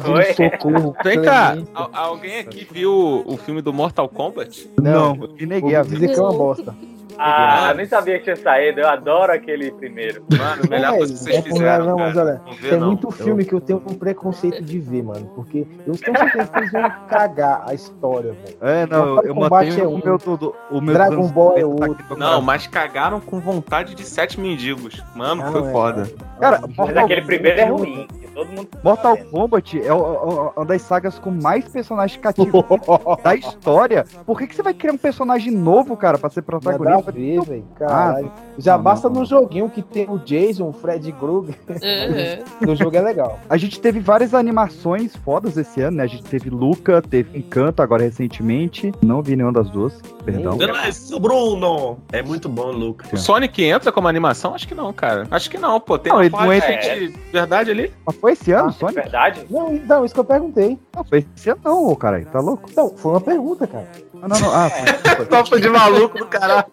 [0.00, 0.32] Foi?
[0.34, 0.94] socorro.
[1.02, 1.56] Vem cá,
[1.92, 4.57] alguém aqui viu o filme do Mortal Kombat?
[4.80, 6.74] Não, eu me neguei a dizer que é uma bosta.
[7.20, 8.78] Ah, nem sabia que tinha saído.
[8.78, 10.22] Eu adoro aquele primeiro.
[10.38, 12.40] Mano, melhor Não, coisa que vocês é fizeram, não, mas olha.
[12.46, 12.86] Não vê, Tem não.
[12.86, 15.28] muito filme que eu tenho um preconceito de ver, mano.
[15.34, 18.56] Porque eu tenho certeza que eles vão cagar a história, velho.
[18.60, 20.00] É, não, eu, Mortal eu mantenho é o um.
[20.04, 20.54] meu tudo.
[20.70, 22.16] O meu Dragon Ball é anos 90 tá outro.
[22.18, 25.02] Não, mas cagaram com vontade de sete mendigos.
[25.16, 26.10] Mano, Ah, foi não é, foda.
[26.40, 28.06] Cara, Mas aquele primeiro é ruim.
[28.38, 32.62] Todo mundo Mortal Kombat é o- o- uma das sagas com mais personagens cativos
[33.24, 34.04] da história.
[34.24, 37.12] Por que, que você vai criar um personagem novo, cara, pra ser Nada a protagonista?
[37.12, 37.64] ver, velho.
[37.76, 38.30] Caralho.
[38.56, 39.20] Já não, basta não.
[39.20, 41.54] no joguinho que tem o Jason, o Fred Krueger.
[41.68, 42.72] Uhum.
[42.72, 43.38] O jogo é legal.
[43.50, 46.04] A gente teve várias animações fodas esse ano, né?
[46.04, 48.92] A gente teve Luca, teve Encanto agora recentemente.
[49.02, 50.56] Não vi nenhuma das duas, perdão.
[50.56, 51.98] Beleza, Bruno!
[52.12, 53.08] É muito bom, Luca.
[53.12, 54.54] O Sonic entra como animação?
[54.54, 55.26] Acho que não, cara.
[55.30, 55.98] Acho que não, pô.
[55.98, 57.92] Tem Não, ele não entra- de verdade ali?
[58.06, 59.00] Mas foi esse ano, É Sonic?
[59.00, 59.46] verdade?
[59.50, 60.78] Não, não, isso que eu perguntei.
[60.94, 62.26] Não, foi esse ano não, ô, caralho.
[62.26, 62.68] Tá louco?
[62.76, 63.88] Não, foi uma pergunta, cara.
[64.20, 64.54] Ah, não, não.
[64.54, 64.68] Ah,
[65.16, 66.66] foi- Papo de maluco do caralho.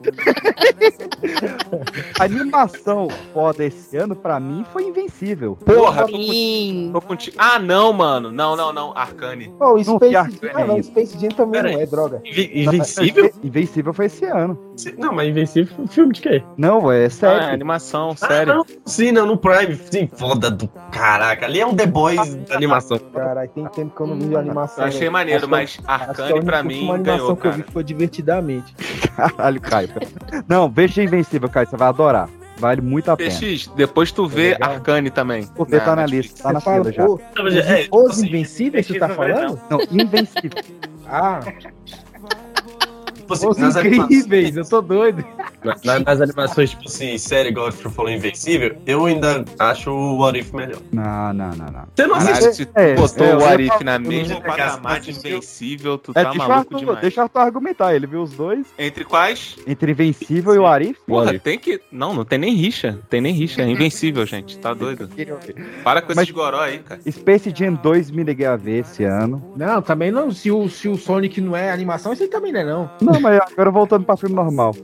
[2.20, 5.56] a animação foda esse ano, pra mim, foi Invencível.
[5.66, 6.90] Porra, Sim.
[6.94, 7.36] tô contigo.
[7.40, 8.32] Ah, não, mano.
[8.32, 8.92] Não, não, não.
[8.98, 9.54] Arcane.
[9.58, 10.30] Pô, o Não, Space Jam.
[10.54, 11.84] Ah, não, é Space Jam também Pera não aí.
[11.84, 12.22] é droga.
[12.26, 13.32] Invencível?
[13.44, 14.58] Invencível foi esse ano.
[14.98, 16.44] Não, mas Invencível foi um filme de quê?
[16.58, 17.48] Não, é Ah, é sério.
[17.54, 18.54] animação, Ah, sério.
[18.56, 18.66] não.
[18.86, 19.76] Sim, não, no Prime.
[19.92, 21.45] Sim, foda do caraca.
[21.46, 23.00] Ali é um The Boys da animação.
[23.14, 24.84] Caralho, tem tempo que eu não vi animação.
[24.84, 26.16] Eu achei maneiro, Acho que- mas a Arcane
[26.46, 27.72] pra última mim animação ganhou, que eu vi cara.
[27.72, 28.76] foi divertidamente.
[29.16, 29.90] Caralho, Caio.
[30.48, 31.68] Não, veja Invencível, Caio.
[31.68, 32.30] Você vai adorar.
[32.58, 33.30] Vale muito a pena.
[33.30, 34.72] PX, depois tu vê legal.
[34.72, 35.46] Arcane também.
[35.56, 37.44] Porque tá na lista, tá na Você fala, fila já.
[37.44, 39.60] mas os, é, tipo assim, Invencíveis, tu tá falando?
[39.70, 40.52] Não, Invencível.
[41.08, 41.42] Ah,
[43.26, 45.26] Tipo assim, os nas incríveis, eu tô doido.
[45.64, 50.20] Na- na- nas animações, tipo assim, série, igual você falou, Invencível, eu ainda acho o
[50.20, 50.80] What If melhor.
[50.92, 51.86] Não, não, não, não.
[51.96, 52.54] Você não assistiu?
[52.54, 55.10] se tu É, botou é, o Arif ia na mesma patamar de.
[55.12, 57.00] Invencível, tu É, tá deixa, maluco Arthur, demais.
[57.02, 57.96] deixa o Arthur argumentar.
[57.96, 58.68] Ele viu os dois.
[58.78, 59.56] Entre quais?
[59.66, 61.00] Entre Invencível e o Arif.
[61.08, 61.82] Porra, tem que.
[61.92, 63.00] Não, não tem nem rixa.
[63.10, 63.64] Tem nem rixa.
[63.64, 64.60] É invencível, gente.
[64.60, 65.10] Tá doido.
[65.84, 67.02] Para com Mas- esses goró aí, cara.
[67.10, 69.54] Space Jam 2 me liguei a ver esse ano.
[69.58, 70.32] Não, também não.
[70.32, 72.90] Se o, se o Sonic não é animação, esse aí também não é, não.
[73.02, 74.76] Não, mas agora voltando pra filme normal.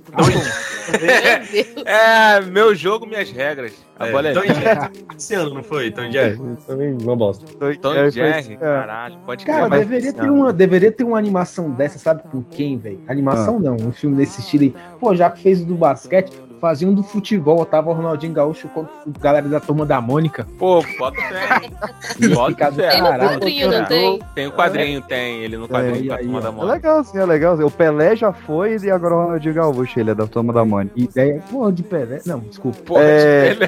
[1.86, 3.74] É, meu jogo, minhas regras.
[3.99, 4.41] A É, bola é Tom.
[4.41, 5.91] Jerry esse ano, não foi?
[5.91, 6.40] Tom Jerry?
[6.66, 7.45] Também uma bosta.
[7.82, 8.58] Tom É, Jerry, é.
[8.58, 9.18] caralho.
[9.26, 12.78] Pode Cara, crer, mas- deveria ter, uma, deveria ter uma animação dessa, sabe com quem,
[12.78, 12.99] velho?
[13.08, 14.76] Animação não, um filme desse estilo aí.
[14.99, 16.32] Pô, já que fez o do basquete,
[16.62, 20.48] fazia um do futebol, tava o Ronaldinho Gaúcho com a galera da turma da Mônica.
[20.60, 22.28] Pô, bota fé.
[22.34, 22.90] Bota fé.
[22.92, 24.20] Tem no quadrinho, não tem?
[24.36, 25.44] Tem o quadrinho, tem.
[25.44, 26.42] Ele no quadrinho É, da aí, turma ó.
[26.42, 26.72] da É moda.
[26.74, 27.56] legal, sim, é legal.
[27.60, 30.94] O Pelé já foi e agora o Ronaldinho Gaúcho, ele é da Toma da Mônica.
[30.96, 32.22] E daí, pô, de Pelé.
[32.26, 32.78] Não, desculpa.
[32.86, 33.50] Pô, É.
[33.52, 33.68] ele-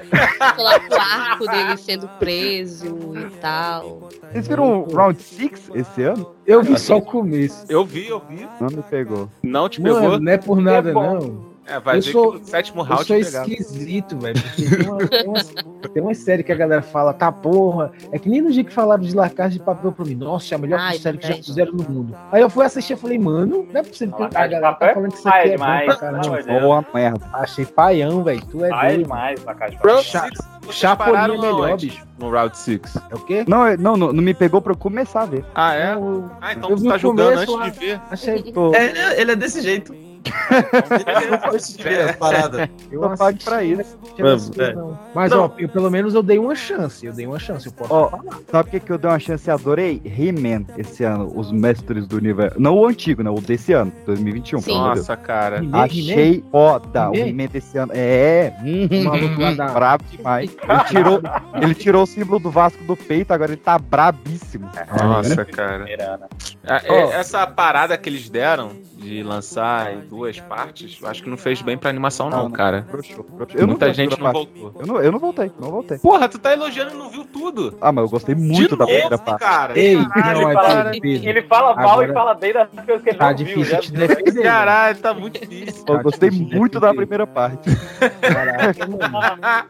[0.55, 4.09] Coloca o arco dele sendo preso e tal.
[4.31, 6.31] Vocês viram o Round 6 esse ano?
[6.45, 7.65] Eu vi só o começo.
[7.67, 8.47] Eu vi, eu vi.
[8.61, 9.29] Não me pegou.
[9.41, 10.01] Não te pegou?
[10.01, 11.52] Mano, não é por nada, É não.
[11.65, 13.47] É, vai eu ver sou- que no sétimo Eu round sou pegar.
[13.47, 14.41] esquisito, velho.
[14.55, 15.53] Tem uma, tem, umas,
[15.93, 17.91] tem uma série que a galera fala, tá porra.
[18.11, 20.15] É que nem no dia que falaram de La Casa de Papel pra mim.
[20.15, 22.15] Nossa, é a melhor Ai, série que já fizeram no mundo.
[22.31, 24.71] Aí eu fui assistir e falei, mano, não é possível que La a galera tá
[24.73, 24.93] Papel?
[24.95, 25.79] falando que isso é aqui é demais.
[25.79, 26.35] bom pra caralho.
[26.49, 27.25] É Boa merda.
[27.33, 28.45] Achei paião, velho.
[28.45, 29.03] Tu é é doido.
[29.03, 30.23] demais na casa de vocês
[30.69, 31.87] Chapolin é melhor, aonde?
[31.87, 32.05] bicho.
[32.19, 32.97] No round 6.
[33.11, 33.43] É o quê?
[33.47, 35.45] Não, é- não, não, não me pegou pra eu começar a ver.
[35.55, 35.93] Ah, é?
[35.93, 38.01] Eu, Ah, então eu vi tá o julgando começo antes de ver.
[38.11, 38.35] achei.
[38.75, 39.93] É, ele é- ele é desse jeito.
[40.23, 42.69] Ele não paradas.
[42.91, 43.97] Eu tô pago pra isso.
[44.17, 44.73] não Vamos, é.
[44.73, 44.99] não.
[45.13, 45.45] Mas, Não.
[45.45, 47.05] ó, eu, pelo menos eu dei uma chance.
[47.05, 48.23] Eu dei uma chance, eu posso Ó, falar.
[48.51, 50.01] sabe o que, que eu dei uma chance e adorei?
[50.05, 52.59] He-Man esse ano, os mestres do universo.
[52.59, 53.29] Não o antigo, né?
[53.29, 54.61] O desse ano, 2021.
[54.61, 54.73] Sim.
[54.73, 55.61] Nossa, cara.
[55.73, 57.47] Achei foda o He-Man?
[57.47, 57.91] Desse ano.
[57.95, 60.49] É, O maluco lá da- brabo demais.
[60.69, 61.21] Ele tirou,
[61.61, 64.69] ele tirou o símbolo do Vasco do peito, agora ele tá brabíssimo.
[65.01, 65.83] Nossa, cara.
[65.83, 66.27] Mirana.
[66.65, 71.37] Ah, é- Essa parada que eles deram de lançar duas partes, eu acho que não
[71.37, 72.85] fez bem pra animação, não, Não, cara.
[72.91, 73.55] broxou, broxou.
[73.59, 74.73] Eu não Muita gostei gente da não voltou.
[74.79, 75.97] Eu não, eu não voltei, não voltei.
[75.97, 77.75] Porra, tu tá elogiando e não viu tudo.
[77.81, 79.39] Ah, mas eu gostei muito da novo, primeira parte.
[79.41, 79.79] cara.
[79.79, 80.91] Ei, Caralho, não, é cara.
[81.01, 81.29] Pedro.
[81.29, 83.45] Ele fala mal Agora- e fala bem das coisas que ele Tá não viu.
[83.47, 84.07] difícil já te viu.
[84.07, 84.43] defender.
[84.43, 85.83] Caralho, tá muito difícil.
[85.87, 87.69] Eu gostei muito da primeira parte.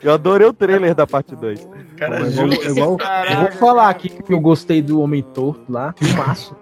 [0.02, 1.68] Eu adorei o trailer da parte 2.
[1.98, 5.64] Cara, Eu, juro, eu- eu- eu vou falar aqui que eu gostei do Homem Torto
[5.72, 5.94] lá.
[5.98, 6.56] Filmaço.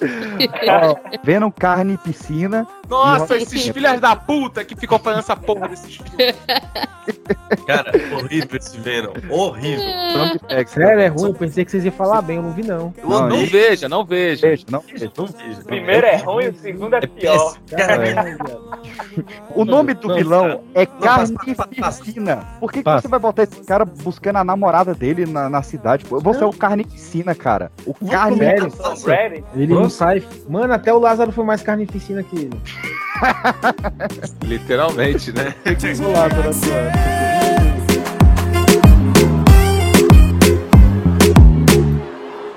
[1.24, 2.68] Vendo carne e piscina.
[2.90, 6.36] Nossa, e- esses filhas da puta que ficam fazendo essa porra desses filmes.
[7.66, 9.14] Cara, horrível esse Venom.
[9.30, 9.84] Horrível.
[10.68, 11.30] Sério, é ruim.
[11.30, 12.94] Eu pensei que vocês iam falar bem, eu não vi não.
[12.98, 13.48] Eu Não, odeio.
[13.50, 14.48] veja, não veja.
[14.48, 15.12] Veja, não, veja.
[15.18, 15.62] Não vejo.
[15.62, 17.56] O primeiro é ruim, o segundo é pior.
[19.56, 22.38] O nome do Não, vilão é piscina.
[22.60, 26.06] Por que, que você vai botar esse cara buscando a namorada dele na, na cidade?
[26.06, 26.20] pô?
[26.20, 27.72] Você é o carne piscina, cara.
[27.86, 27.96] O?
[29.06, 29.44] Ready?
[29.56, 30.24] Ele não sai.
[30.48, 32.62] Mano, até o Lázaro foi mais carnificina que ele.
[34.44, 35.54] Literalmente, né?
[36.04, 37.12] O Lázaro atuando.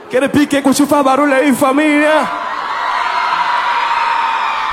[0.06, 2.43] Aquele pique curtiu, faz barulho aí, família.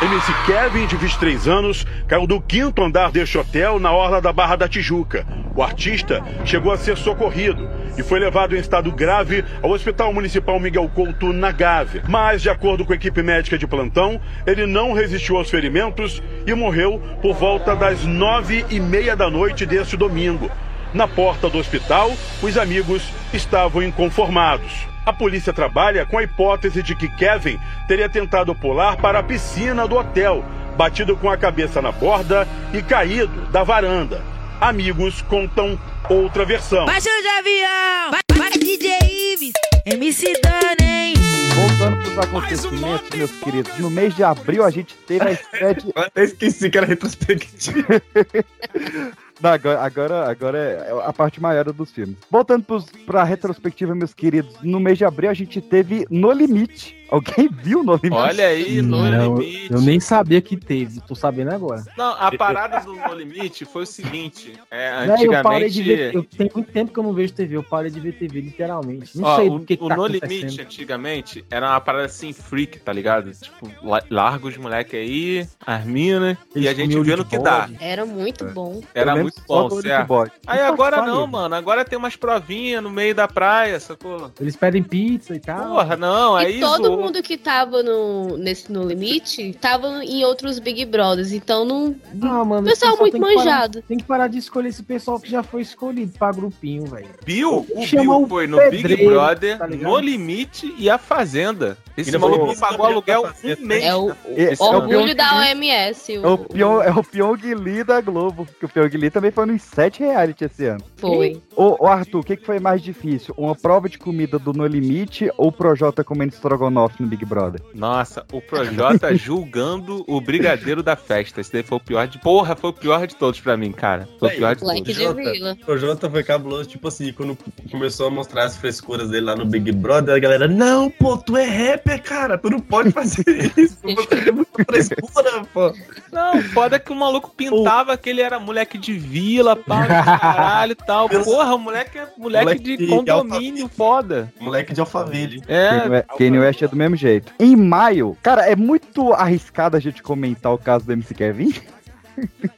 [0.02, 4.56] MC Kevin, de 23 anos, caiu do quinto andar deste hotel na orla da Barra
[4.56, 5.28] da Tijuca.
[5.56, 10.60] O artista chegou a ser socorrido e foi levado em estado grave ao Hospital Municipal
[10.60, 12.02] Miguel Couto, na Gávea.
[12.10, 16.54] Mas, de acordo com a equipe médica de plantão, ele não resistiu aos ferimentos e
[16.56, 20.50] morreu por volta das nove e meia da noite deste domingo.
[20.96, 22.12] Na porta do hospital,
[22.42, 24.91] os amigos estavam inconformados.
[25.06, 29.88] A polícia trabalha com a hipótese de que Kevin teria tentado pular para a piscina
[29.88, 30.46] do hotel,
[30.78, 34.22] batido com a cabeça na borda e caído da varanda.
[34.60, 36.86] Amigos contam outra versão.
[36.86, 39.54] Baixa de avião, vai, vai DJ Ives,
[39.88, 41.16] MC Dani,
[41.56, 43.78] Voltando pros acontecimentos, meus queridos.
[43.80, 46.86] No mês de abril a gente teve a estreia de Eu até esqueci que era
[46.86, 48.02] retrospectiva.
[49.44, 52.18] Agora, agora, agora é a parte maior dos filmes.
[52.30, 57.01] Voltando pros, pra retrospectiva, meus queridos, no mês de abril a gente teve No Limite.
[57.12, 58.14] Alguém viu No Limite?
[58.16, 59.74] Olha aí, no Não, limite.
[59.74, 61.84] eu nem sabia que teve, tô sabendo agora.
[61.98, 65.92] Não, a parada do No Limite foi o seguinte: é, Véi, eu parei de ver.
[66.08, 66.16] antigamente.
[66.16, 69.18] Eu tenho muito tempo que eu não vejo TV, eu parei de ver TV, literalmente.
[69.18, 70.08] Não Ó, sei o, que, que o tá No.
[70.08, 73.32] Limite, antigamente, era uma parada assim, freak, tá ligado?
[73.34, 77.38] Tipo, la- larga os moleque aí, as minas, e Eles a gente vê no que
[77.38, 77.70] dá.
[77.82, 78.82] Era muito bom.
[78.96, 80.14] Era muito bom, certo?
[80.48, 81.56] Aí Que agora não, mano.
[81.56, 84.32] Agora tem umas provinhas no meio da praia, sacou?
[84.40, 85.72] Eles pedem pizza e tal.
[85.76, 87.01] Porra, não, E aí todo zoou.
[87.02, 91.96] Mundo que tava no, nesse No Limite tava em outros Big Brothers, então não.
[92.22, 93.82] Ah, mano, esse pessoal muito tem que parar- manjado.
[93.88, 97.10] tem que parar de escolher esse pessoal que já foi escolhido pra grupinho, velho.
[97.24, 99.68] Bill, o Chama Bill o foi no Big pedreiro, Brother, tá?
[99.68, 101.78] No Limite e A Fazenda.
[101.98, 103.84] Esse maluco pagou aluguel um mês.
[103.84, 105.36] É o Esse é o orgulho da.
[105.42, 106.16] OMS.
[106.16, 108.48] É o, Pyong, é o Pyong Lee da Globo.
[108.60, 110.84] Que o Pyong Lee também foi nos sete reality esse ano.
[110.98, 111.42] Foi.
[111.56, 113.34] Ô, ô Arthur, o que, que foi mais difícil?
[113.38, 117.62] Uma prova de comida do No Limite ou o Projota comendo estrogonofe no Big Brother?
[117.74, 121.42] Nossa, o Projota julgando o brigadeiro da festa.
[121.42, 122.18] Esse daí foi o pior de.
[122.20, 124.08] Porra, foi o pior de todos pra mim, cara.
[124.20, 125.58] Foi o pior de Like todos.
[125.68, 127.38] O Jota foi cabuloso, tipo assim, quando
[127.70, 131.38] começou a mostrar as frescuras dele lá no Big Brother, a galera, não, pô, tu
[131.38, 133.24] é rapper, cara, tu não pode fazer
[133.58, 134.32] isso, você é
[134.66, 135.74] frescura, pô.
[136.12, 140.72] Não, foda que o maluco pintava que ele era moleque de vila, pau de caralho
[140.72, 141.10] e tal.
[141.10, 144.32] Porra, o moleque é moleque, Moleque de de condomínio, foda.
[144.40, 145.44] Moleque de Alphaville.
[145.48, 147.34] É, Kanye West é do mesmo jeito.
[147.40, 151.54] Em maio, cara, é muito arriscado a gente comentar o caso do MC Kevin.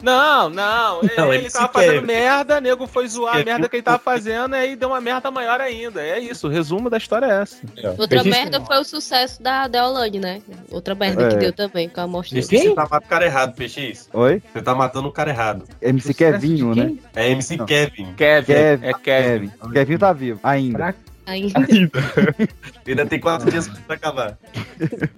[0.02, 1.02] Não, não.
[1.18, 2.02] Não, ele ele tava fazendo quer.
[2.02, 5.60] merda, nego foi zoar a merda que ele tava fazendo, aí deu uma merda maior
[5.62, 6.02] ainda.
[6.02, 7.58] É isso, o resumo da história é essa.
[7.98, 10.42] Outra merda foi o sucesso da Deolane, né?
[10.72, 11.30] Outra merda É.
[11.30, 12.46] que deu também, com a morte dele.
[12.46, 14.10] Você tá matando o cara errado, PX.
[14.14, 14.42] Oi?
[14.54, 15.66] Você tá matando o cara errado.
[15.82, 16.94] MC Kevinho, né?
[17.16, 17.66] É MC Não.
[17.66, 18.14] Kevin.
[18.16, 18.86] Kevin, Kevin.
[18.88, 19.52] é Kevin.
[19.74, 20.96] Kevin tá vivo, ainda.
[21.26, 21.60] Ainda.
[22.86, 24.38] Ainda tem quatro dias pra acabar.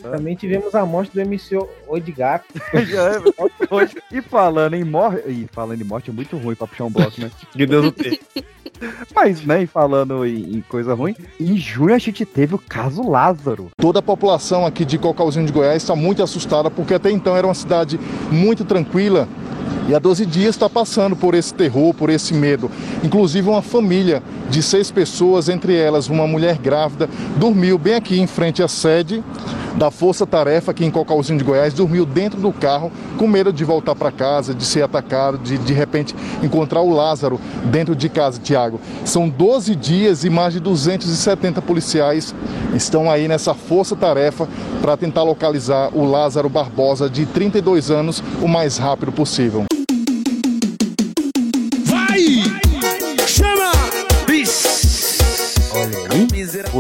[0.02, 1.58] Também tivemos a morte do MC
[1.88, 2.44] Odgar.
[4.12, 5.24] e falando em morte.
[5.28, 7.32] E falando em morte é muito ruim pra puxar um bloco, né?
[7.52, 8.18] Que Deus o tenha.
[9.16, 13.08] Mas, né, e falando em, em coisa ruim, em junho a gente teve o caso
[13.10, 13.70] Lázaro.
[13.78, 17.48] Toda a população aqui de Cocalzinho de Goiás está muito assustada, porque até então era
[17.48, 17.98] uma cidade
[18.30, 19.30] muito tranquila
[19.88, 22.72] e há 12 dias está passando por esse terror, por esse medo.
[23.04, 28.28] Inclusive, uma família de seis pessoas, entre elas uma mulher grávida, dormiu bem aqui em
[28.28, 29.24] frente à sede
[29.76, 33.64] da Força Tarefa, aqui em Cocalzinho de Goiás, dormiu dentro do carro com medo de
[33.64, 38.40] voltar para casa, de ser atacado, de de repente encontrar o Lázaro dentro de casa,
[38.40, 38.80] Tiago.
[39.04, 42.34] São 12 dias e mais de 270 policiais
[42.74, 44.48] estão aí nessa força-tarefa
[44.82, 49.66] para tentar localizar o Lázaro Barbosa, de 32 anos, o mais rápido possível.
[51.86, 52.55] Vai!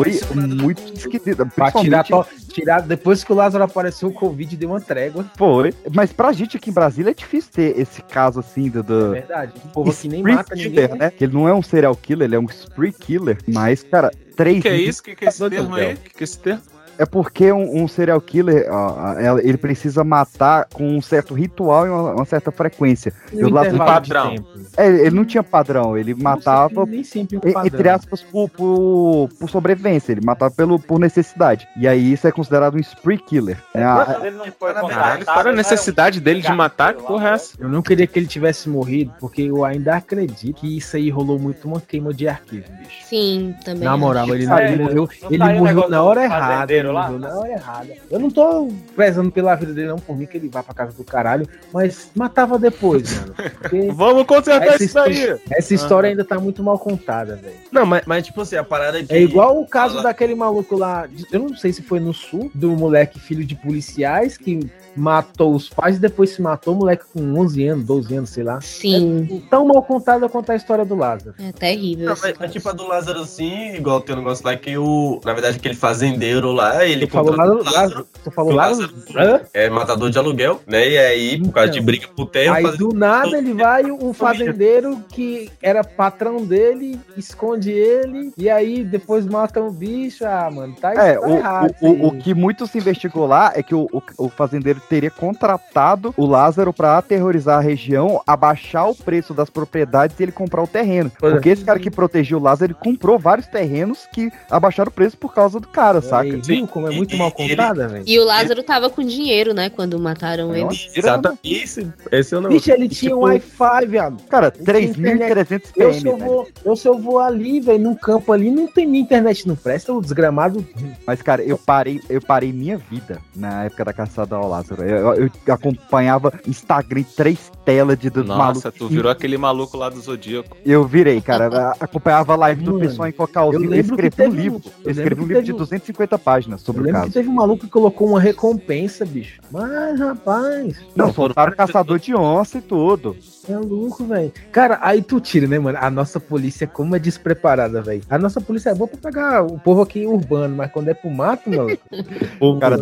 [0.03, 1.45] Foi muito esquisito.
[1.55, 5.25] Pra tirar, to- tirar, depois que o Lázaro apareceu, o Covid deu uma trégua.
[5.37, 5.73] Foi.
[5.93, 8.83] Mas pra gente aqui em Brasília é difícil ter esse caso assim do.
[8.83, 9.15] do...
[9.15, 9.53] É verdade.
[9.63, 10.97] O povo aqui nem mata killer, ninguém.
[10.99, 11.11] né?
[11.11, 13.37] Que ele não é um serial killer, ele é um spree killer.
[13.47, 14.59] Mas, cara, três.
[14.59, 15.01] O que é isso?
[15.01, 15.93] O que, que é esse termo aí?
[15.93, 16.61] O que, que é esse termo?
[16.97, 21.89] É porque um, um serial killer, ó, ele precisa matar com um certo ritual e
[21.89, 23.11] uma, uma certa frequência.
[23.33, 24.35] E um o padrão.
[24.77, 27.65] É, ele não tinha padrão, ele matava Nem sempre um padrão.
[27.65, 30.11] entre aspas, por, por, por sobrevivência.
[30.11, 31.67] Ele matava pelo, por necessidade.
[31.77, 33.57] E aí isso é considerado um spree killer.
[33.73, 33.83] né?
[33.83, 35.57] A- Ele Caralho, qual era a né?
[35.57, 36.93] necessidade dele de matar?
[36.93, 37.53] Que porra é essa?
[37.59, 41.39] Eu não queria que ele tivesse morrido, porque eu ainda acredito que isso aí rolou
[41.39, 43.05] muito uma queima de arquivo, bicho.
[43.05, 43.83] Sim, também.
[43.83, 44.83] Na moral, ele, Sai, ele né?
[44.83, 46.65] morreu, ele morreu na hora errada.
[46.85, 47.09] Ele lá?
[47.09, 47.93] na hora errada.
[48.09, 50.93] Eu não tô prezando pela vida dele, não, por mim que ele vá pra casa
[50.93, 53.35] do caralho, mas matava depois, mano.
[53.93, 57.55] Vamos consertar essa, isso história, essa história ainda tá muito mal contada, velho.
[57.71, 59.13] Não, mas, mas tipo assim, a parada de.
[59.13, 62.49] É igual o caso daquele maluco lá, de- eu não sei se foi no sul,
[62.53, 64.59] do moleque filho de policiais que
[64.95, 68.61] matou os pais e depois se matou, moleque com 11 anos, 12 anos, sei lá.
[68.61, 69.27] Sim.
[69.45, 71.35] É tão mal contada quanto a história do Lázaro.
[71.37, 72.05] É terrível.
[72.09, 75.19] Não, mas, mas tipo a do Lázaro assim, igual tem um negócio lá que o.
[75.25, 78.55] Na verdade, aquele fazendeiro lá, ele Tu falou contratou Lázaro, o Lázaro, tu falou O
[78.55, 80.89] Lázaro, Lázaro é matador de aluguel, né?
[80.89, 81.85] E aí, por causa de Então.
[81.85, 87.71] briga por terra, Aí do nada ele vai, um fazendeiro que era patrão dele, esconde
[87.71, 90.25] ele, e aí depois matam o bicho.
[90.25, 91.75] Ah, mano, tá, É, tá o, errado.
[91.81, 95.11] o, o, o que muito se investigou lá é que o, o, o fazendeiro teria
[95.11, 100.63] contratado o Lázaro pra aterrorizar a região, abaixar o preço das propriedades e ele comprar
[100.63, 101.11] o terreno.
[101.19, 101.35] Pois é.
[101.35, 105.17] Porque esse cara que protegeu o Lázaro, ele comprou vários terrenos que abaixaram o preço
[105.17, 106.03] por causa do cara, aí.
[106.03, 106.23] saca?
[106.29, 108.03] Aí, viu como é muito mal contada, velho?
[108.05, 109.69] E o Lázaro tava com dinheiro, né?
[109.69, 110.67] Quando mataram É ele.
[110.95, 111.39] Exatamente.
[111.63, 112.49] Esse, esse eu não.
[112.49, 114.21] Bicho, ele tinha um Wi-Fi, viado.
[114.29, 115.35] Cara, Ele tinha internet.
[115.47, 118.49] 3.300 Eu PM, se eu, vou, eu se eu vou ali, velho, num campo ali,
[118.51, 120.65] não tem minha internet, não presta, o desgramado.
[121.05, 124.83] Mas, cara, eu parei, eu parei minha vida na época da caçada ao Lázaro.
[124.83, 128.73] Eu, eu- eu acompanhava Instagram três telas de dos Nossa, malucos.
[128.77, 130.55] tu virou aquele maluco lá do Zodíaco.
[130.65, 131.71] Eu virei, cara.
[131.79, 133.73] Acompanhava a live do Mano, pessoal em eu Cocalzinho.
[133.73, 134.61] Eu, escrevi um livro.
[134.65, 137.07] Eu eu escrevi um livro de teve um- 250 páginas Eu sobre o lembro que
[137.07, 137.13] caso.
[137.13, 139.41] teve um maluco que colocou uma recompensa, bicho.
[139.51, 140.77] Mas, rapaz.
[140.95, 143.15] Não, soltaram caçador de onça e tudo.
[143.47, 144.31] É louco, velho.
[144.51, 145.77] Cara, aí tu tira, né, mano?
[145.81, 148.01] A nossa polícia, como é despreparada, velho.
[148.09, 151.09] A nossa polícia é boa pra pegar o povo aqui urbano, mas quando é pro
[151.11, 151.77] mato, mano.
[152.59, 152.77] Cara,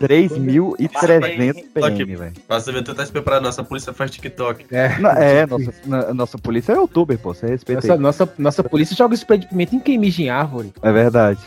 [0.00, 2.32] 3.300 PM, velho.
[2.48, 4.66] Nossa, eu tô tá se preparando, nossa polícia faz TikTok.
[4.70, 7.34] É, Na- É, nossa, na- nossa polícia é youtuber, pô.
[7.34, 10.72] Você respeita nossa, nossa, nossa polícia joga spray de pimenta em quem mija em árvore.
[10.82, 11.38] É verdade.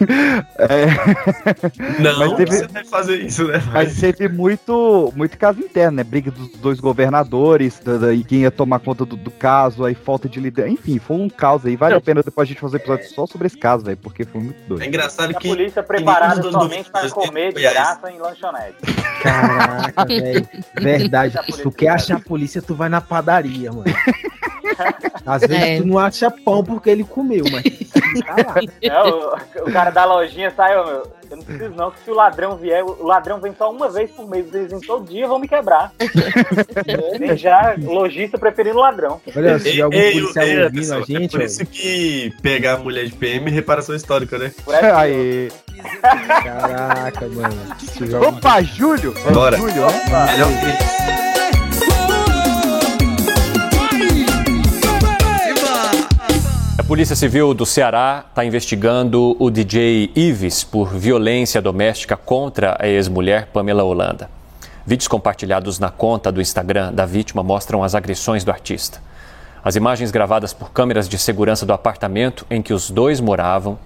[0.58, 0.86] É,
[2.02, 3.62] Não, Mas teve- você deve fazer isso, né?
[3.72, 6.04] Mas teve muito, muito caso interno, né?
[6.04, 9.94] Briga dos dois governadores, da, da- e quem ia tomar conta do, do caso, aí
[9.94, 10.72] falta de liderança.
[10.72, 11.76] Enfim, foi um caos aí.
[11.76, 14.24] Vale a pena depois a gente fazer um episódio só sobre esse caso, velho, porque
[14.24, 14.84] foi muito É doido.
[14.84, 15.48] engraçado A que.
[15.48, 18.76] polícia preparada do- do- somente para comer de graça em lanchonete.
[19.22, 20.48] Caraca, velho.
[20.80, 21.38] Verdade.
[21.62, 23.84] Tu quer achar a polícia, tu vai na padaria, mano.
[25.26, 25.78] Às vezes É.
[25.80, 27.62] tu não acha pão porque ele comeu, mas
[28.24, 28.60] tá lá.
[28.82, 31.18] É, o, o cara da lojinha saiu, meu.
[31.30, 34.10] Eu não preciso não, que se o ladrão vier, o ladrão vem só uma vez
[34.10, 35.92] por mês, eles vêm todo dia vão me quebrar.
[37.20, 39.20] Nem já, lojista preferindo ladrão.
[39.36, 42.74] Olha, se algum Ei, policial ei, ouvindo pessoal, a gente, é por isso que pegar
[42.74, 44.52] a mulher de PM é reparação histórica, né?
[44.64, 45.50] Por essa- Aí.
[46.42, 47.56] caraca, mano.
[48.26, 49.14] Opa, Júlio!
[49.26, 49.56] É Bora.
[49.58, 50.04] Júlio, né?
[50.32, 51.27] Melhor A
[56.88, 63.48] Polícia Civil do Ceará está investigando o DJ Ives por violência doméstica contra a ex-mulher
[63.52, 64.30] Pamela Holanda.
[64.86, 69.02] Vídeos compartilhados na conta do Instagram da vítima mostram as agressões do artista.
[69.62, 73.78] As imagens gravadas por câmeras de segurança do apartamento em que os dois moravam,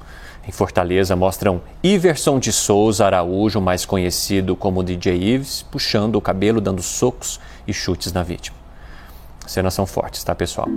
[0.47, 6.61] em Fortaleza, mostram Iverson de Souza Araújo, mais conhecido como DJ Ives, puxando o cabelo,
[6.61, 8.57] dando socos e chutes na vítima.
[9.45, 10.69] Cenas são fortes, tá, pessoal?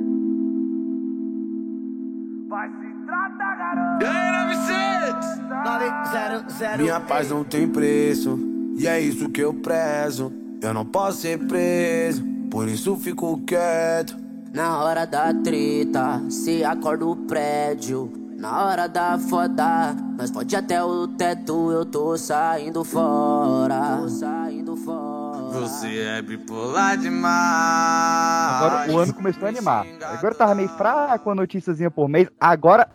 [6.78, 8.40] Minha paz não tem preço,
[8.78, 10.32] e é isso que eu prezo.
[10.62, 14.18] Eu não posso ser preso, por isso fico quieto.
[14.54, 18.12] Na hora da treta, se acorda o prédio.
[18.38, 23.98] Na hora da foda, nós pode até o teto, eu tô saindo fora.
[24.02, 25.60] Tô saindo fora.
[25.60, 28.62] Você é bipolar demais.
[28.62, 29.86] Agora o ano começou a animar.
[30.02, 32.28] Agora tava meio fraco, uma noticiazinha por mês.
[32.40, 32.90] Agora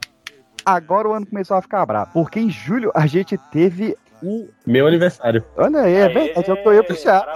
[0.65, 2.11] agora o ano começou a ficar bravo.
[2.13, 4.49] Porque em julho a gente teve o.
[4.67, 5.45] Meu aniversário.
[5.57, 7.27] Olha aí, é verdade, eu tô eu puxar.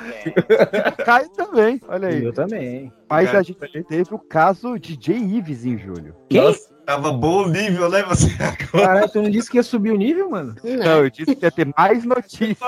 [1.04, 2.24] Caio também, olha aí.
[2.24, 2.92] Eu também.
[3.08, 6.14] Mas Cara, a gente teve o caso de Jay Ives em julho.
[6.32, 8.28] Nossa, tava bom o nível, né, você?
[8.72, 10.54] Caralho, tu não disse que ia subir o nível, mano?
[10.62, 12.58] Não, eu disse que ia ter mais notícias.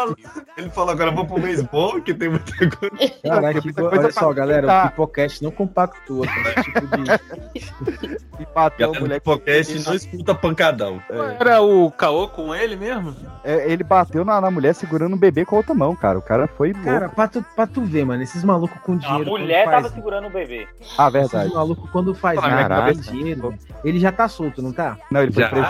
[0.56, 3.14] Ele falou agora, vamos pro beisebol, que tem muita coisa.
[3.22, 8.16] Caralho, que, coisa olha só, galera, o Pipocast não compactua com esse tipo de...
[8.38, 11.02] E bateu a Galera mulher do podcast não escuta pancadão.
[11.40, 13.16] Era o caô com ele mesmo?
[13.42, 16.18] É, ele bateu na, na mulher segurando um bebê com a outra mão, cara.
[16.18, 16.84] O cara foi louco.
[16.84, 19.30] Cara, pra tu, pra tu ver, mano, esses malucos com A dinheiro...
[19.30, 20.68] mulher quando faz- tava segurando o bebê.
[20.98, 21.44] Ah, verdade.
[21.46, 24.98] Esses malucos quando faz nada, ganha dinheiro, ele já tá solto, não tá?
[25.10, 25.48] Não, ele foi Já.
[25.48, 25.66] preso.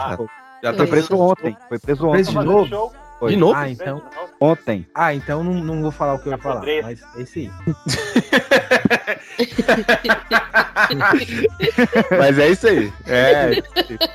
[0.63, 1.57] Já Foi tá preso ontem.
[1.69, 2.13] Foi preso ontem.
[2.25, 2.93] Preso de novo?
[3.19, 3.31] Foi.
[3.31, 3.55] De novo?
[3.55, 4.03] Ah, então...
[4.41, 4.87] Ontem.
[4.95, 6.83] Ah, então não, não vou falar o que eu ia falar, podre.
[6.83, 7.51] mas é esse aí.
[12.19, 12.93] Mas é isso aí.
[13.07, 13.63] É.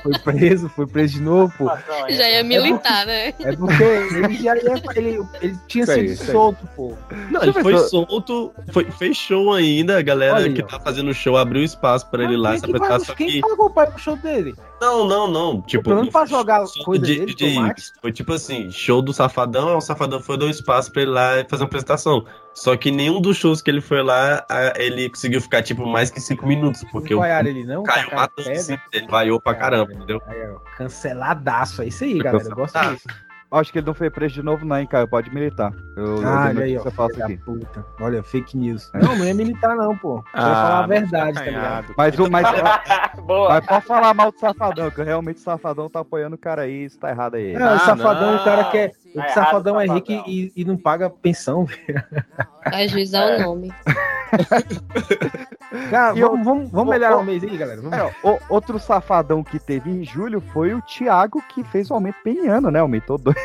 [0.02, 1.70] Foi preso, foi preso de novo, pô.
[2.08, 3.28] Já ia militar, né?
[3.40, 6.30] É porque ele já ia, ele, ele tinha Isso sido isso aí.
[6.30, 6.94] solto, pô.
[7.30, 11.36] Não, ele foi solto, foi, fez show ainda, a galera Olha que tá fazendo show
[11.36, 13.40] abriu espaço pra ele lá Quem se apresentar, vai- só Quem que...
[13.40, 14.54] pagou o pai pro show dele?
[14.80, 15.90] Não, não, não, tipo...
[15.90, 17.56] Menos pra jogar coisa de- dele, de-.
[18.00, 21.30] Foi tipo assim, show do Safadão, o Safadão foi dar um espaço pra ele lá
[21.48, 22.26] fazer uma apresentação.
[22.52, 24.44] Só que nenhum dos shows que ele foi lá,
[24.76, 27.82] ele conseguiu ficar, tipo, mais que cinco minutos, porque o ele não?
[27.82, 30.20] caiu matando, assim, ele vaiou pra caramba, entendeu?
[30.76, 32.44] Canceladaço, é isso aí, galera.
[32.44, 33.08] Eu gosto disso.
[33.52, 35.06] Acho que ele não foi preso de novo, não, hein, cara.
[35.06, 35.72] Pode militar.
[35.96, 37.24] Eu, Ah, eu olha aí, ó.
[37.24, 37.36] aqui.
[37.36, 37.84] puta.
[38.00, 38.90] Olha, fake news.
[38.94, 40.16] Não, não é militar, não, pô.
[40.16, 41.94] Eu Ah, ia falar a mas verdade, tá ligado?
[41.96, 42.46] Mas o mais.
[43.22, 43.48] Boa.
[43.50, 46.84] Mas pode falar mal do Safadão, que realmente o Safadão tá apoiando o cara aí,
[46.84, 47.52] isso tá errado aí.
[47.52, 48.92] Não, o safadão, o cara quer.
[49.14, 50.16] O Tá safadão é safadão.
[50.16, 52.02] rico e, e não paga pensão, velho.
[52.64, 53.36] Ajuizar É.
[53.38, 53.72] o nome.
[55.90, 57.80] Cara, eu- vamos, vamos, vamos melhorar o mês aí, galera.
[57.80, 57.98] Vamos.
[57.98, 62.16] É, o- outro safadão que teve em julho foi o Thiago, que fez o aumento
[62.22, 62.80] peniano, né?
[62.80, 63.36] Aumentou dois.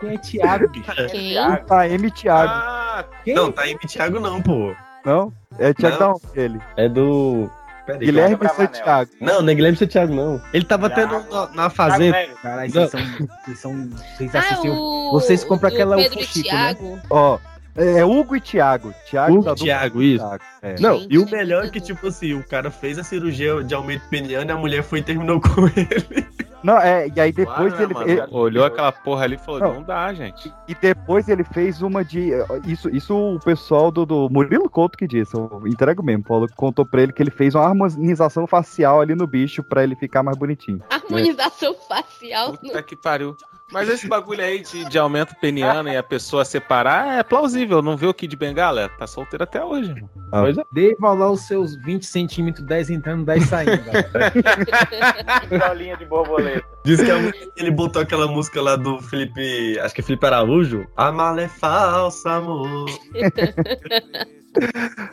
[0.00, 0.92] Quem é Thiago, bicho?
[0.94, 1.06] Quem?
[1.08, 1.66] Thiago.
[1.66, 2.52] Tá, M Thiago.
[2.52, 3.34] Ah, Quem?
[3.34, 4.74] Não, tá Thiago não, pô.
[5.04, 5.32] Não?
[5.58, 6.08] É Thiago Não.
[6.08, 6.60] da onde ele?
[6.76, 7.50] É do...
[7.86, 8.36] Peraí, Guilherme.
[8.56, 9.10] Santiago.
[9.20, 10.40] Não, não é Guilherme Santiago, não.
[10.52, 11.20] Ele tava Thiago.
[11.20, 12.26] tendo na, na fazenda.
[12.42, 13.00] Caralho, vocês são.
[13.44, 13.90] Vocês são.
[14.16, 14.70] Vocês Ah, assistem.
[14.70, 15.10] o...
[15.12, 16.74] Vocês compram aquela Pedro UFO Chico, né?
[16.74, 17.00] Thiago.
[17.10, 17.38] Ó,
[17.76, 18.92] é Hugo e Thiago.
[19.08, 20.24] Thiago Hugo da e Thiago, isso.
[20.24, 20.44] Thiago.
[20.62, 20.74] É.
[20.80, 24.02] Não, e o melhor é que, tipo assim, o cara fez a cirurgia de aumento
[24.08, 26.26] peniano e a mulher foi e terminou com ele.
[26.62, 28.10] Não, é, e aí depois claro, ele, mano?
[28.10, 29.74] ele- Olhou aquela porra ali e falou: Não.
[29.76, 30.52] não, dá, gente.
[30.68, 32.32] E depois ele fez uma de.
[32.66, 36.22] Isso, isso o pessoal do, do Murilo Couto que disse, eu entrego mesmo.
[36.22, 39.96] Paulo contou pra ele que ele fez uma harmonização facial ali no bicho pra ele
[39.96, 40.82] ficar mais bonitinho.
[40.90, 42.52] Harmonização facial.
[42.58, 43.34] Puta que pariu.
[43.70, 47.80] Mas esse bagulho aí de, de aumento peniano e a pessoa separar é plausível.
[47.80, 48.88] Não vê o Kid Bengala?
[48.98, 49.94] Tá solteiro até hoje.
[50.32, 50.40] Ah.
[50.40, 50.64] Pois é.
[50.72, 53.82] Deva lá os seus 20 centímetros, 10 entrando, 10 saindo.
[55.68, 56.66] Bolinha de borboleta.
[56.84, 59.78] Diz que a mulher- ele botou aquela música lá do Felipe.
[59.80, 60.86] Acho que é Felipe Araújo.
[60.96, 62.86] A mala é falsa, amor.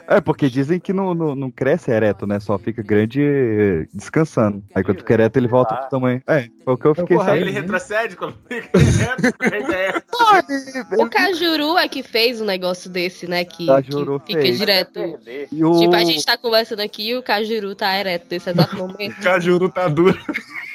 [0.07, 2.39] É, porque dizem que não, não, não cresce ereto, né?
[2.39, 4.64] Só fica grande descansando.
[4.73, 6.23] Aí quando fica ereto ele volta pro tamanho.
[6.26, 7.61] É, foi o que eu fiquei Porra, ele sabendo.
[7.61, 10.03] retrocede quando fica reto, com a ideia.
[10.98, 13.45] O Cajuru é que fez um negócio desse, né?
[13.45, 14.57] Que, Cajuru que fica fez.
[14.57, 15.19] direto.
[15.52, 15.80] E o...
[15.81, 19.18] Tipo, a gente tá conversando aqui e o Cajuru tá ereto nesse exato momento.
[19.22, 20.18] Cajuru tá duro.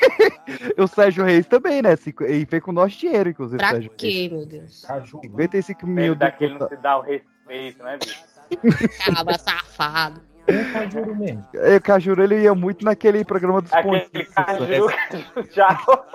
[0.85, 1.95] o Sérgio Reis também, né?
[2.29, 3.59] E fez com o nosso dinheiro, inclusive.
[3.59, 4.85] Pra Sérgio quê, meu Deus?
[4.85, 5.21] Reis.
[5.21, 5.95] 55 mil.
[5.95, 8.23] Meio do- daquele não se dá o respeito, né, bicho?
[9.05, 10.21] Caba safado.
[10.47, 11.47] É juro mesmo.
[11.55, 14.29] É, o Cajuru ele ia muito naquele programa dos Aquele pontinhos.
[14.35, 14.87] caju,
[15.53, 16.07] tchau.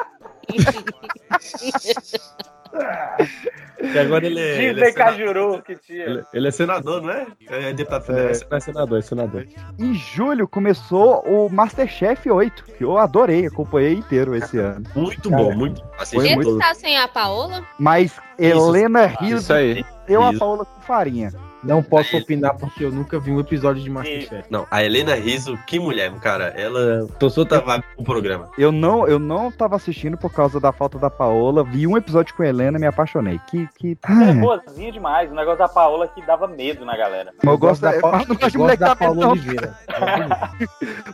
[3.80, 4.56] E agora ele é.
[4.58, 6.04] Ele Disney é, sena- Cajuru que tinha.
[6.04, 7.28] ele- ele é senador, não é?
[7.48, 8.30] É deputado federal.
[8.52, 8.60] É.
[8.60, 9.48] senador, é senador.
[9.78, 14.84] Em julho começou o Masterchef 8, que eu adorei, acompanhei inteiro esse ano.
[14.96, 15.80] Muito bom, muito.
[16.12, 16.58] Foi Ele muito.
[16.58, 17.64] tá sem a Paola?
[17.78, 19.86] Mas Helena Rizzo Isso aí.
[20.08, 20.40] deu a Isso.
[20.40, 21.32] Paola com farinha.
[21.64, 24.44] Não posso opinar porque eu nunca vi um episódio de Masterchef.
[24.50, 26.46] Não, a Helena Rizzo, que mulher, cara.
[26.56, 28.50] Ela tosou outra vaga pro programa.
[28.58, 31.64] Eu não, eu não tava assistindo por causa da falta da Paola.
[31.64, 33.40] Vi um episódio com a Helena e me apaixonei.
[33.50, 33.68] Que.
[33.78, 33.98] que...
[34.08, 35.32] Ela é Ah, boazinha demais.
[35.32, 37.34] O negócio da Paola que dava medo na galera.
[37.44, 39.32] eu gosto da, da eu gosto de eu mulher gosto que da Paula medo, não.
[39.32, 39.74] Oliveira.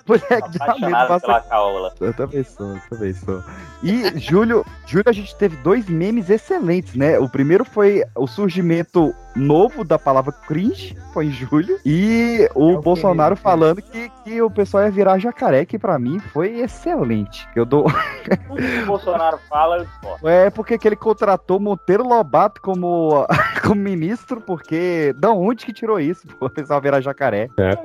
[0.08, 0.92] Mulher que dá medo.
[0.92, 1.94] Passa- pela Paola.
[2.00, 3.44] Eu também sou, eu também sou.
[3.82, 7.18] E julho, julho a gente teve dois memes excelentes, né?
[7.20, 11.80] O primeiro foi o surgimento novo da palavra cringe, foi em julho.
[11.86, 15.78] E o É o Bolsonaro querido, falando que, que o pessoal ia virar jacaré, que
[15.78, 17.48] pra mim foi excelente.
[17.56, 17.86] Eu dou.
[18.48, 20.28] Tudo que o Bolsonaro fala, eu discordo.
[20.28, 23.26] É porque que ele contratou Monteiro Lobato como,
[23.62, 25.14] como ministro, porque.
[25.18, 26.28] Da onde que tirou isso?
[26.40, 27.50] O pessoal virar jacaré.
[27.58, 27.76] É,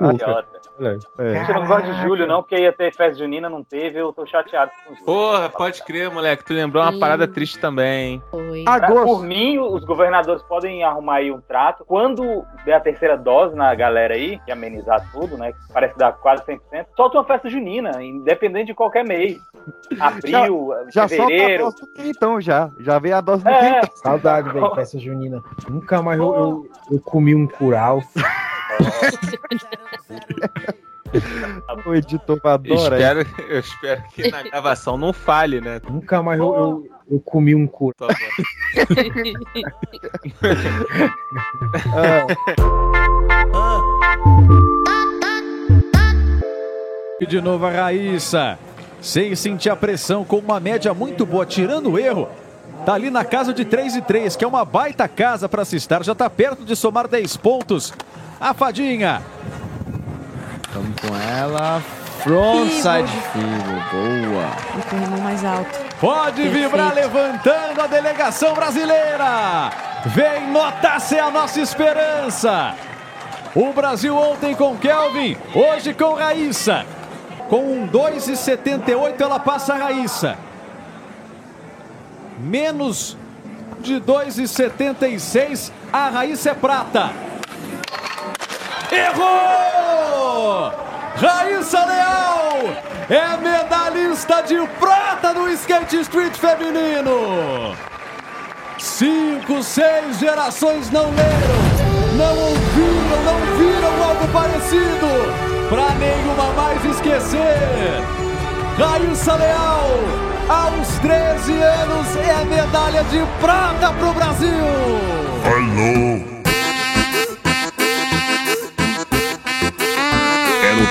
[0.78, 1.52] Idiota.
[1.52, 4.24] Eu não gosto de julho, não, porque ia ter festa junina, não teve, eu tô
[4.26, 5.04] chateado com isso.
[5.04, 6.44] Porra, pode crer, moleque.
[6.44, 8.22] Tu lembrou uma parada triste também.
[8.64, 11.84] Pra- Por mim, os governadores podem arrumar aí um trato.
[11.84, 15.52] Quando der a terceira dose na galera aí, e amenizar tudo, né?
[15.52, 19.38] Que parece dar quase 100%, solta uma festa junina, independente de qualquer mês.
[20.00, 21.64] Abril, Já solta a fevereiro.
[21.64, 22.70] dose do quentão, já.
[22.80, 23.80] Já veio a dose do É.
[23.80, 23.96] quentão.
[23.96, 25.42] Saudade, velho, festa junina.
[25.68, 28.00] Nunca mais eu, eu, eu comi um curau.
[31.86, 32.98] O editor vai adorar.
[32.98, 35.80] Espero, eu espero que na gravação não falhe, né?
[35.88, 38.08] Nunca mais eu, eu, eu comi um curau.
[47.20, 48.56] E de novo a Raíssa.
[49.00, 52.28] Sem sentir a pressão, com uma média muito boa, tirando o erro.
[52.86, 55.76] Tá ali na casa de 3 e 3, que é uma baita casa para se
[55.76, 56.04] estar.
[56.04, 57.92] Já tá perto de somar 10 pontos.
[58.40, 59.20] A Fadinha.
[60.72, 61.82] Vamos com ela.
[62.22, 63.46] Frontside Fibo.
[63.46, 64.30] Fibo.
[64.30, 64.50] Boa.
[64.78, 65.78] E com o irmão mais alto.
[66.00, 66.68] Pode Perfeito.
[66.68, 69.70] vibrar levantando a delegação brasileira.
[70.06, 72.74] Vem nota ser a nossa esperança.
[73.54, 76.84] O Brasil ontem com Kelvin, hoje com Raíssa.
[77.48, 80.36] Com um 2,78 ela passa a Raíssa.
[82.38, 83.16] Menos
[83.80, 87.10] de 2,76 a Raíssa é prata.
[88.90, 90.72] Errou!
[91.16, 92.58] Raíssa Leal
[93.10, 97.74] é medalhista de prata no skate street feminino.
[98.78, 105.68] Cinco, seis gerações não leram, não ouviram, não viram algo parecido.
[105.68, 108.02] Pra nenhuma mais esquecer.
[108.78, 109.90] Raíssa Leal,
[110.48, 114.64] aos 13 anos, é medalha de prata pro Brasil.
[115.44, 116.37] Alô.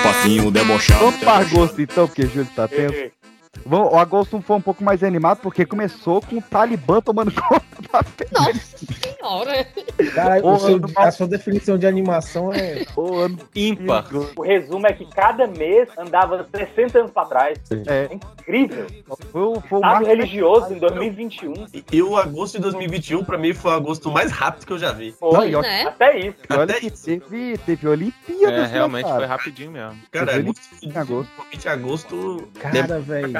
[0.02, 1.04] Passinho debochado.
[1.04, 3.10] Vamos para agosto então, porque Júlio tá tenso.
[3.64, 8.02] O agosto foi um pouco mais animado, porque começou com o Talibã tomando conta da
[8.04, 9.66] Senhora.
[10.14, 12.84] Cara, o seu- ano a sua definição de animação é.
[12.96, 14.06] O ano ímpar.
[14.36, 17.58] O resumo é que cada mês andava 60 anos pra trás.
[17.86, 18.08] É.
[18.14, 18.86] incrível.
[19.30, 21.66] Foi, o- foi marco- religioso em 2021.
[21.92, 24.92] E o agosto de 2021, pra mim, foi o agosto mais rápido que eu já
[24.92, 25.14] vi.
[25.20, 25.82] Não, e olha- né?
[25.88, 26.36] Até isso.
[26.48, 28.48] e olha que teve, teve Olimpíadas.
[28.58, 29.16] É, né, realmente cara?
[29.16, 29.98] foi rapidinho mesmo.
[30.10, 31.30] Cara, Teve agosto, em agosto.
[31.48, 32.48] principalmente agosto.
[32.60, 33.32] Cara, velho.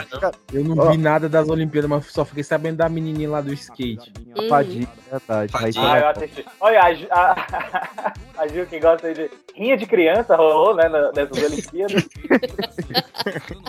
[0.52, 4.12] Eu não vi nada das Olimpíadas, mas só fiquei sabendo da menininha lá do skate.
[4.36, 5.52] A Fadinha, verdade.
[5.52, 6.10] Raíssa Ah, eu Leal.
[6.10, 6.47] assisti.
[6.60, 9.30] Olha, a, Ju- a, a Gil que gosta de.
[9.55, 10.85] Rinha de criança rolou, né?
[11.14, 12.09] Nessas Olimpíadas.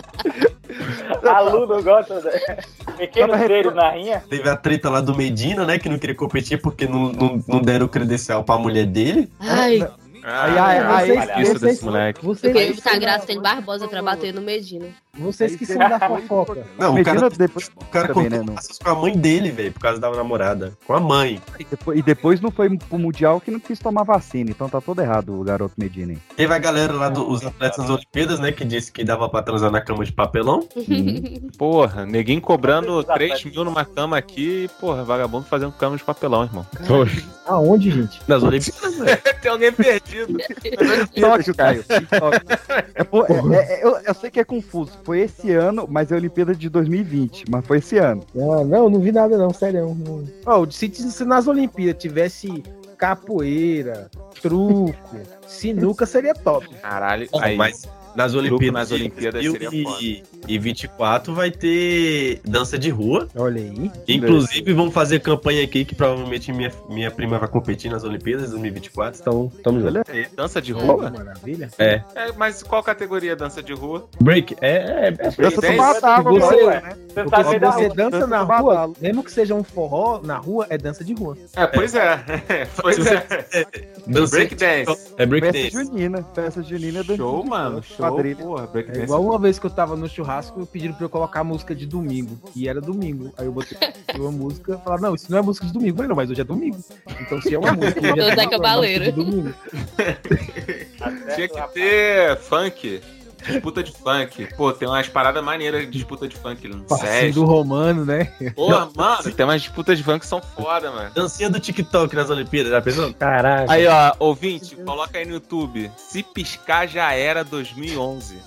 [1.24, 2.30] Aluno gosta de.
[2.96, 4.22] Pequenos seres na rinha.
[4.28, 5.78] Teve a treta lá do Medina, né?
[5.78, 9.30] Que não queria competir porque não, não, não deram credencial pra mulher dele.
[9.40, 9.80] Ai,
[10.22, 12.24] Ai, ai, ai, Vocês- ai, Isso vocês- desse moleque.
[12.24, 14.86] Vocês, porque o Tagraça tem Barbosa pra bater no Medina.
[15.18, 16.64] Vocês que são da fofoca.
[16.78, 18.44] Não, o Medina cara, depois, o cara também, né,
[18.82, 20.72] com a mãe dele, velho, por causa da namorada.
[20.86, 21.40] Com a mãe.
[21.58, 24.80] e, depois, e depois não foi pro Mundial que não quis tomar vacina, então tá
[24.80, 26.14] todo errado o garoto Medina.
[26.36, 28.52] Teve a galera lá dos atletas das Olimpíadas, né?
[28.52, 30.66] Que disse que dava pra transar na cama de papelão.
[31.58, 33.40] Porra, neguinho cobrando Os atletas.
[33.40, 36.66] 3 mil numa cama aqui, porra, vagabundo fazendo cama de papelão, irmão.
[37.46, 38.20] Aonde, gente?
[38.28, 39.18] Nas Olimpíadas, velho.
[39.42, 40.36] Tem alguém perdido.
[41.20, 41.84] Tóquio, Caio.
[42.94, 44.92] É, pô, é- é- eu, eu sei que é confuso.
[45.04, 47.44] Foi esse ano, mas é a Olimpíada de 2020.
[47.48, 48.24] Mas foi esse ano.
[48.34, 49.94] Não, não, não vi nada, não, sério.
[49.94, 50.24] Não.
[50.46, 52.62] Ó, se, se nas Olimpíadas tivesse
[52.98, 54.10] capoeira,
[54.42, 54.94] truco,
[55.46, 56.68] sinuca, seria top.
[56.76, 57.56] Caralho, aí.
[57.56, 62.90] mas nas Olimpíadas, nas Olimpíadas de seria 2000 e, e 24 vai ter dança de
[62.90, 63.28] rua.
[63.36, 63.90] Olha aí.
[64.08, 68.50] Inclusive, vamos fazer campanha aqui que provavelmente minha, minha prima vai competir nas Olimpíadas de
[68.52, 69.20] 2024.
[69.20, 69.88] Então, tamo junto.
[69.90, 71.10] Olha aí, dança de rua?
[71.10, 71.70] maravilha.
[71.78, 72.02] É.
[72.14, 74.08] É, mas qual categoria dança de rua?
[74.20, 74.56] Break.
[74.60, 75.60] É, é, é Dança Dance?
[75.72, 76.82] do Batava, Se você- né?
[77.10, 77.94] Você Porque se você rua.
[77.94, 81.36] dança Dança na rua, mesmo que seja um forró, na rua é dança de rua.
[81.56, 82.20] É, pois é.
[82.80, 83.66] pois Se você- é.
[84.06, 85.12] Dança Break dance.
[85.18, 85.90] É break Festa dance.
[85.90, 86.26] junina.
[86.34, 87.82] Festa junina é dança Show, de- mano.
[87.82, 87.99] Show.
[88.00, 88.36] Quadrilha.
[88.36, 91.44] Porra, É igual uma vez que eu tava no churrasco, pediram pra eu colocar a
[91.44, 92.38] música de domingo.
[92.54, 93.32] E era domingo.
[93.36, 93.76] Aí eu botei
[94.16, 95.90] uma música e falaram, não, isso não é música de domingo.
[95.90, 96.78] Eu falei, não, mas hoje é domingo.
[97.20, 98.00] Então se é uma música.
[98.00, 99.04] hoje é domingo, é Cabaleiro.
[99.04, 99.54] música de domingo.
[101.34, 103.00] Tinha que ter funk.
[103.46, 104.48] Disputa de funk.
[104.56, 108.32] Pô, tem umas paradas maneiras de disputa de funk no Passinho do Romano, né?
[108.54, 111.10] Porra, mano, tem umas disputas de funk que são foda, mano.
[111.14, 113.12] Dancinha do TikTok nas Olimpíadas, já pensou?
[113.14, 113.72] Caraca.
[113.72, 115.90] Aí, ó, ouvinte, coloca aí no YouTube.
[115.96, 118.38] Se piscar já era 2011.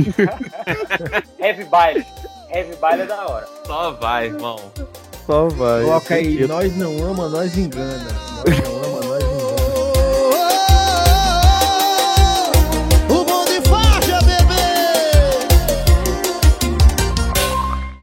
[1.38, 2.04] Heavy baile.
[2.52, 3.48] Heavy baile é da hora.
[3.66, 4.58] Só vai, irmão.
[5.26, 5.82] Só vai.
[5.82, 8.08] Coloca aí, nós não ama, nós engana.
[8.46, 9.09] Nós não ama,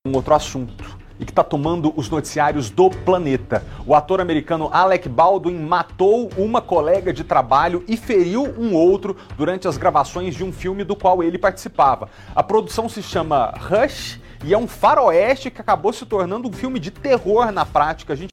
[0.07, 3.61] Um outro assunto e que está tomando os noticiários do planeta.
[3.85, 9.67] O ator americano Alec Baldwin matou uma colega de trabalho e feriu um outro durante
[9.67, 12.07] as gravações de um filme do qual ele participava.
[12.33, 16.79] A produção se chama Rush e é um faroeste que acabou se tornando um filme
[16.79, 18.13] de terror na prática.
[18.13, 18.31] A gente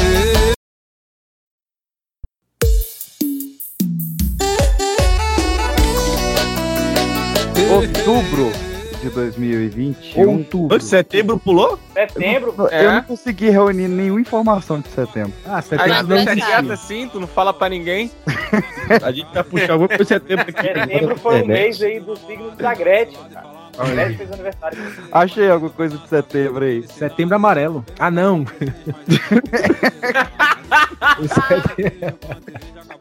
[7.70, 8.50] Outubro
[9.00, 10.28] de 2021.
[10.28, 10.76] Outubro.
[10.76, 11.78] Hoje, setembro pulou?
[11.94, 12.54] Setembro?
[12.58, 12.92] Eu É.
[12.96, 15.32] não consegui reunir nenhuma informação de setembro.
[15.46, 16.46] Ah, setembro tu não fica existe.
[16.50, 18.10] quieto assim, tu não fala pra ninguém.
[19.02, 20.62] A gente vai puxar alguma coisa setembro aqui.
[20.62, 23.60] Setembro foi o mês aí do signo da Gretchen, cara.
[25.12, 25.20] A.
[25.22, 26.86] Achei alguma coisa de setembro aí.
[26.88, 27.84] Setembro amarelo.
[27.98, 28.44] Ah, não.
[31.18, 32.18] O setembro-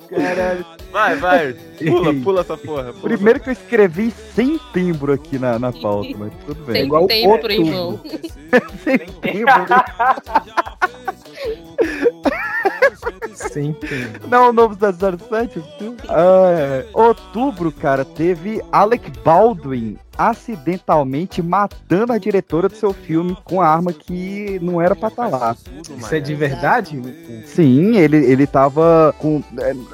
[0.09, 0.65] Caralho.
[0.91, 1.53] Vai, vai.
[1.53, 2.93] Pula, pula essa porra.
[2.93, 3.15] pula.
[3.15, 6.73] Primeiro que eu escrevi setembro aqui na, na pauta, mas tudo bem.
[6.73, 7.51] Tem igual tempo, outubro.
[7.51, 7.99] irmão.
[8.83, 9.53] setembro.
[13.33, 14.27] Setembro.
[14.27, 15.63] Não, o novo 007?
[16.09, 16.85] Ah, é.
[16.93, 23.93] Outubro, cara, teve Alec Baldwin acidentalmente matando a diretora do seu filme com a arma
[23.93, 25.55] que não era pra estar lá.
[25.97, 27.01] Isso é de verdade?
[27.45, 29.41] Sim, ele, ele tava com,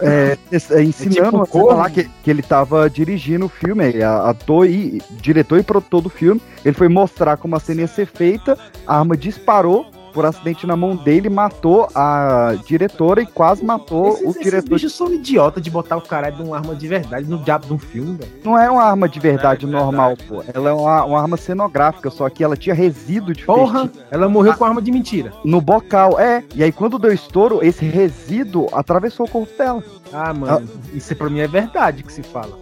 [0.02, 0.36] é,
[0.72, 1.78] é, ensinando tipo a cena corno?
[1.78, 6.42] lá que, que ele tava dirigindo o filme, ator e diretor e produtor do filme.
[6.66, 8.58] Ele foi mostrar como a cena ia ser feita,
[8.88, 14.26] a arma disparou por acidente na mão dele, matou a diretora e quase matou Esses,
[14.26, 14.70] o esses diretor.
[14.70, 17.74] bichos são idiota de botar o caralho de uma arma de verdade no diabo de
[17.74, 18.32] um filme, velho.
[18.44, 20.42] Não era uma arma de verdade É, normal, pô.
[20.54, 24.54] Ela é uma, uma arma cenográfica, só que ela tinha resíduo de Porra, ela morreu
[24.56, 25.34] com arma de mentira.
[25.44, 26.18] no bocal.
[26.18, 29.84] É, e aí quando deu estouro, esse resíduo atravessou o corpo dela.
[30.14, 32.58] Ah, mano, isso pra mim é verdade que se fala.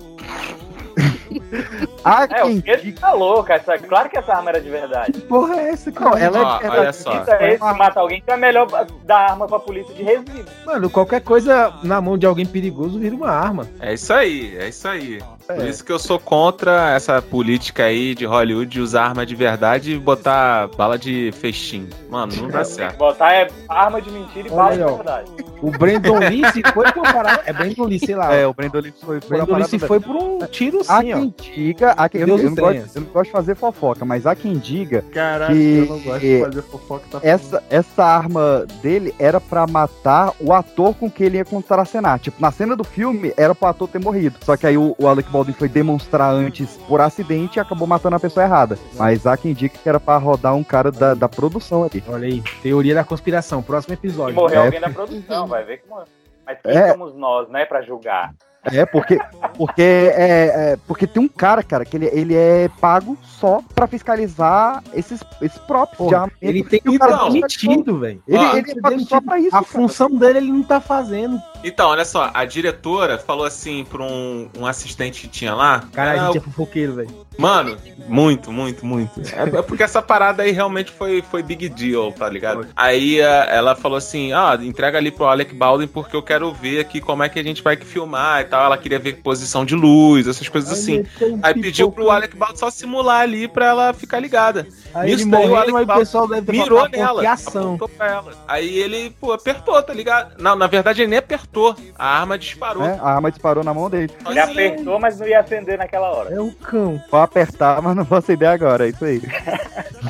[2.03, 3.51] Há É, quem o Pedro tá louco.
[3.51, 5.19] Essa, claro que essa arma era de verdade.
[5.21, 6.97] Porra, é essa, Não, ela é Ó, de olha verdade.
[6.97, 7.11] só.
[7.11, 8.67] É esse que mata alguém, então é melhor
[9.03, 10.45] dar arma pra polícia de resíduo.
[10.65, 13.67] Mano, qualquer coisa na mão de alguém perigoso vira uma arma.
[13.79, 15.21] É isso aí, é isso aí.
[15.47, 15.69] Por É.
[15.69, 19.93] isso que eu sou contra essa política aí de Hollywood de usar arma de verdade
[19.93, 21.87] e botar bala de festim.
[22.09, 22.97] Mano, não dá certo.
[22.97, 24.95] Botar é arma de mentira e Olha bala aí, de ó.
[24.95, 25.31] verdade.
[25.61, 27.41] O Brandon Lee se foi por uma parada.
[27.45, 28.33] É Brandon Lee, sei lá.
[28.33, 30.81] É, o Brandon Lee foi o por uma Brandon Lee se foi por um tiro
[30.87, 31.17] Há sim, ó.
[31.17, 34.05] quem diga, há quem, eu, eu, o não gosto, eu não gosto de fazer fofoca,
[34.05, 37.03] mas há quem diga Caralho, Que- eu não gosto de fazer fofoca.
[37.11, 42.19] Tá essa, essa arma dele era pra matar o ator com que ele ia contracenar.
[42.19, 44.35] Tipo, na cena do filme era pro ator ter morrido.
[44.43, 48.15] Só que aí o, o Alec Baldwin foi demonstrar antes por acidente e acabou matando
[48.15, 48.77] a pessoa errada.
[48.93, 52.03] Mas há quem diga que era pra rodar um cara da, da produção ali.
[52.07, 54.35] Olha aí, teoria da conspiração, próximo E episódio.
[54.35, 56.05] morreu É, alguém da produção, vai ver que morreu.
[56.45, 56.91] Mas quem É.
[56.91, 58.33] somos nós, né, pra julgar?
[58.65, 59.19] É, porque,
[59.57, 63.87] porque, é, é, porque tem um cara, cara, que ele, ele é pago só pra
[63.87, 66.37] fiscalizar esses, esses próprios Porra, de armamento.
[66.41, 68.23] ele tem que estar demitido, velho.
[68.27, 69.49] Ele, ele é pago só pra isso.
[69.49, 69.65] A cara.
[69.65, 71.41] função dele ele não tá fazendo.
[71.63, 75.83] Então, olha só, a diretora falou assim pra um, um assistente que tinha lá.
[75.93, 77.23] Cara, "Ah, a gente é fofoqueiro, velho.
[77.37, 77.77] Mano,
[78.07, 79.21] muito, muito, muito.
[79.33, 82.67] É, é porque essa parada aí realmente foi, foi big deal, tá ligado?
[82.75, 86.79] Aí ah, ela falou assim: ah, entrega ali pro Alec Baldwin porque eu quero ver
[86.79, 88.65] aqui como é que a gente vai que filmar e tal.
[88.65, 91.03] Ela queria ver posição de luz, essas coisas assim.
[91.41, 94.67] Aí pediu pro Alec Baldwin só simular ali pra ela ficar ligada.
[94.93, 97.25] Aí Nisso ele daí morreu, o Alec o pessoal deve ter mirou "Pô, nela, que
[97.27, 98.33] ação." apontou pra ela.
[98.47, 100.41] Aí ele, pô, apertou, tá ligado?
[100.41, 101.75] Não, na verdade ele nem apertou.
[101.97, 102.83] A arma disparou.
[102.85, 104.11] É, a arma disparou na mão dele.
[104.29, 106.33] Ele apertou, mas não ia acender naquela hora.
[106.33, 107.01] É o cão.
[107.09, 109.21] Vou apertar, mas não vou acender agora, é isso aí.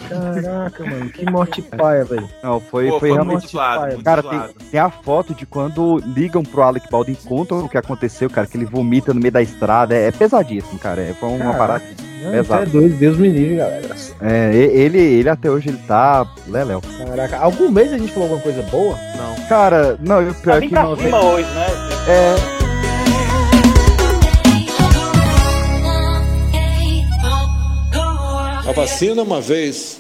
[0.10, 2.30] Caraca, mano, que morte paia, velho.
[2.42, 3.34] Não, foi, Pô, foi, foi realmente.
[3.40, 4.42] muito zoado, muito cara, tem,
[4.72, 8.48] tem a foto de quando ligam pro Alec Baldwin e contam o que aconteceu, cara,
[8.48, 9.96] que ele vomita no meio da estrada.
[9.96, 11.02] É, é pesadíssimo, cara.
[11.02, 11.58] É, foi uma Caraca.
[11.58, 11.84] parada
[12.24, 12.64] Não, pesada.
[12.64, 13.96] é doido, Deus me livre, galera.
[14.22, 16.26] É, ele, ele até hoje ele tá.
[16.48, 16.82] Leléu.
[17.08, 18.98] Caraca, algum mês a gente falou alguma coisa boa?
[19.18, 19.48] Não.
[19.48, 20.96] Cara, não, o pior Tá é que pra não.
[20.96, 21.68] cima hoje, né?
[22.08, 22.36] É,
[28.66, 29.98] A vacina, uma vez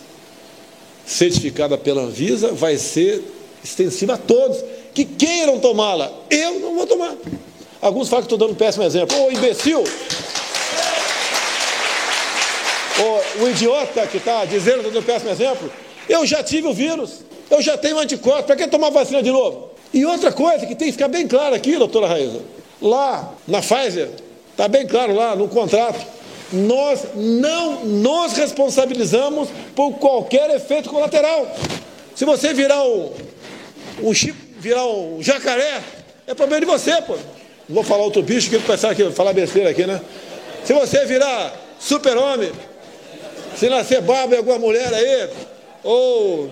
[1.05, 3.21] certificada pela Anvisa, vai ser
[3.63, 4.63] extensiva a todos
[4.93, 6.11] que queiram tomá-la.
[6.29, 7.13] Eu não vou tomar.
[7.81, 9.15] Alguns falam que estou dando um péssimo exemplo.
[9.21, 9.83] Ô imbecil!
[12.99, 15.71] Ô, o idiota que está dizendo que dando um péssimo exemplo,
[16.07, 19.71] eu já tive o vírus, eu já tenho anticorpos, para que tomar vacina de novo?
[19.93, 22.41] E outra coisa que tem que ficar bem claro aqui, doutora Raíza,
[22.81, 24.09] lá na Pfizer,
[24.51, 25.99] está bem claro lá no contrato,
[26.51, 31.47] nós não nos responsabilizamos por qualquer efeito colateral.
[32.15, 33.11] Se você virar um,
[34.03, 35.81] um chip, virar um jacaré,
[36.27, 37.15] é problema de você, pô.
[37.67, 39.99] Vou falar outro bicho que pensar aqui, falar besteira aqui, né?
[40.63, 42.51] Se você virar super-homem,
[43.55, 45.29] se nascer barba em alguma mulher aí,
[45.83, 46.51] ou,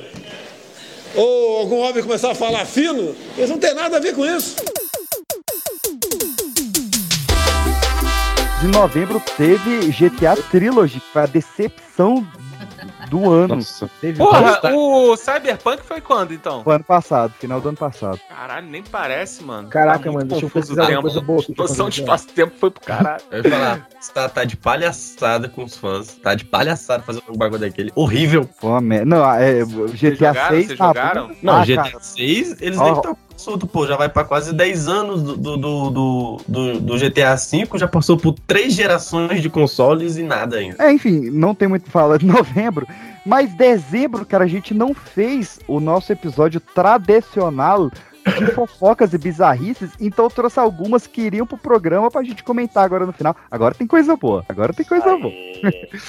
[1.16, 4.56] ou algum homem começar a falar fino, eles não tem nada a ver com isso.
[8.62, 12.26] De novembro teve GTA Trilogy, a decepção
[13.12, 13.60] do ano.
[14.00, 16.64] Teve Porra, o Cyberpunk foi quando, então?
[16.64, 18.20] Foi ano passado, final do ano passado.
[18.30, 19.68] Caralho, nem parece, mano.
[19.68, 21.02] Caraca, muito mano, deixa eu confuso o pesquisar uma tempo.
[21.02, 22.02] coisa boa Noção de fazer.
[22.04, 23.22] espaço-tempo foi pro caralho.
[23.30, 26.16] Eu ia falar, você tá, tá de palhaçada com os fãs.
[26.16, 27.92] Tá de palhaçada fazendo um bagulho daquele.
[27.96, 28.50] Horrível.
[28.64, 29.06] Uma merda.
[29.06, 30.50] Não, é, GTA jogaram?
[30.50, 30.66] 6.
[30.68, 31.32] Vocês tá jogaram?
[31.44, 33.86] Não, Ah, GTA cara, 6, eles nem estão solto, pô.
[33.88, 38.18] Já vai pra quase 10 anos do, do, do, do, do- GTA V, já passou
[38.18, 40.84] por três gerações de consoles e nada ainda.
[40.84, 42.88] É, enfim, não tem muito pra falar de novembro,
[43.26, 47.90] mas dezembro, cara, a gente não fez o nosso episódio tradicional
[48.38, 52.84] de fofocas e bizarrices, então eu trouxe algumas que iriam pro programa pra gente comentar
[52.86, 53.36] agora no final.
[53.50, 55.34] Agora tem coisa boa, agora tem coisa boa.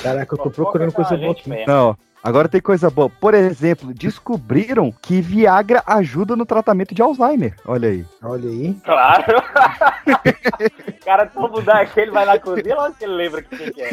[0.02, 1.34] Caraca, eu tô procurando coisa boa.
[1.66, 3.11] Não, agora tem coisa boa.
[3.11, 7.55] Por exemplo, descobriram que Viagra ajuda no tratamento de Alzheimer.
[7.65, 8.07] Olha aí.
[8.23, 8.74] Olha aí.
[8.85, 9.39] Claro.
[10.89, 13.82] o cara só mudar aqui, ele vai na cozinha, logo que ele lembra que que
[13.82, 13.90] é.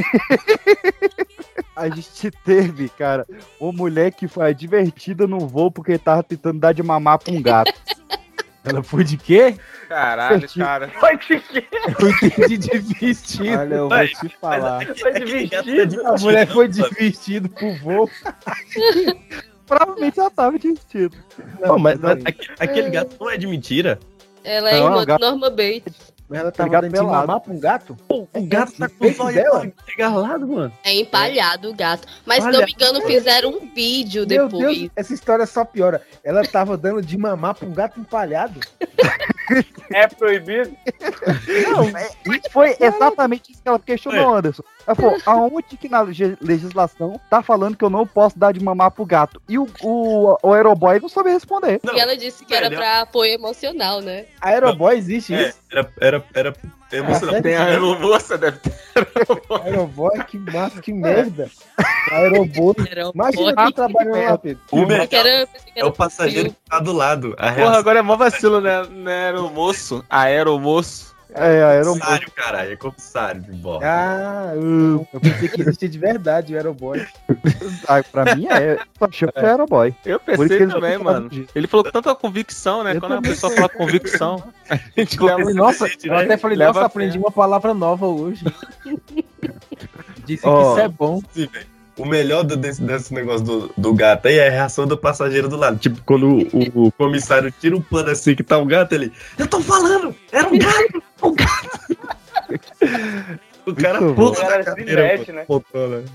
[1.75, 3.25] A gente teve, cara,
[3.59, 7.41] uma mulher que foi divertida no voo porque tava tentando dar de mamar pra um
[7.41, 7.73] gato.
[8.63, 9.55] Ela foi de quê?
[9.87, 10.89] Caralho, cara.
[10.99, 11.65] Foi de quê?
[11.99, 13.57] Eu entendi de vestido.
[13.57, 14.85] Olha, eu vou te falar.
[14.97, 16.07] Foi de vestido.
[16.07, 18.09] A mulher foi de vestido pro voo.
[19.65, 21.15] Provavelmente ela tava de vestido.
[21.59, 23.99] Não, mas, mas aque- aquele gato não é de mentira.
[24.43, 26.08] Ela é Não, irmã gato- do Norma Bates.
[26.29, 27.97] Mas ela tava dando de mamar pra um gato?
[28.07, 29.71] O gato tá com o dela?
[29.87, 30.71] regalado, mano.
[30.83, 32.07] É empalhado o gato.
[32.23, 34.77] Mas, se não me engano, fizeram um vídeo Meu depois.
[34.77, 36.03] Deus, essa história só piora.
[36.23, 38.59] Ela tava dando de mamar pra um gato empalhado.
[39.91, 40.71] É proibido?
[41.71, 42.11] Não, é-
[42.51, 44.61] foi exatamente isso que ela questionou, Anderson.
[44.89, 48.89] Ela falou, aonde que na legislação tá falando que eu não posso dar de mamar
[48.89, 49.39] pro gato?
[49.47, 51.79] E o, o, o Aeroboy não soube responder.
[51.93, 52.81] e ela disse que era velho.
[52.81, 54.25] pra apoio emocional, né?
[54.41, 55.59] Aeroboy existe É, isso?
[55.71, 56.55] era, era, era
[56.91, 57.43] emocionante.
[57.43, 58.73] Tem a aeromoça, deve ter.
[59.63, 61.49] Aeroboy, que massa, que merda.
[62.11, 62.73] Aeroboy.
[62.89, 64.61] Era Imagina quem trabalhando lá, Pedro.
[64.71, 67.33] O era- que é era o passageiro que tá do lado.
[67.37, 68.83] A Porra, reação agora é mó vacilo, né?
[68.89, 70.03] Não é aeromoço?
[70.09, 71.08] Aeromoço.
[71.33, 71.99] É, é Aeroboy.
[71.99, 72.71] comissário, caralho.
[72.71, 73.81] É comissário de bola.
[73.83, 77.05] Ah, eu, eu pensei que existia de verdade o Aeroboy.
[77.87, 78.77] Ah, pra mim é.
[78.97, 79.93] Só achou que era Aeroboy.
[80.05, 81.29] Eu pensei também, mano.
[81.29, 81.49] disso.
[81.53, 82.95] Ele falou com tanta convicção, né?
[82.95, 85.53] Eu Quando a pessoa fala convicção, a gente Eu falei, leva.
[85.53, 88.43] nossa, eu até falei, Leva nossa, aprendi uma palavra nova hoje.
[90.25, 90.55] Disse Ó.
[90.63, 91.21] que isso é bom.
[91.31, 91.67] Sim, velho.
[91.99, 95.47] O melhor do- desse, desse negócio do, do gato aí é a reação do passageiro
[95.49, 95.77] do lado.
[95.77, 99.11] Tipo, quando o, o comissário tira um pano assim que tá um gato, ele.
[99.37, 100.15] Eu tô falando!
[100.31, 101.03] Era um gato!
[101.21, 101.97] Um gato!
[103.65, 105.45] O cara pula da O cadeira, né?
[105.47, 105.61] O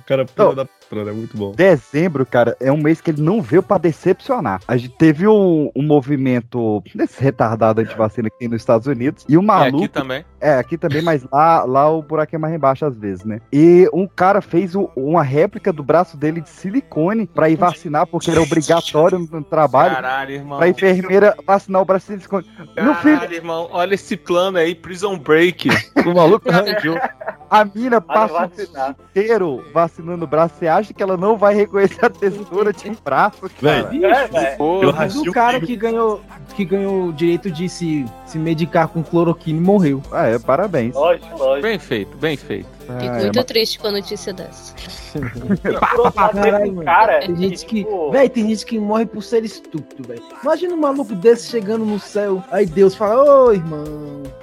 [0.09, 1.53] cara pula da é muito bom.
[1.53, 4.61] Dezembro, cara, é um mês que ele não veio pra decepcionar.
[4.69, 9.25] A gente teve um, um movimento desse retardado anti-vacina que tem nos Estados Unidos.
[9.29, 9.79] E o E maluco.
[9.79, 10.25] aqui também.
[10.41, 13.41] É, aqui também, mas lá, lá o buraco é mais embaixo às vezes, né?
[13.53, 18.07] E um cara fez o- uma réplica do braço dele de silicone pra ir vacinar,
[18.07, 19.95] porque era obrigatório no, trabalho.
[19.95, 20.59] Caralho, irmão.
[20.59, 22.47] Pra enfermeira vacinar o braço de silicone.
[22.77, 23.69] Meu filho, Caralho, irmão.
[23.73, 25.69] Olha esse plano aí, Prison Break.
[26.05, 26.99] O maluco arranjou.
[27.51, 30.57] a mina Para passa o dia inteiro vacinando o braço.
[30.59, 33.85] Você acha que ela não vai reconhecer a textura de um braço, cara?
[33.85, 34.57] Véi, É, velho.
[34.57, 35.07] Porra.
[35.17, 36.21] o cara que ganhou,
[36.55, 40.03] que ganhou o direito de se, se medicar com cloroquina morreu.
[40.13, 40.95] Ah, é, parabéns.
[40.95, 41.63] Lógico, lógico.
[41.63, 42.74] Bem feito, bem feito.
[42.85, 44.75] Fico Ah, é, muito triste com a notícia dessa.
[45.15, 47.85] Por outro lado, teve Caralho, cara Tem gente que.
[47.85, 50.23] tipo, Véi, tem gente que morre por ser estúpido, velho.
[50.43, 52.43] Imagina um maluco desse chegando no céu.
[52.51, 53.85] Aí Deus fala, ô irmão,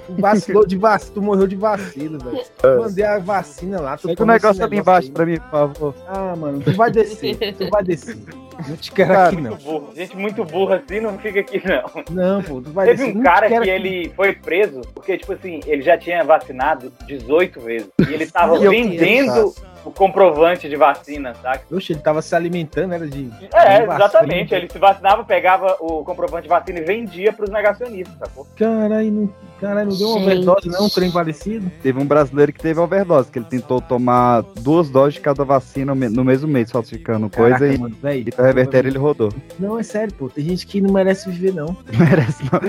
[0.06, 2.40] tu vacilou de vacina, tu morreu de vacilo, velho.
[2.80, 3.96] Mandei a vacina lá.
[3.96, 5.12] Tu Pega o negócio ali embaixo aí.
[5.14, 5.94] pra mim, por favor.
[6.08, 8.16] Ah, mano, tu vai descer, tu vai descer.
[8.68, 9.50] Não te quero Cara, aqui, não.
[9.50, 9.88] muito burro.
[9.94, 12.04] Gente muito burra assim não fica aqui, não.
[12.10, 13.70] Não, pô, tu vai Teve um cara que aqui.
[13.70, 17.88] ele foi preso porque, tipo assim, ele já tinha vacinado 18 vezes.
[18.08, 21.64] E ele tava vendendo o comprovante de vacina, saca?
[21.74, 23.30] Oxe, ele tava se alimentando, era de.
[23.52, 24.54] É, de exatamente.
[24.54, 28.46] Ele se vacinava, pegava o comprovante de vacina e vendia pros negacionistas, sacou?
[28.56, 29.30] Caralho, não,
[29.62, 30.84] caralho, não deu uma overdose, não?
[30.86, 31.70] Um trem parecido?
[31.82, 35.94] Teve um brasileiro que teve overdose, que ele tentou tomar duas doses de cada vacina
[35.94, 38.24] no me- no mesmo mês, falsificando coisa Caraca, e, mano, véi.
[38.26, 39.32] e pra reverter ele rodou.
[39.58, 40.28] Não, é sério, pô.
[40.28, 41.66] Tem gente que não merece viver, não.
[41.92, 42.60] Não merece, não.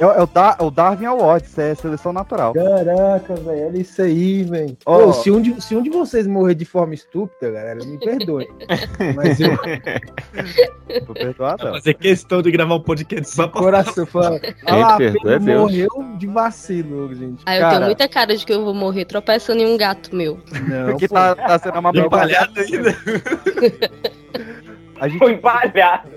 [0.00, 2.52] É, o- é o Dar- é o Darwin Awards, isso é seleção natural.
[2.52, 4.76] Caraca, velho, olha isso aí, velho.
[4.84, 8.46] Ô, se, um de, se um de vocês morrer de forma estúpida, galera, me perdoe.
[9.16, 9.56] Mas eu,
[11.06, 11.62] Tô perdoado.
[11.62, 14.38] Fazer questão de gravar um podcast só pra coração, fala.
[14.40, 15.60] Quem Ah lá, perdoa é Pedro Deus.
[15.60, 17.42] morreu, de vacilo, gente.
[17.46, 20.40] Aí eu tenho muita cara de que eu vou morrer tropeçando em um gato meu.
[20.68, 21.14] Não, Porque pô.
[21.14, 22.96] tá, tá sendo uma Empalhado ainda.
[25.00, 26.08] A gente, Foi empalhado.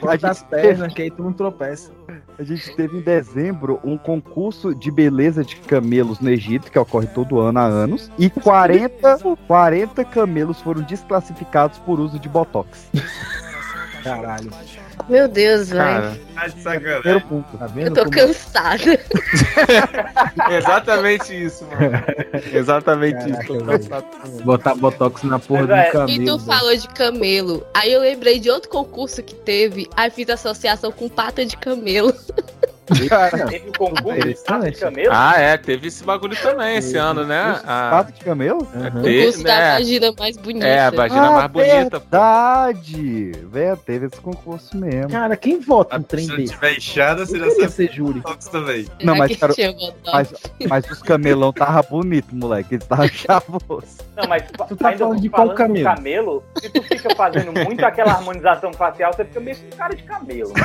[0.00, 1.92] Bota as pernas, que aí tu não tropeça.
[2.38, 7.06] a gente teve em dezembro um concurso de beleza de camelos no Egito, que ocorre
[7.06, 12.90] todo ano há anos, e 40, 40 camelos foram desclassificados por uso de botox.
[14.02, 14.50] Caralho.
[15.08, 16.18] Meu Deus, velho.
[16.34, 17.20] Tá de sacanagem.
[17.28, 17.58] Ponto.
[17.58, 17.94] Tá Eu vendo?
[17.94, 19.00] tô como- cansada.
[20.50, 22.02] exatamente isso, mano.
[22.52, 23.46] Exatamente Caraca, isso.
[23.46, 24.04] tô cansado.
[24.44, 26.22] Botar botox na porra do é, camelo.
[26.22, 27.66] E tu falou de camelo.
[27.74, 29.88] Aí eu lembrei de outro concurso que teve.
[29.96, 32.12] Aí fiz associação com pata de camelo.
[33.08, 34.44] Cara, Teve o concurso de Interessante.
[34.46, 35.10] pata de camelo.
[35.14, 37.60] Ah, é, teve esse bagulho também esse ano, né?
[37.64, 38.66] A, pata de camelo?
[38.74, 39.02] Aham.
[39.02, 39.72] Te- Concurso da né?
[39.78, 40.66] vagina mais bonita.
[40.66, 42.00] É, a vagina mais bonita.
[42.00, 42.06] pô.
[42.10, 43.32] Verdade!
[43.50, 45.10] Véi, teve esse concurso mesmo.
[45.10, 46.52] Cara, quem vota um trem desse?
[46.54, 48.22] tiver inchada, você já sabe ser júri.
[48.50, 48.86] também.
[49.02, 49.54] Não, mas, cara?
[50.12, 50.32] Mas,
[50.68, 52.74] mas os camelão tava bonito, moleque.
[52.74, 53.96] Eles estavam chavosos.
[54.16, 55.84] Não, mas Tu tá ainda falando de qual falando do camelo?
[55.96, 60.02] camelo, se tu fica fazendo muito aquela harmonização facial, você fica meio com cara de
[60.04, 60.52] camelo.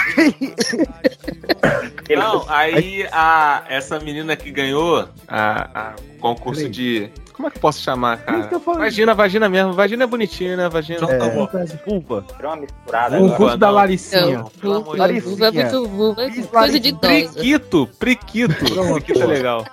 [2.10, 6.72] Não, aí a, essa menina que ganhou a, a concurso Peraí.
[6.72, 7.10] de.
[7.34, 8.50] Como é que eu posso chamar, cara?
[8.60, 9.72] Vagina, vagina mesmo.
[9.74, 10.68] Vagina é bonitinha, né?
[10.70, 11.10] Vagina.
[11.10, 11.30] É.
[11.30, 11.48] bom.
[11.88, 12.26] Vulva.
[12.44, 13.38] Uma misturada O agora.
[13.38, 13.74] curso da não.
[13.76, 14.46] Laricinha.
[14.62, 16.22] Vulva, é muito vulva.
[16.52, 17.08] Coisa de idosa.
[17.08, 18.56] Priquito, Priquito.
[18.94, 19.66] Priquito é legal.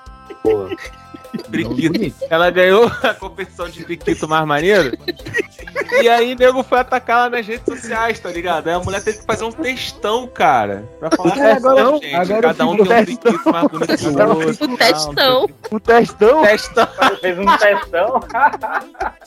[0.44, 0.68] Não,
[1.44, 2.14] Priquito.
[2.30, 4.96] Ela ganhou a competição de Priquito mais maneiro.
[6.02, 8.68] E aí, nego foi atacar ela nas redes sociais, tá ligado?
[8.68, 10.84] Aí a mulher teve que fazer um textão, cara.
[10.98, 14.06] Pra falar Cara, agora- "Não, gente, agora cada um tem um Priquito mais bonito que
[14.06, 14.64] o Ela outro.
[14.72, 15.46] O testão.
[15.70, 16.42] O testão?
[16.42, 16.88] Testão.
[17.20, 18.20] Fez um testão.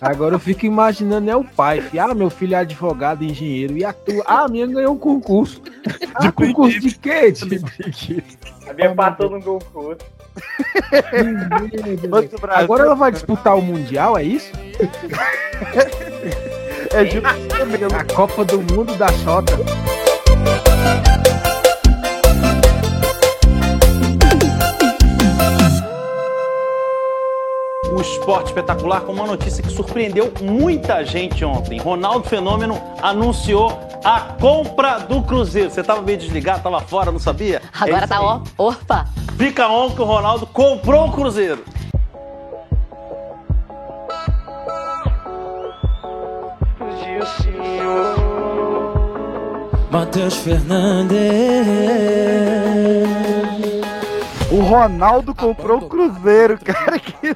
[0.01, 1.81] Agora eu fico imaginando é o pai.
[1.81, 2.03] filho.
[2.03, 3.77] Ah, meu filho é advogado, engenheiro.
[3.77, 4.23] E a tua?
[4.25, 5.61] Ah, a minha ganhou um concurso.
[6.15, 7.31] Ah, concurso de quê?
[7.31, 7.61] De
[8.69, 9.99] A minha passou no concurso.
[12.07, 12.63] Banco do Brasil.
[12.63, 14.51] Agora ela vai disputar o Mundial, é isso?
[16.91, 17.01] É.
[17.95, 19.53] A Copa do Mundo da Xota.
[27.91, 31.79] O esporte espetacular com uma notícia que surpreendeu muita gente ontem.
[31.79, 35.69] Ronaldo Fenômeno anunciou a compra do Cruzeiro.
[35.69, 37.57] Você tava meio desligado, tava fora, não sabia?
[37.57, 38.23] É Agora isso tá, aí.
[38.23, 38.41] ó.
[38.57, 39.05] Opa!
[39.39, 41.63] Fica on que o Ronaldo comprou o Cruzeiro.
[49.89, 51.17] Matheus Fernandes.
[54.51, 56.99] O Ronaldo comprou o Cruzeiro, cara.
[56.99, 57.33] Que...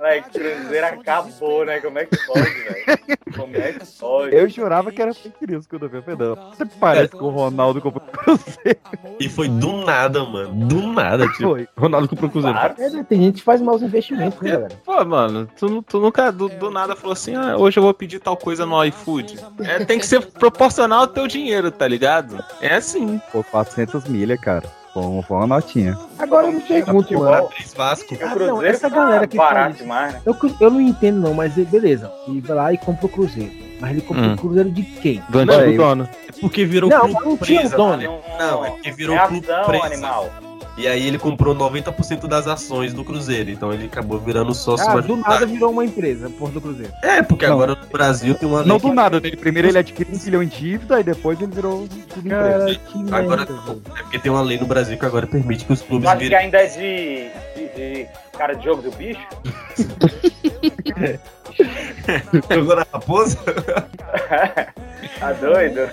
[0.00, 1.80] Véi, Cruzeiro acabou, né?
[1.80, 3.20] Como é que pode, velho?
[3.36, 4.34] Como é que pode?
[4.34, 6.02] Eu jurava que era fake news quando eu vi.
[6.02, 8.78] Falei, não, Você parece que o Ronaldo comprou o Cruzeiro.
[9.18, 10.66] E foi do nada, mano.
[10.66, 11.42] Do nada, tipo.
[11.42, 11.68] Foi.
[11.76, 12.56] Ronaldo comprou o Cruzeiro.
[12.56, 12.74] Claro.
[12.78, 14.74] É, né, tem gente que faz maus investimentos, né, galera?
[14.84, 18.18] Pô, mano, tu, tu nunca do, do nada falou assim, ah, hoje eu vou pedir
[18.18, 19.38] tal coisa no iFood.
[19.60, 22.42] É, tem que ser proporcional ao teu dinheiro, tá ligado?
[22.60, 23.20] É assim.
[23.32, 24.79] Pô, 400 milha, cara.
[24.92, 25.96] Foi uma, foi uma notinha.
[26.18, 27.48] Agora eu me pergunto, mano.
[27.48, 28.16] Três Vasco.
[28.20, 30.20] Ah, não, essa tá galera que barato faz demais, né?
[30.26, 32.12] Eu, eu não entendo, não, mas beleza.
[32.26, 33.69] E vai lá e compra o Cruzeiro.
[33.80, 34.34] Mas ele comprou Hum.
[34.34, 35.22] o Cruzeiro de quem?
[35.28, 36.08] Do antigo antigo dono.
[36.28, 37.96] É porque virou Não, clube mas não tinha presa, dono.
[37.96, 38.20] né?
[38.38, 39.86] Não, é porque virou é clube ação, presa.
[39.86, 40.30] animal.
[40.78, 43.50] E aí ele comprou 90% das ações do Cruzeiro.
[43.50, 46.90] Então ele acabou virando sócio Ah, do nada virou uma empresa, porra do Cruzeiro.
[47.02, 47.54] É, porque Não.
[47.54, 50.46] agora no Brasil tem uma Não do nada, ele, primeiro ele adquiriu um bilhão em
[50.46, 52.74] dívida e depois ele virou tudo empresa.
[52.86, 53.14] Que.
[53.14, 56.16] Agora, é porque tem uma lei no Brasil que agora permite que os clubes que
[56.18, 56.38] virem.
[56.38, 58.06] ainda é de, de, de
[58.38, 59.20] cara de jogo do bicho?
[62.50, 63.38] Jogou na raposa?
[65.18, 65.90] Tá doido?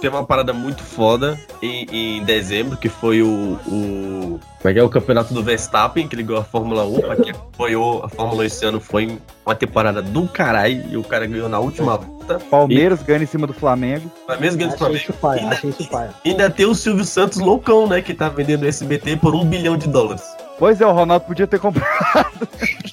[0.00, 1.86] Tem uma parada muito foda em,
[2.18, 4.40] em dezembro, que foi o, o.
[4.60, 4.82] Como é que é?
[4.82, 7.00] O campeonato do Verstappen, que ligou a Fórmula 1.
[7.00, 10.84] Pra quem acompanhou a Fórmula 1 esse ano, foi uma temporada do caralho.
[10.90, 12.38] E o cara ganhou na última volta.
[12.50, 14.10] Palmeiras ganha em cima do Flamengo.
[14.28, 15.58] Mas mesmo ganhando o Achei Flamengo.
[15.80, 18.02] paia, Ainda, ainda tem o Silvio Santos loucão, né?
[18.02, 20.22] Que tá vendendo o SBT por um bilhão de dólares.
[20.58, 21.88] Pois é, o Ronaldo podia ter comprado.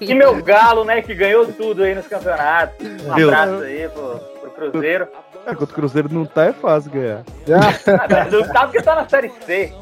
[0.00, 2.74] E meu galo, né, que ganhou tudo aí nos campeonatos.
[2.86, 3.32] Um Deus.
[3.32, 5.08] abraço aí pro, pro Cruzeiro.
[5.46, 7.22] É, quando o Cruzeiro não tá, é fácil ganhar.
[7.48, 9.72] Ah, Não tá porque tá na Série C.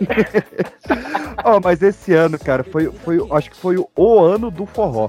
[1.44, 5.08] Ó, mas esse ano, cara, foi, foi, acho que foi o, o ano do forró.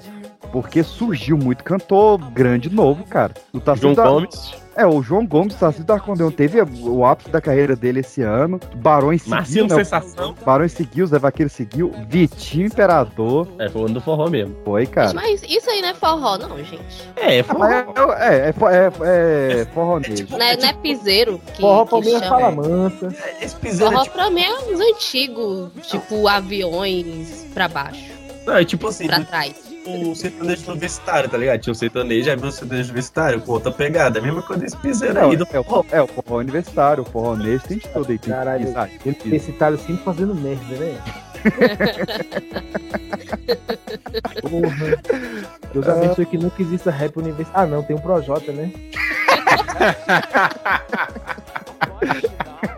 [0.52, 3.34] Porque surgiu muito cantor grande novo, cara.
[3.54, 4.54] O João da- Gomes.
[4.76, 8.62] É, o João Gomes, Tarcísio da Acordeon, teve o ápice da carreira dele esse ano.
[8.76, 9.76] Barões seguiu, Marcinho né?
[9.76, 10.34] Sensação.
[10.46, 11.92] Barões seguiu, Zé Vaqueiro seguiu.
[12.08, 13.46] Vitinho Imperador.
[13.60, 14.56] É, foi o ano do forró mesmo.
[14.64, 15.12] Foi, cara.
[15.14, 16.80] Mas isso aí não é forró, não, gente.
[17.18, 18.54] É, é Ah, mas é, é, é,
[19.04, 20.28] é, é forró mesmo.
[20.38, 22.40] Não é, não é piseiro que, Forró pra mim é chama.
[22.40, 23.08] fala mansa.
[23.42, 28.12] Esse piseiro Forró é tipo, pra mim é os antigos, tipo aviões pra baixo,
[28.46, 29.69] não, é tipo assim, pra trás.
[29.90, 31.60] Um sertanejo universitário, tá ligado?
[31.60, 34.20] Tinha um sertanejo, aí veio um sertanejo universitário com outra pegada.
[34.20, 37.04] É a mesma coisa desse piseiro Não, aí do é, o, é o forró universitário,
[37.04, 38.18] o forró nesse, tem de tudo aí.
[38.18, 38.74] Tem Caralho,
[39.50, 41.02] Itália sempre fazendo merda, né?
[44.42, 45.02] Porra.
[45.74, 47.74] Deus abençoe que nunca exista rap universitário.
[47.74, 48.72] Ah, não, tem um Projota, né?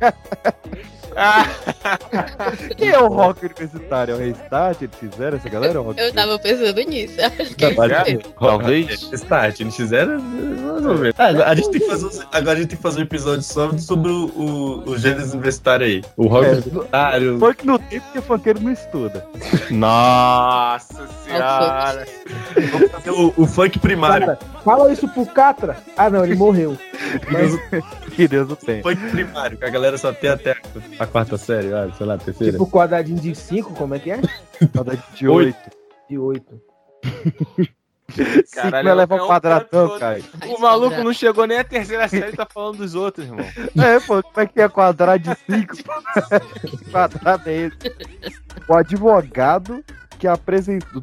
[2.77, 4.13] Quem é o rock universitário?
[4.13, 4.81] É o Restart?
[4.81, 5.73] Eles fizeram essa galera?
[5.75, 7.15] É o rock Eu tava pensando nisso.
[7.21, 7.75] Acho que
[8.39, 9.09] Talvez.
[9.13, 10.21] Start, eles fizeram.
[11.17, 13.03] Ah, agora a gente tem que fazer, um- agora a gente tem que fazer um
[13.03, 16.01] episódio só sobre o, o, o gênero universitário aí.
[16.17, 17.39] O rock É, universitário.
[17.39, 19.25] Funk no tempo porque funkeiro não estuda.
[19.69, 22.05] Nossa senhora.
[23.07, 24.27] o, o funk primário.
[24.27, 25.77] Catra, fala isso pro Catra.
[25.97, 26.77] Ah, não, ele morreu.
[27.31, 27.83] Mas,
[28.15, 28.81] que Deus o tem.
[28.81, 30.55] Funk primário, que a galera só tem até
[31.01, 32.53] a quarta série, ah, sei lá, a terceira.
[32.53, 34.21] Tipo quadradinho de 5, como é que é?
[34.71, 35.71] Saudade de oito.
[36.07, 36.61] De 8.
[38.45, 40.21] Cinco vai levar um quadradão, cara.
[40.47, 43.45] O maluco não chegou nem a terceira série e tá falando dos outros, irmão.
[43.81, 45.77] É, pô, como é que é quadrado de 5?
[46.91, 47.77] quadrado é esse?
[48.67, 49.83] O advogado
[50.21, 51.01] que apresentou.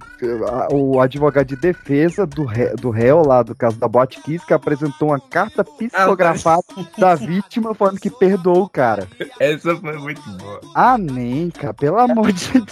[0.70, 5.08] O advogado de defesa do, ré, do réu lá do caso da Botkiss, que apresentou
[5.08, 6.62] uma carta psicografada
[6.96, 9.08] da vítima falando que perdoou o cara.
[9.40, 10.60] Essa foi muito boa.
[10.72, 12.66] Ah, nem, cara, pelo amor de Deus.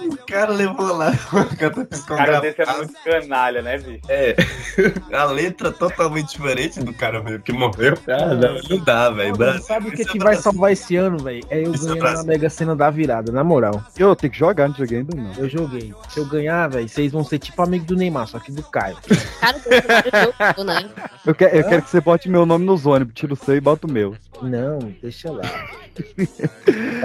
[0.00, 2.76] O cara levou lá uma carta Cara, desse era psicografada.
[2.78, 4.00] muito canalha, né, bicho?
[4.08, 4.36] É,
[5.12, 7.98] a letra totalmente diferente do cara mesmo que morreu.
[8.06, 9.34] Ah, não, não dá, velho.
[9.60, 11.44] Sabe o que, Isso é que vai salvar esse ano, velho?
[11.50, 12.22] É eu é ganhar na.
[12.22, 13.82] Mega Sena da virada, na moral.
[13.98, 15.32] Eu tenho que jogar, não joguei ainda não.
[15.34, 15.79] Eu joguei.
[16.08, 18.96] Se eu ganhar, velho, vocês vão ser tipo amigo do Neymar, só que do Caio.
[19.40, 20.88] Cara, jogou, né?
[21.26, 23.60] Eu, que- eu quero que você bote meu nome nos ônibus, tira o seu e
[23.60, 24.14] bota o meu.
[24.42, 25.42] Não, deixa lá.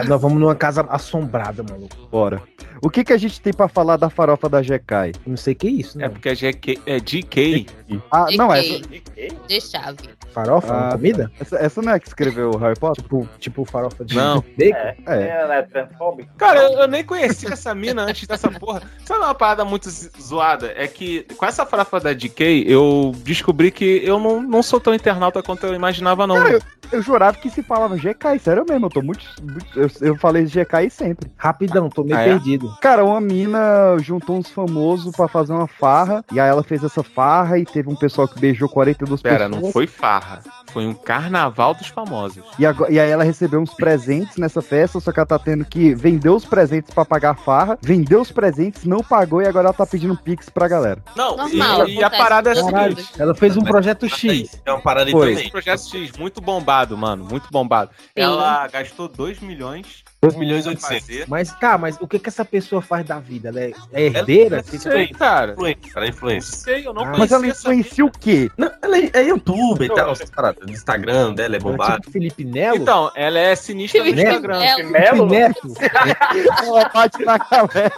[0.07, 1.95] Nós vamos numa casa assombrada, maluco.
[2.09, 2.41] Bora.
[2.81, 5.13] O que, que a gente tem pra falar da farofa da GK?
[5.25, 6.05] Não sei o que é isso, né?
[6.05, 7.65] É porque é, GK, é GK.
[8.11, 9.97] Ah, não, essa, GK, De chave.
[10.33, 10.73] Farofa?
[10.73, 11.31] Ah, comida?
[11.39, 13.01] essa, essa não é que escreveu o Harry Potter?
[13.03, 14.41] Tipo, tipo farofa de Não.
[14.57, 14.57] bacon?
[14.59, 15.17] É, É.
[15.17, 16.25] é, é.
[16.37, 18.64] Cara, eu, eu nem conhecia essa mina antes dessa porra.
[19.05, 20.73] Sabe uma parada muito zo- zoada?
[20.75, 24.93] É que com essa farofa da DK, eu descobri que eu não, não sou tão
[24.93, 26.35] internauta quanto eu imaginava, não.
[26.35, 26.61] Cara, eu,
[26.91, 29.23] eu jurava que se falava GK, sério mesmo, eu tô muito.
[29.41, 31.31] muito- eu, eu falei GK sempre.
[31.37, 32.25] Rapidão, tô meio Ah, é?
[32.25, 32.75] perdido.
[32.81, 37.03] Cara, uma mina juntou uns famosos pra fazer uma farra, e aí ela fez essa
[37.03, 39.61] farra e teve um pessoal que beijou 42 Pera, pessoas.
[39.63, 40.41] não foi farra.
[40.75, 42.43] Foi um carnaval dos famosos.
[42.59, 45.63] E, agora- e aí ela recebeu uns presentes nessa festa, só que ela tá tendo
[45.63, 49.67] que vender os presentes pra pagar a farra, vendeu os presentes, não pagou e agora
[49.69, 51.01] ela tá pedindo pix pra galera.
[51.15, 53.09] Não, Normal, e, e a parada é a seguinte.
[53.17, 54.59] Ela fez um projeto X.
[54.65, 55.29] É uma parada Foi.
[55.35, 55.49] também.
[55.49, 57.23] Projeto X, muito bombado, mano.
[57.23, 57.91] Muito bombado.
[58.13, 60.99] Ela gastou 2 milhões 2 milhões e pra 800.
[61.07, 61.25] fazer.
[61.27, 63.49] Mas, tá, mas o que que essa pessoa faz da vida?
[63.49, 64.57] Ela é, é herdeira?
[64.57, 65.53] Não Você- sei, cara.
[65.53, 66.55] Influência, ela é Não influência.
[66.57, 68.49] sei, eu não Ah, Mas ela influencia o quê?
[68.57, 70.63] Não, ela é, é youtuber e tal, essas paradas.
[70.67, 71.99] O Instagram dela é Ela é bombado.
[72.01, 72.77] tipo Felipe Nelo?
[72.77, 74.59] Então, ela é sinistra no Felipe Instagram.
[74.59, 74.91] Melo.
[74.91, 75.25] Melo?
[75.27, 75.73] Neto?
[76.65, 77.93] Ela bate na galera.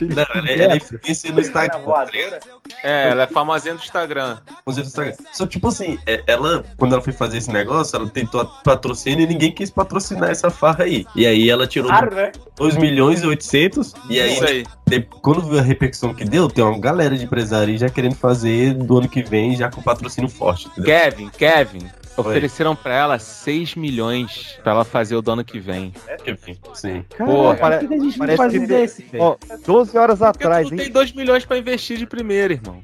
[0.00, 1.80] Não, ela é, ela é influência no Instagram.
[2.82, 4.38] É, ela é famosinha do Instagram.
[4.60, 5.14] Inclusive no Instagram.
[5.32, 9.26] Só tipo assim, é- ela, quando ela foi fazer esse negócio, ela tentou patrocínio e
[9.26, 11.06] ninguém quis patrocinar essa farra aí.
[11.14, 12.32] E aí ela tirou Claro, né?
[12.56, 13.94] 2 milhões e 800.
[14.10, 14.64] E aí, Isso aí.
[14.86, 18.74] de- quando viu a repercussão que deu, tem uma galera de empresários já querendo fazer
[18.74, 20.66] do ano que vem, já com patrocínio forte.
[20.68, 20.84] Entendeu?
[20.84, 21.78] Kevin, Kevin.
[22.20, 25.92] Ofereceram pra ela 6 milhões pra ela fazer o do ano que vem.
[26.74, 27.04] Sim.
[27.16, 29.22] Porra, pare- Por que a gente não parece faz que desse, velho?
[29.24, 29.36] Ó,
[29.66, 30.84] 12 horas Porque tu atrás, não hein?
[30.84, 32.82] tem 2 milhões pra investir de primeira, irmão.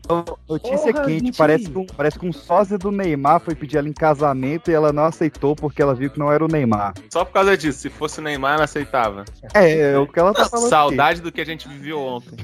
[0.49, 1.37] Notícia Porra, quente, gente.
[1.39, 4.75] parece que, um, parece que um sósia do Neymar foi pedir ela em casamento e
[4.75, 6.95] ela não aceitou porque ela viu que não era o Neymar.
[7.11, 7.79] Só por causa disso.
[7.81, 9.25] Se fosse o Neymar, ela aceitava.
[9.53, 10.65] É, é o que ela tá falando.
[10.67, 10.71] aqui.
[10.71, 12.37] Saudade do que a gente viveu ontem.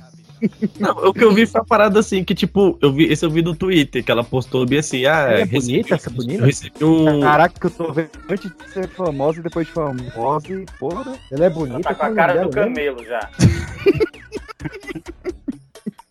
[0.79, 3.31] Não, o que eu vi foi uma parada assim, que tipo, eu vi, esse eu
[3.31, 6.43] vi do Twitter, que ela postou bem assim, ah, Ela é recebi- bonita, essa bonita?
[6.43, 7.21] eu recebi um.
[7.21, 11.19] Caraca, que eu tô vendo antes de ser famosa e depois de famosa e porra.
[11.31, 11.81] Ela é Ela bonita.
[11.81, 12.75] tá com a cara dela do mesmo.
[12.75, 13.31] camelo já.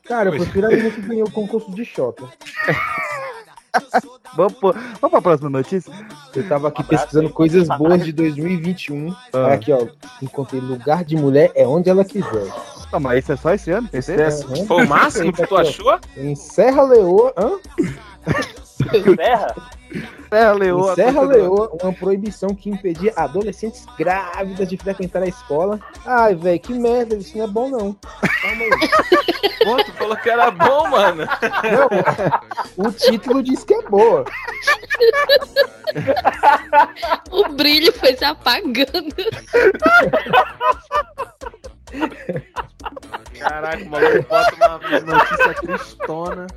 [0.05, 2.23] Cara, eu prefiro a menina que ganhou o concurso de Xota.
[4.35, 5.91] Vamos, pro- vamos pra próxima notícia?
[6.35, 7.33] Eu tava aqui abraço pesquisando aí.
[7.33, 9.13] coisas boas de 2021.
[9.33, 9.53] Ah.
[9.53, 9.87] Aqui, ó.
[10.21, 12.47] Encontrei lugar de mulher é onde ela quiser.
[12.91, 13.87] Não, mas isso é só esse ano?
[13.93, 14.65] Esse Esse é- ano?
[14.65, 15.99] Foi o máximo que tu achou?
[16.17, 17.33] Em Serra Leoa.
[17.37, 17.51] Hã?
[19.15, 19.55] Serra?
[20.29, 20.91] Serra Leoa.
[20.91, 21.21] Em Serra.
[21.21, 25.79] Leoa, uma proibição que impedia adolescentes grávidas de frequentar a escola.
[26.05, 27.93] Ai, velho, que merda, isso não é bom não.
[27.93, 28.69] Calma aí.
[29.65, 31.25] Pô, tu falou que era bom, mano.
[31.25, 34.25] Não, o título diz que é boa.
[37.31, 39.13] O brilho foi se apagando.
[43.39, 46.47] Caraca, o maluco bota uma notícia tristona.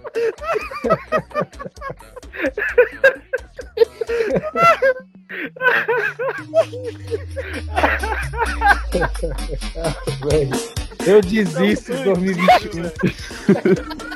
[11.06, 12.82] Eu desisto em 2021.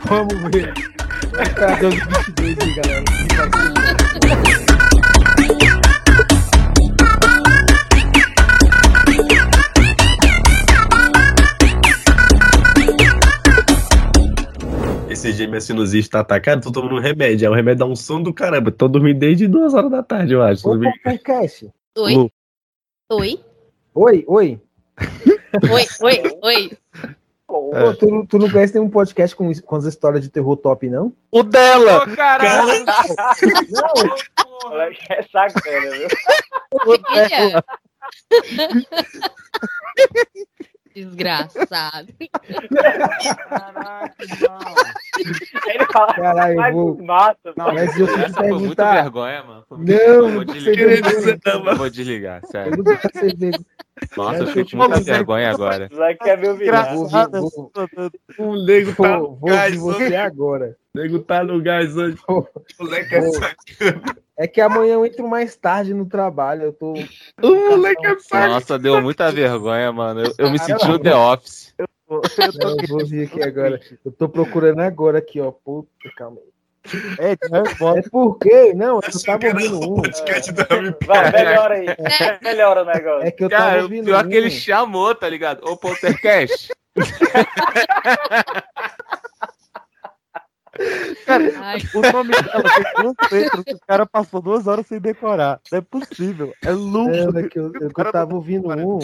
[0.04, 0.72] Vamos ver.
[1.32, 3.04] Vai ficar 2022 aí, galera.
[15.16, 17.48] Esse dia minha sinusite tá atacada, tô tomando um remédio.
[17.48, 18.70] Aí o remédio dá um sono do caramba.
[18.70, 20.62] Tô dormindo desde duas horas da tarde, eu acho.
[21.02, 21.70] Podcast.
[21.96, 22.14] Oi?
[22.14, 22.30] Lu.
[23.12, 23.40] Oi?
[23.94, 24.60] Oi, oi.
[25.72, 26.70] Oi, oi, oi.
[27.48, 30.86] Ô, tu, não- tu não conhece nenhum podcast com, com as histórias de terror top,
[30.90, 31.10] não?
[31.30, 32.02] O dela!
[32.02, 32.84] Ô, caralho!
[34.64, 36.08] Moleque, é sacana, viu?
[37.08, 37.64] Filha.
[40.96, 42.08] Desgraçado.
[45.66, 47.04] Ele fala, Caralho, "Vai eu vou.
[47.04, 49.02] mata, Não, mas eu Essa foi perguntar.
[49.02, 49.64] vergonha, mano.
[49.70, 51.02] Não, Eu vou não desligar.
[51.02, 51.38] dizer,
[51.76, 52.72] vou desligar, sério.
[52.82, 53.50] não.
[54.16, 55.88] Nossa, eu fico com muita vergonha agora.
[55.92, 56.72] Vai quer ver o vídeo.
[56.94, 60.16] Vou, vou, vou, O nego tá no gás hoje.
[60.16, 60.76] agora.
[60.94, 62.16] O nego tá no gás hoje.
[62.28, 62.44] O
[62.80, 64.16] moleque é sacana.
[64.38, 66.64] É que amanhã eu entro mais tarde no trabalho.
[66.64, 66.92] Eu tô.
[67.42, 68.48] O moleque é sacana.
[68.54, 70.20] Nossa, deu muita vergonha, mano.
[70.20, 71.74] Eu, eu me senti no The Office.
[72.08, 72.20] Não,
[72.80, 73.80] eu vou vir aqui agora.
[74.04, 75.50] Eu tô procurando agora aqui, ó.
[75.50, 76.52] Puta, calma aí.
[77.18, 80.02] É, É porque, não, eu tava ouvindo um.
[81.06, 81.86] Vai, melhora aí.
[82.42, 83.26] Melhora o negócio.
[83.26, 84.28] É que eu tava Cara, o ouvindo pior um.
[84.28, 85.66] que ele chamou, tá ligado?
[85.68, 86.72] Ô, Poltercast.
[91.24, 91.80] Cara, Ai.
[91.94, 95.60] o nome dela tem duas letras que o cara passou duas horas sem decorar.
[95.70, 96.52] Não é possível.
[96.62, 97.38] É louco.
[97.38, 98.98] É, que eu, eu, eu tava ouvindo um.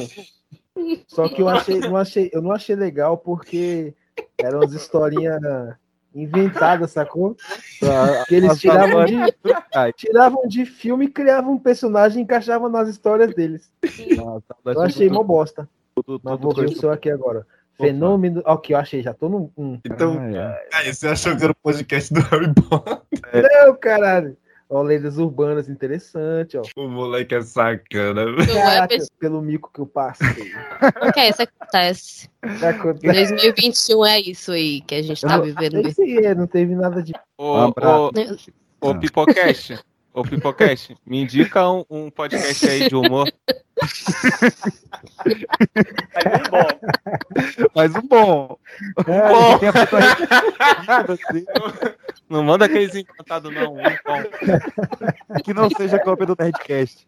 [1.07, 3.94] Só que eu achei, não achei, eu não achei legal porque
[4.39, 5.40] eram umas historinhas
[6.15, 7.36] inventadas, sacou?
[8.28, 9.16] Que eles tiravam de,
[9.97, 13.70] tiravam de filme e criavam um personagem e encaixavam nas histórias deles.
[14.65, 15.69] Eu achei mó bosta.
[16.23, 17.47] Mas vou ver o seu aqui agora.
[17.77, 18.43] Fenômeno.
[18.44, 19.53] Ó, que eu achei, já tô no.
[19.57, 19.78] Um.
[19.85, 20.19] Então,
[20.73, 22.99] aí, você achou que era o podcast do Harry Potter?
[23.66, 24.36] Não, caralho.
[24.69, 26.62] Ó, lendas urbanas, interessante, ó.
[26.77, 28.24] O moleque é sacana.
[28.47, 30.51] Caraca, pelo mico que eu passei.
[31.07, 32.31] O que é isso acontece?
[32.40, 33.35] Acontece.
[33.35, 35.94] 2021 é isso aí que a gente tá vivendo nem mesmo.
[35.94, 37.12] sei, é, não teve nada de.
[37.36, 38.11] Ô, ô,
[38.81, 39.78] ô, Pipocast.
[40.15, 43.33] Ô, Pipocast, me indica um, um podcast aí de humor.
[47.75, 48.59] Mas um bom.
[49.09, 49.55] Um É, bom.
[49.55, 50.03] que tem a pessoa
[52.29, 53.73] Não manda aqueles encantados, não.
[53.75, 55.43] Um bom.
[55.43, 57.07] Que não seja cópia do Nerdcast.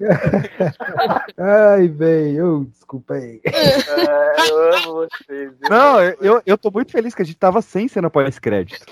[1.36, 3.40] Ai, velho, desculpa aí.
[3.44, 5.50] É, eu amo vocês.
[5.50, 5.70] viu?
[5.70, 8.84] Não, eu, eu tô muito feliz que a gente tava sem cena pós-crédito.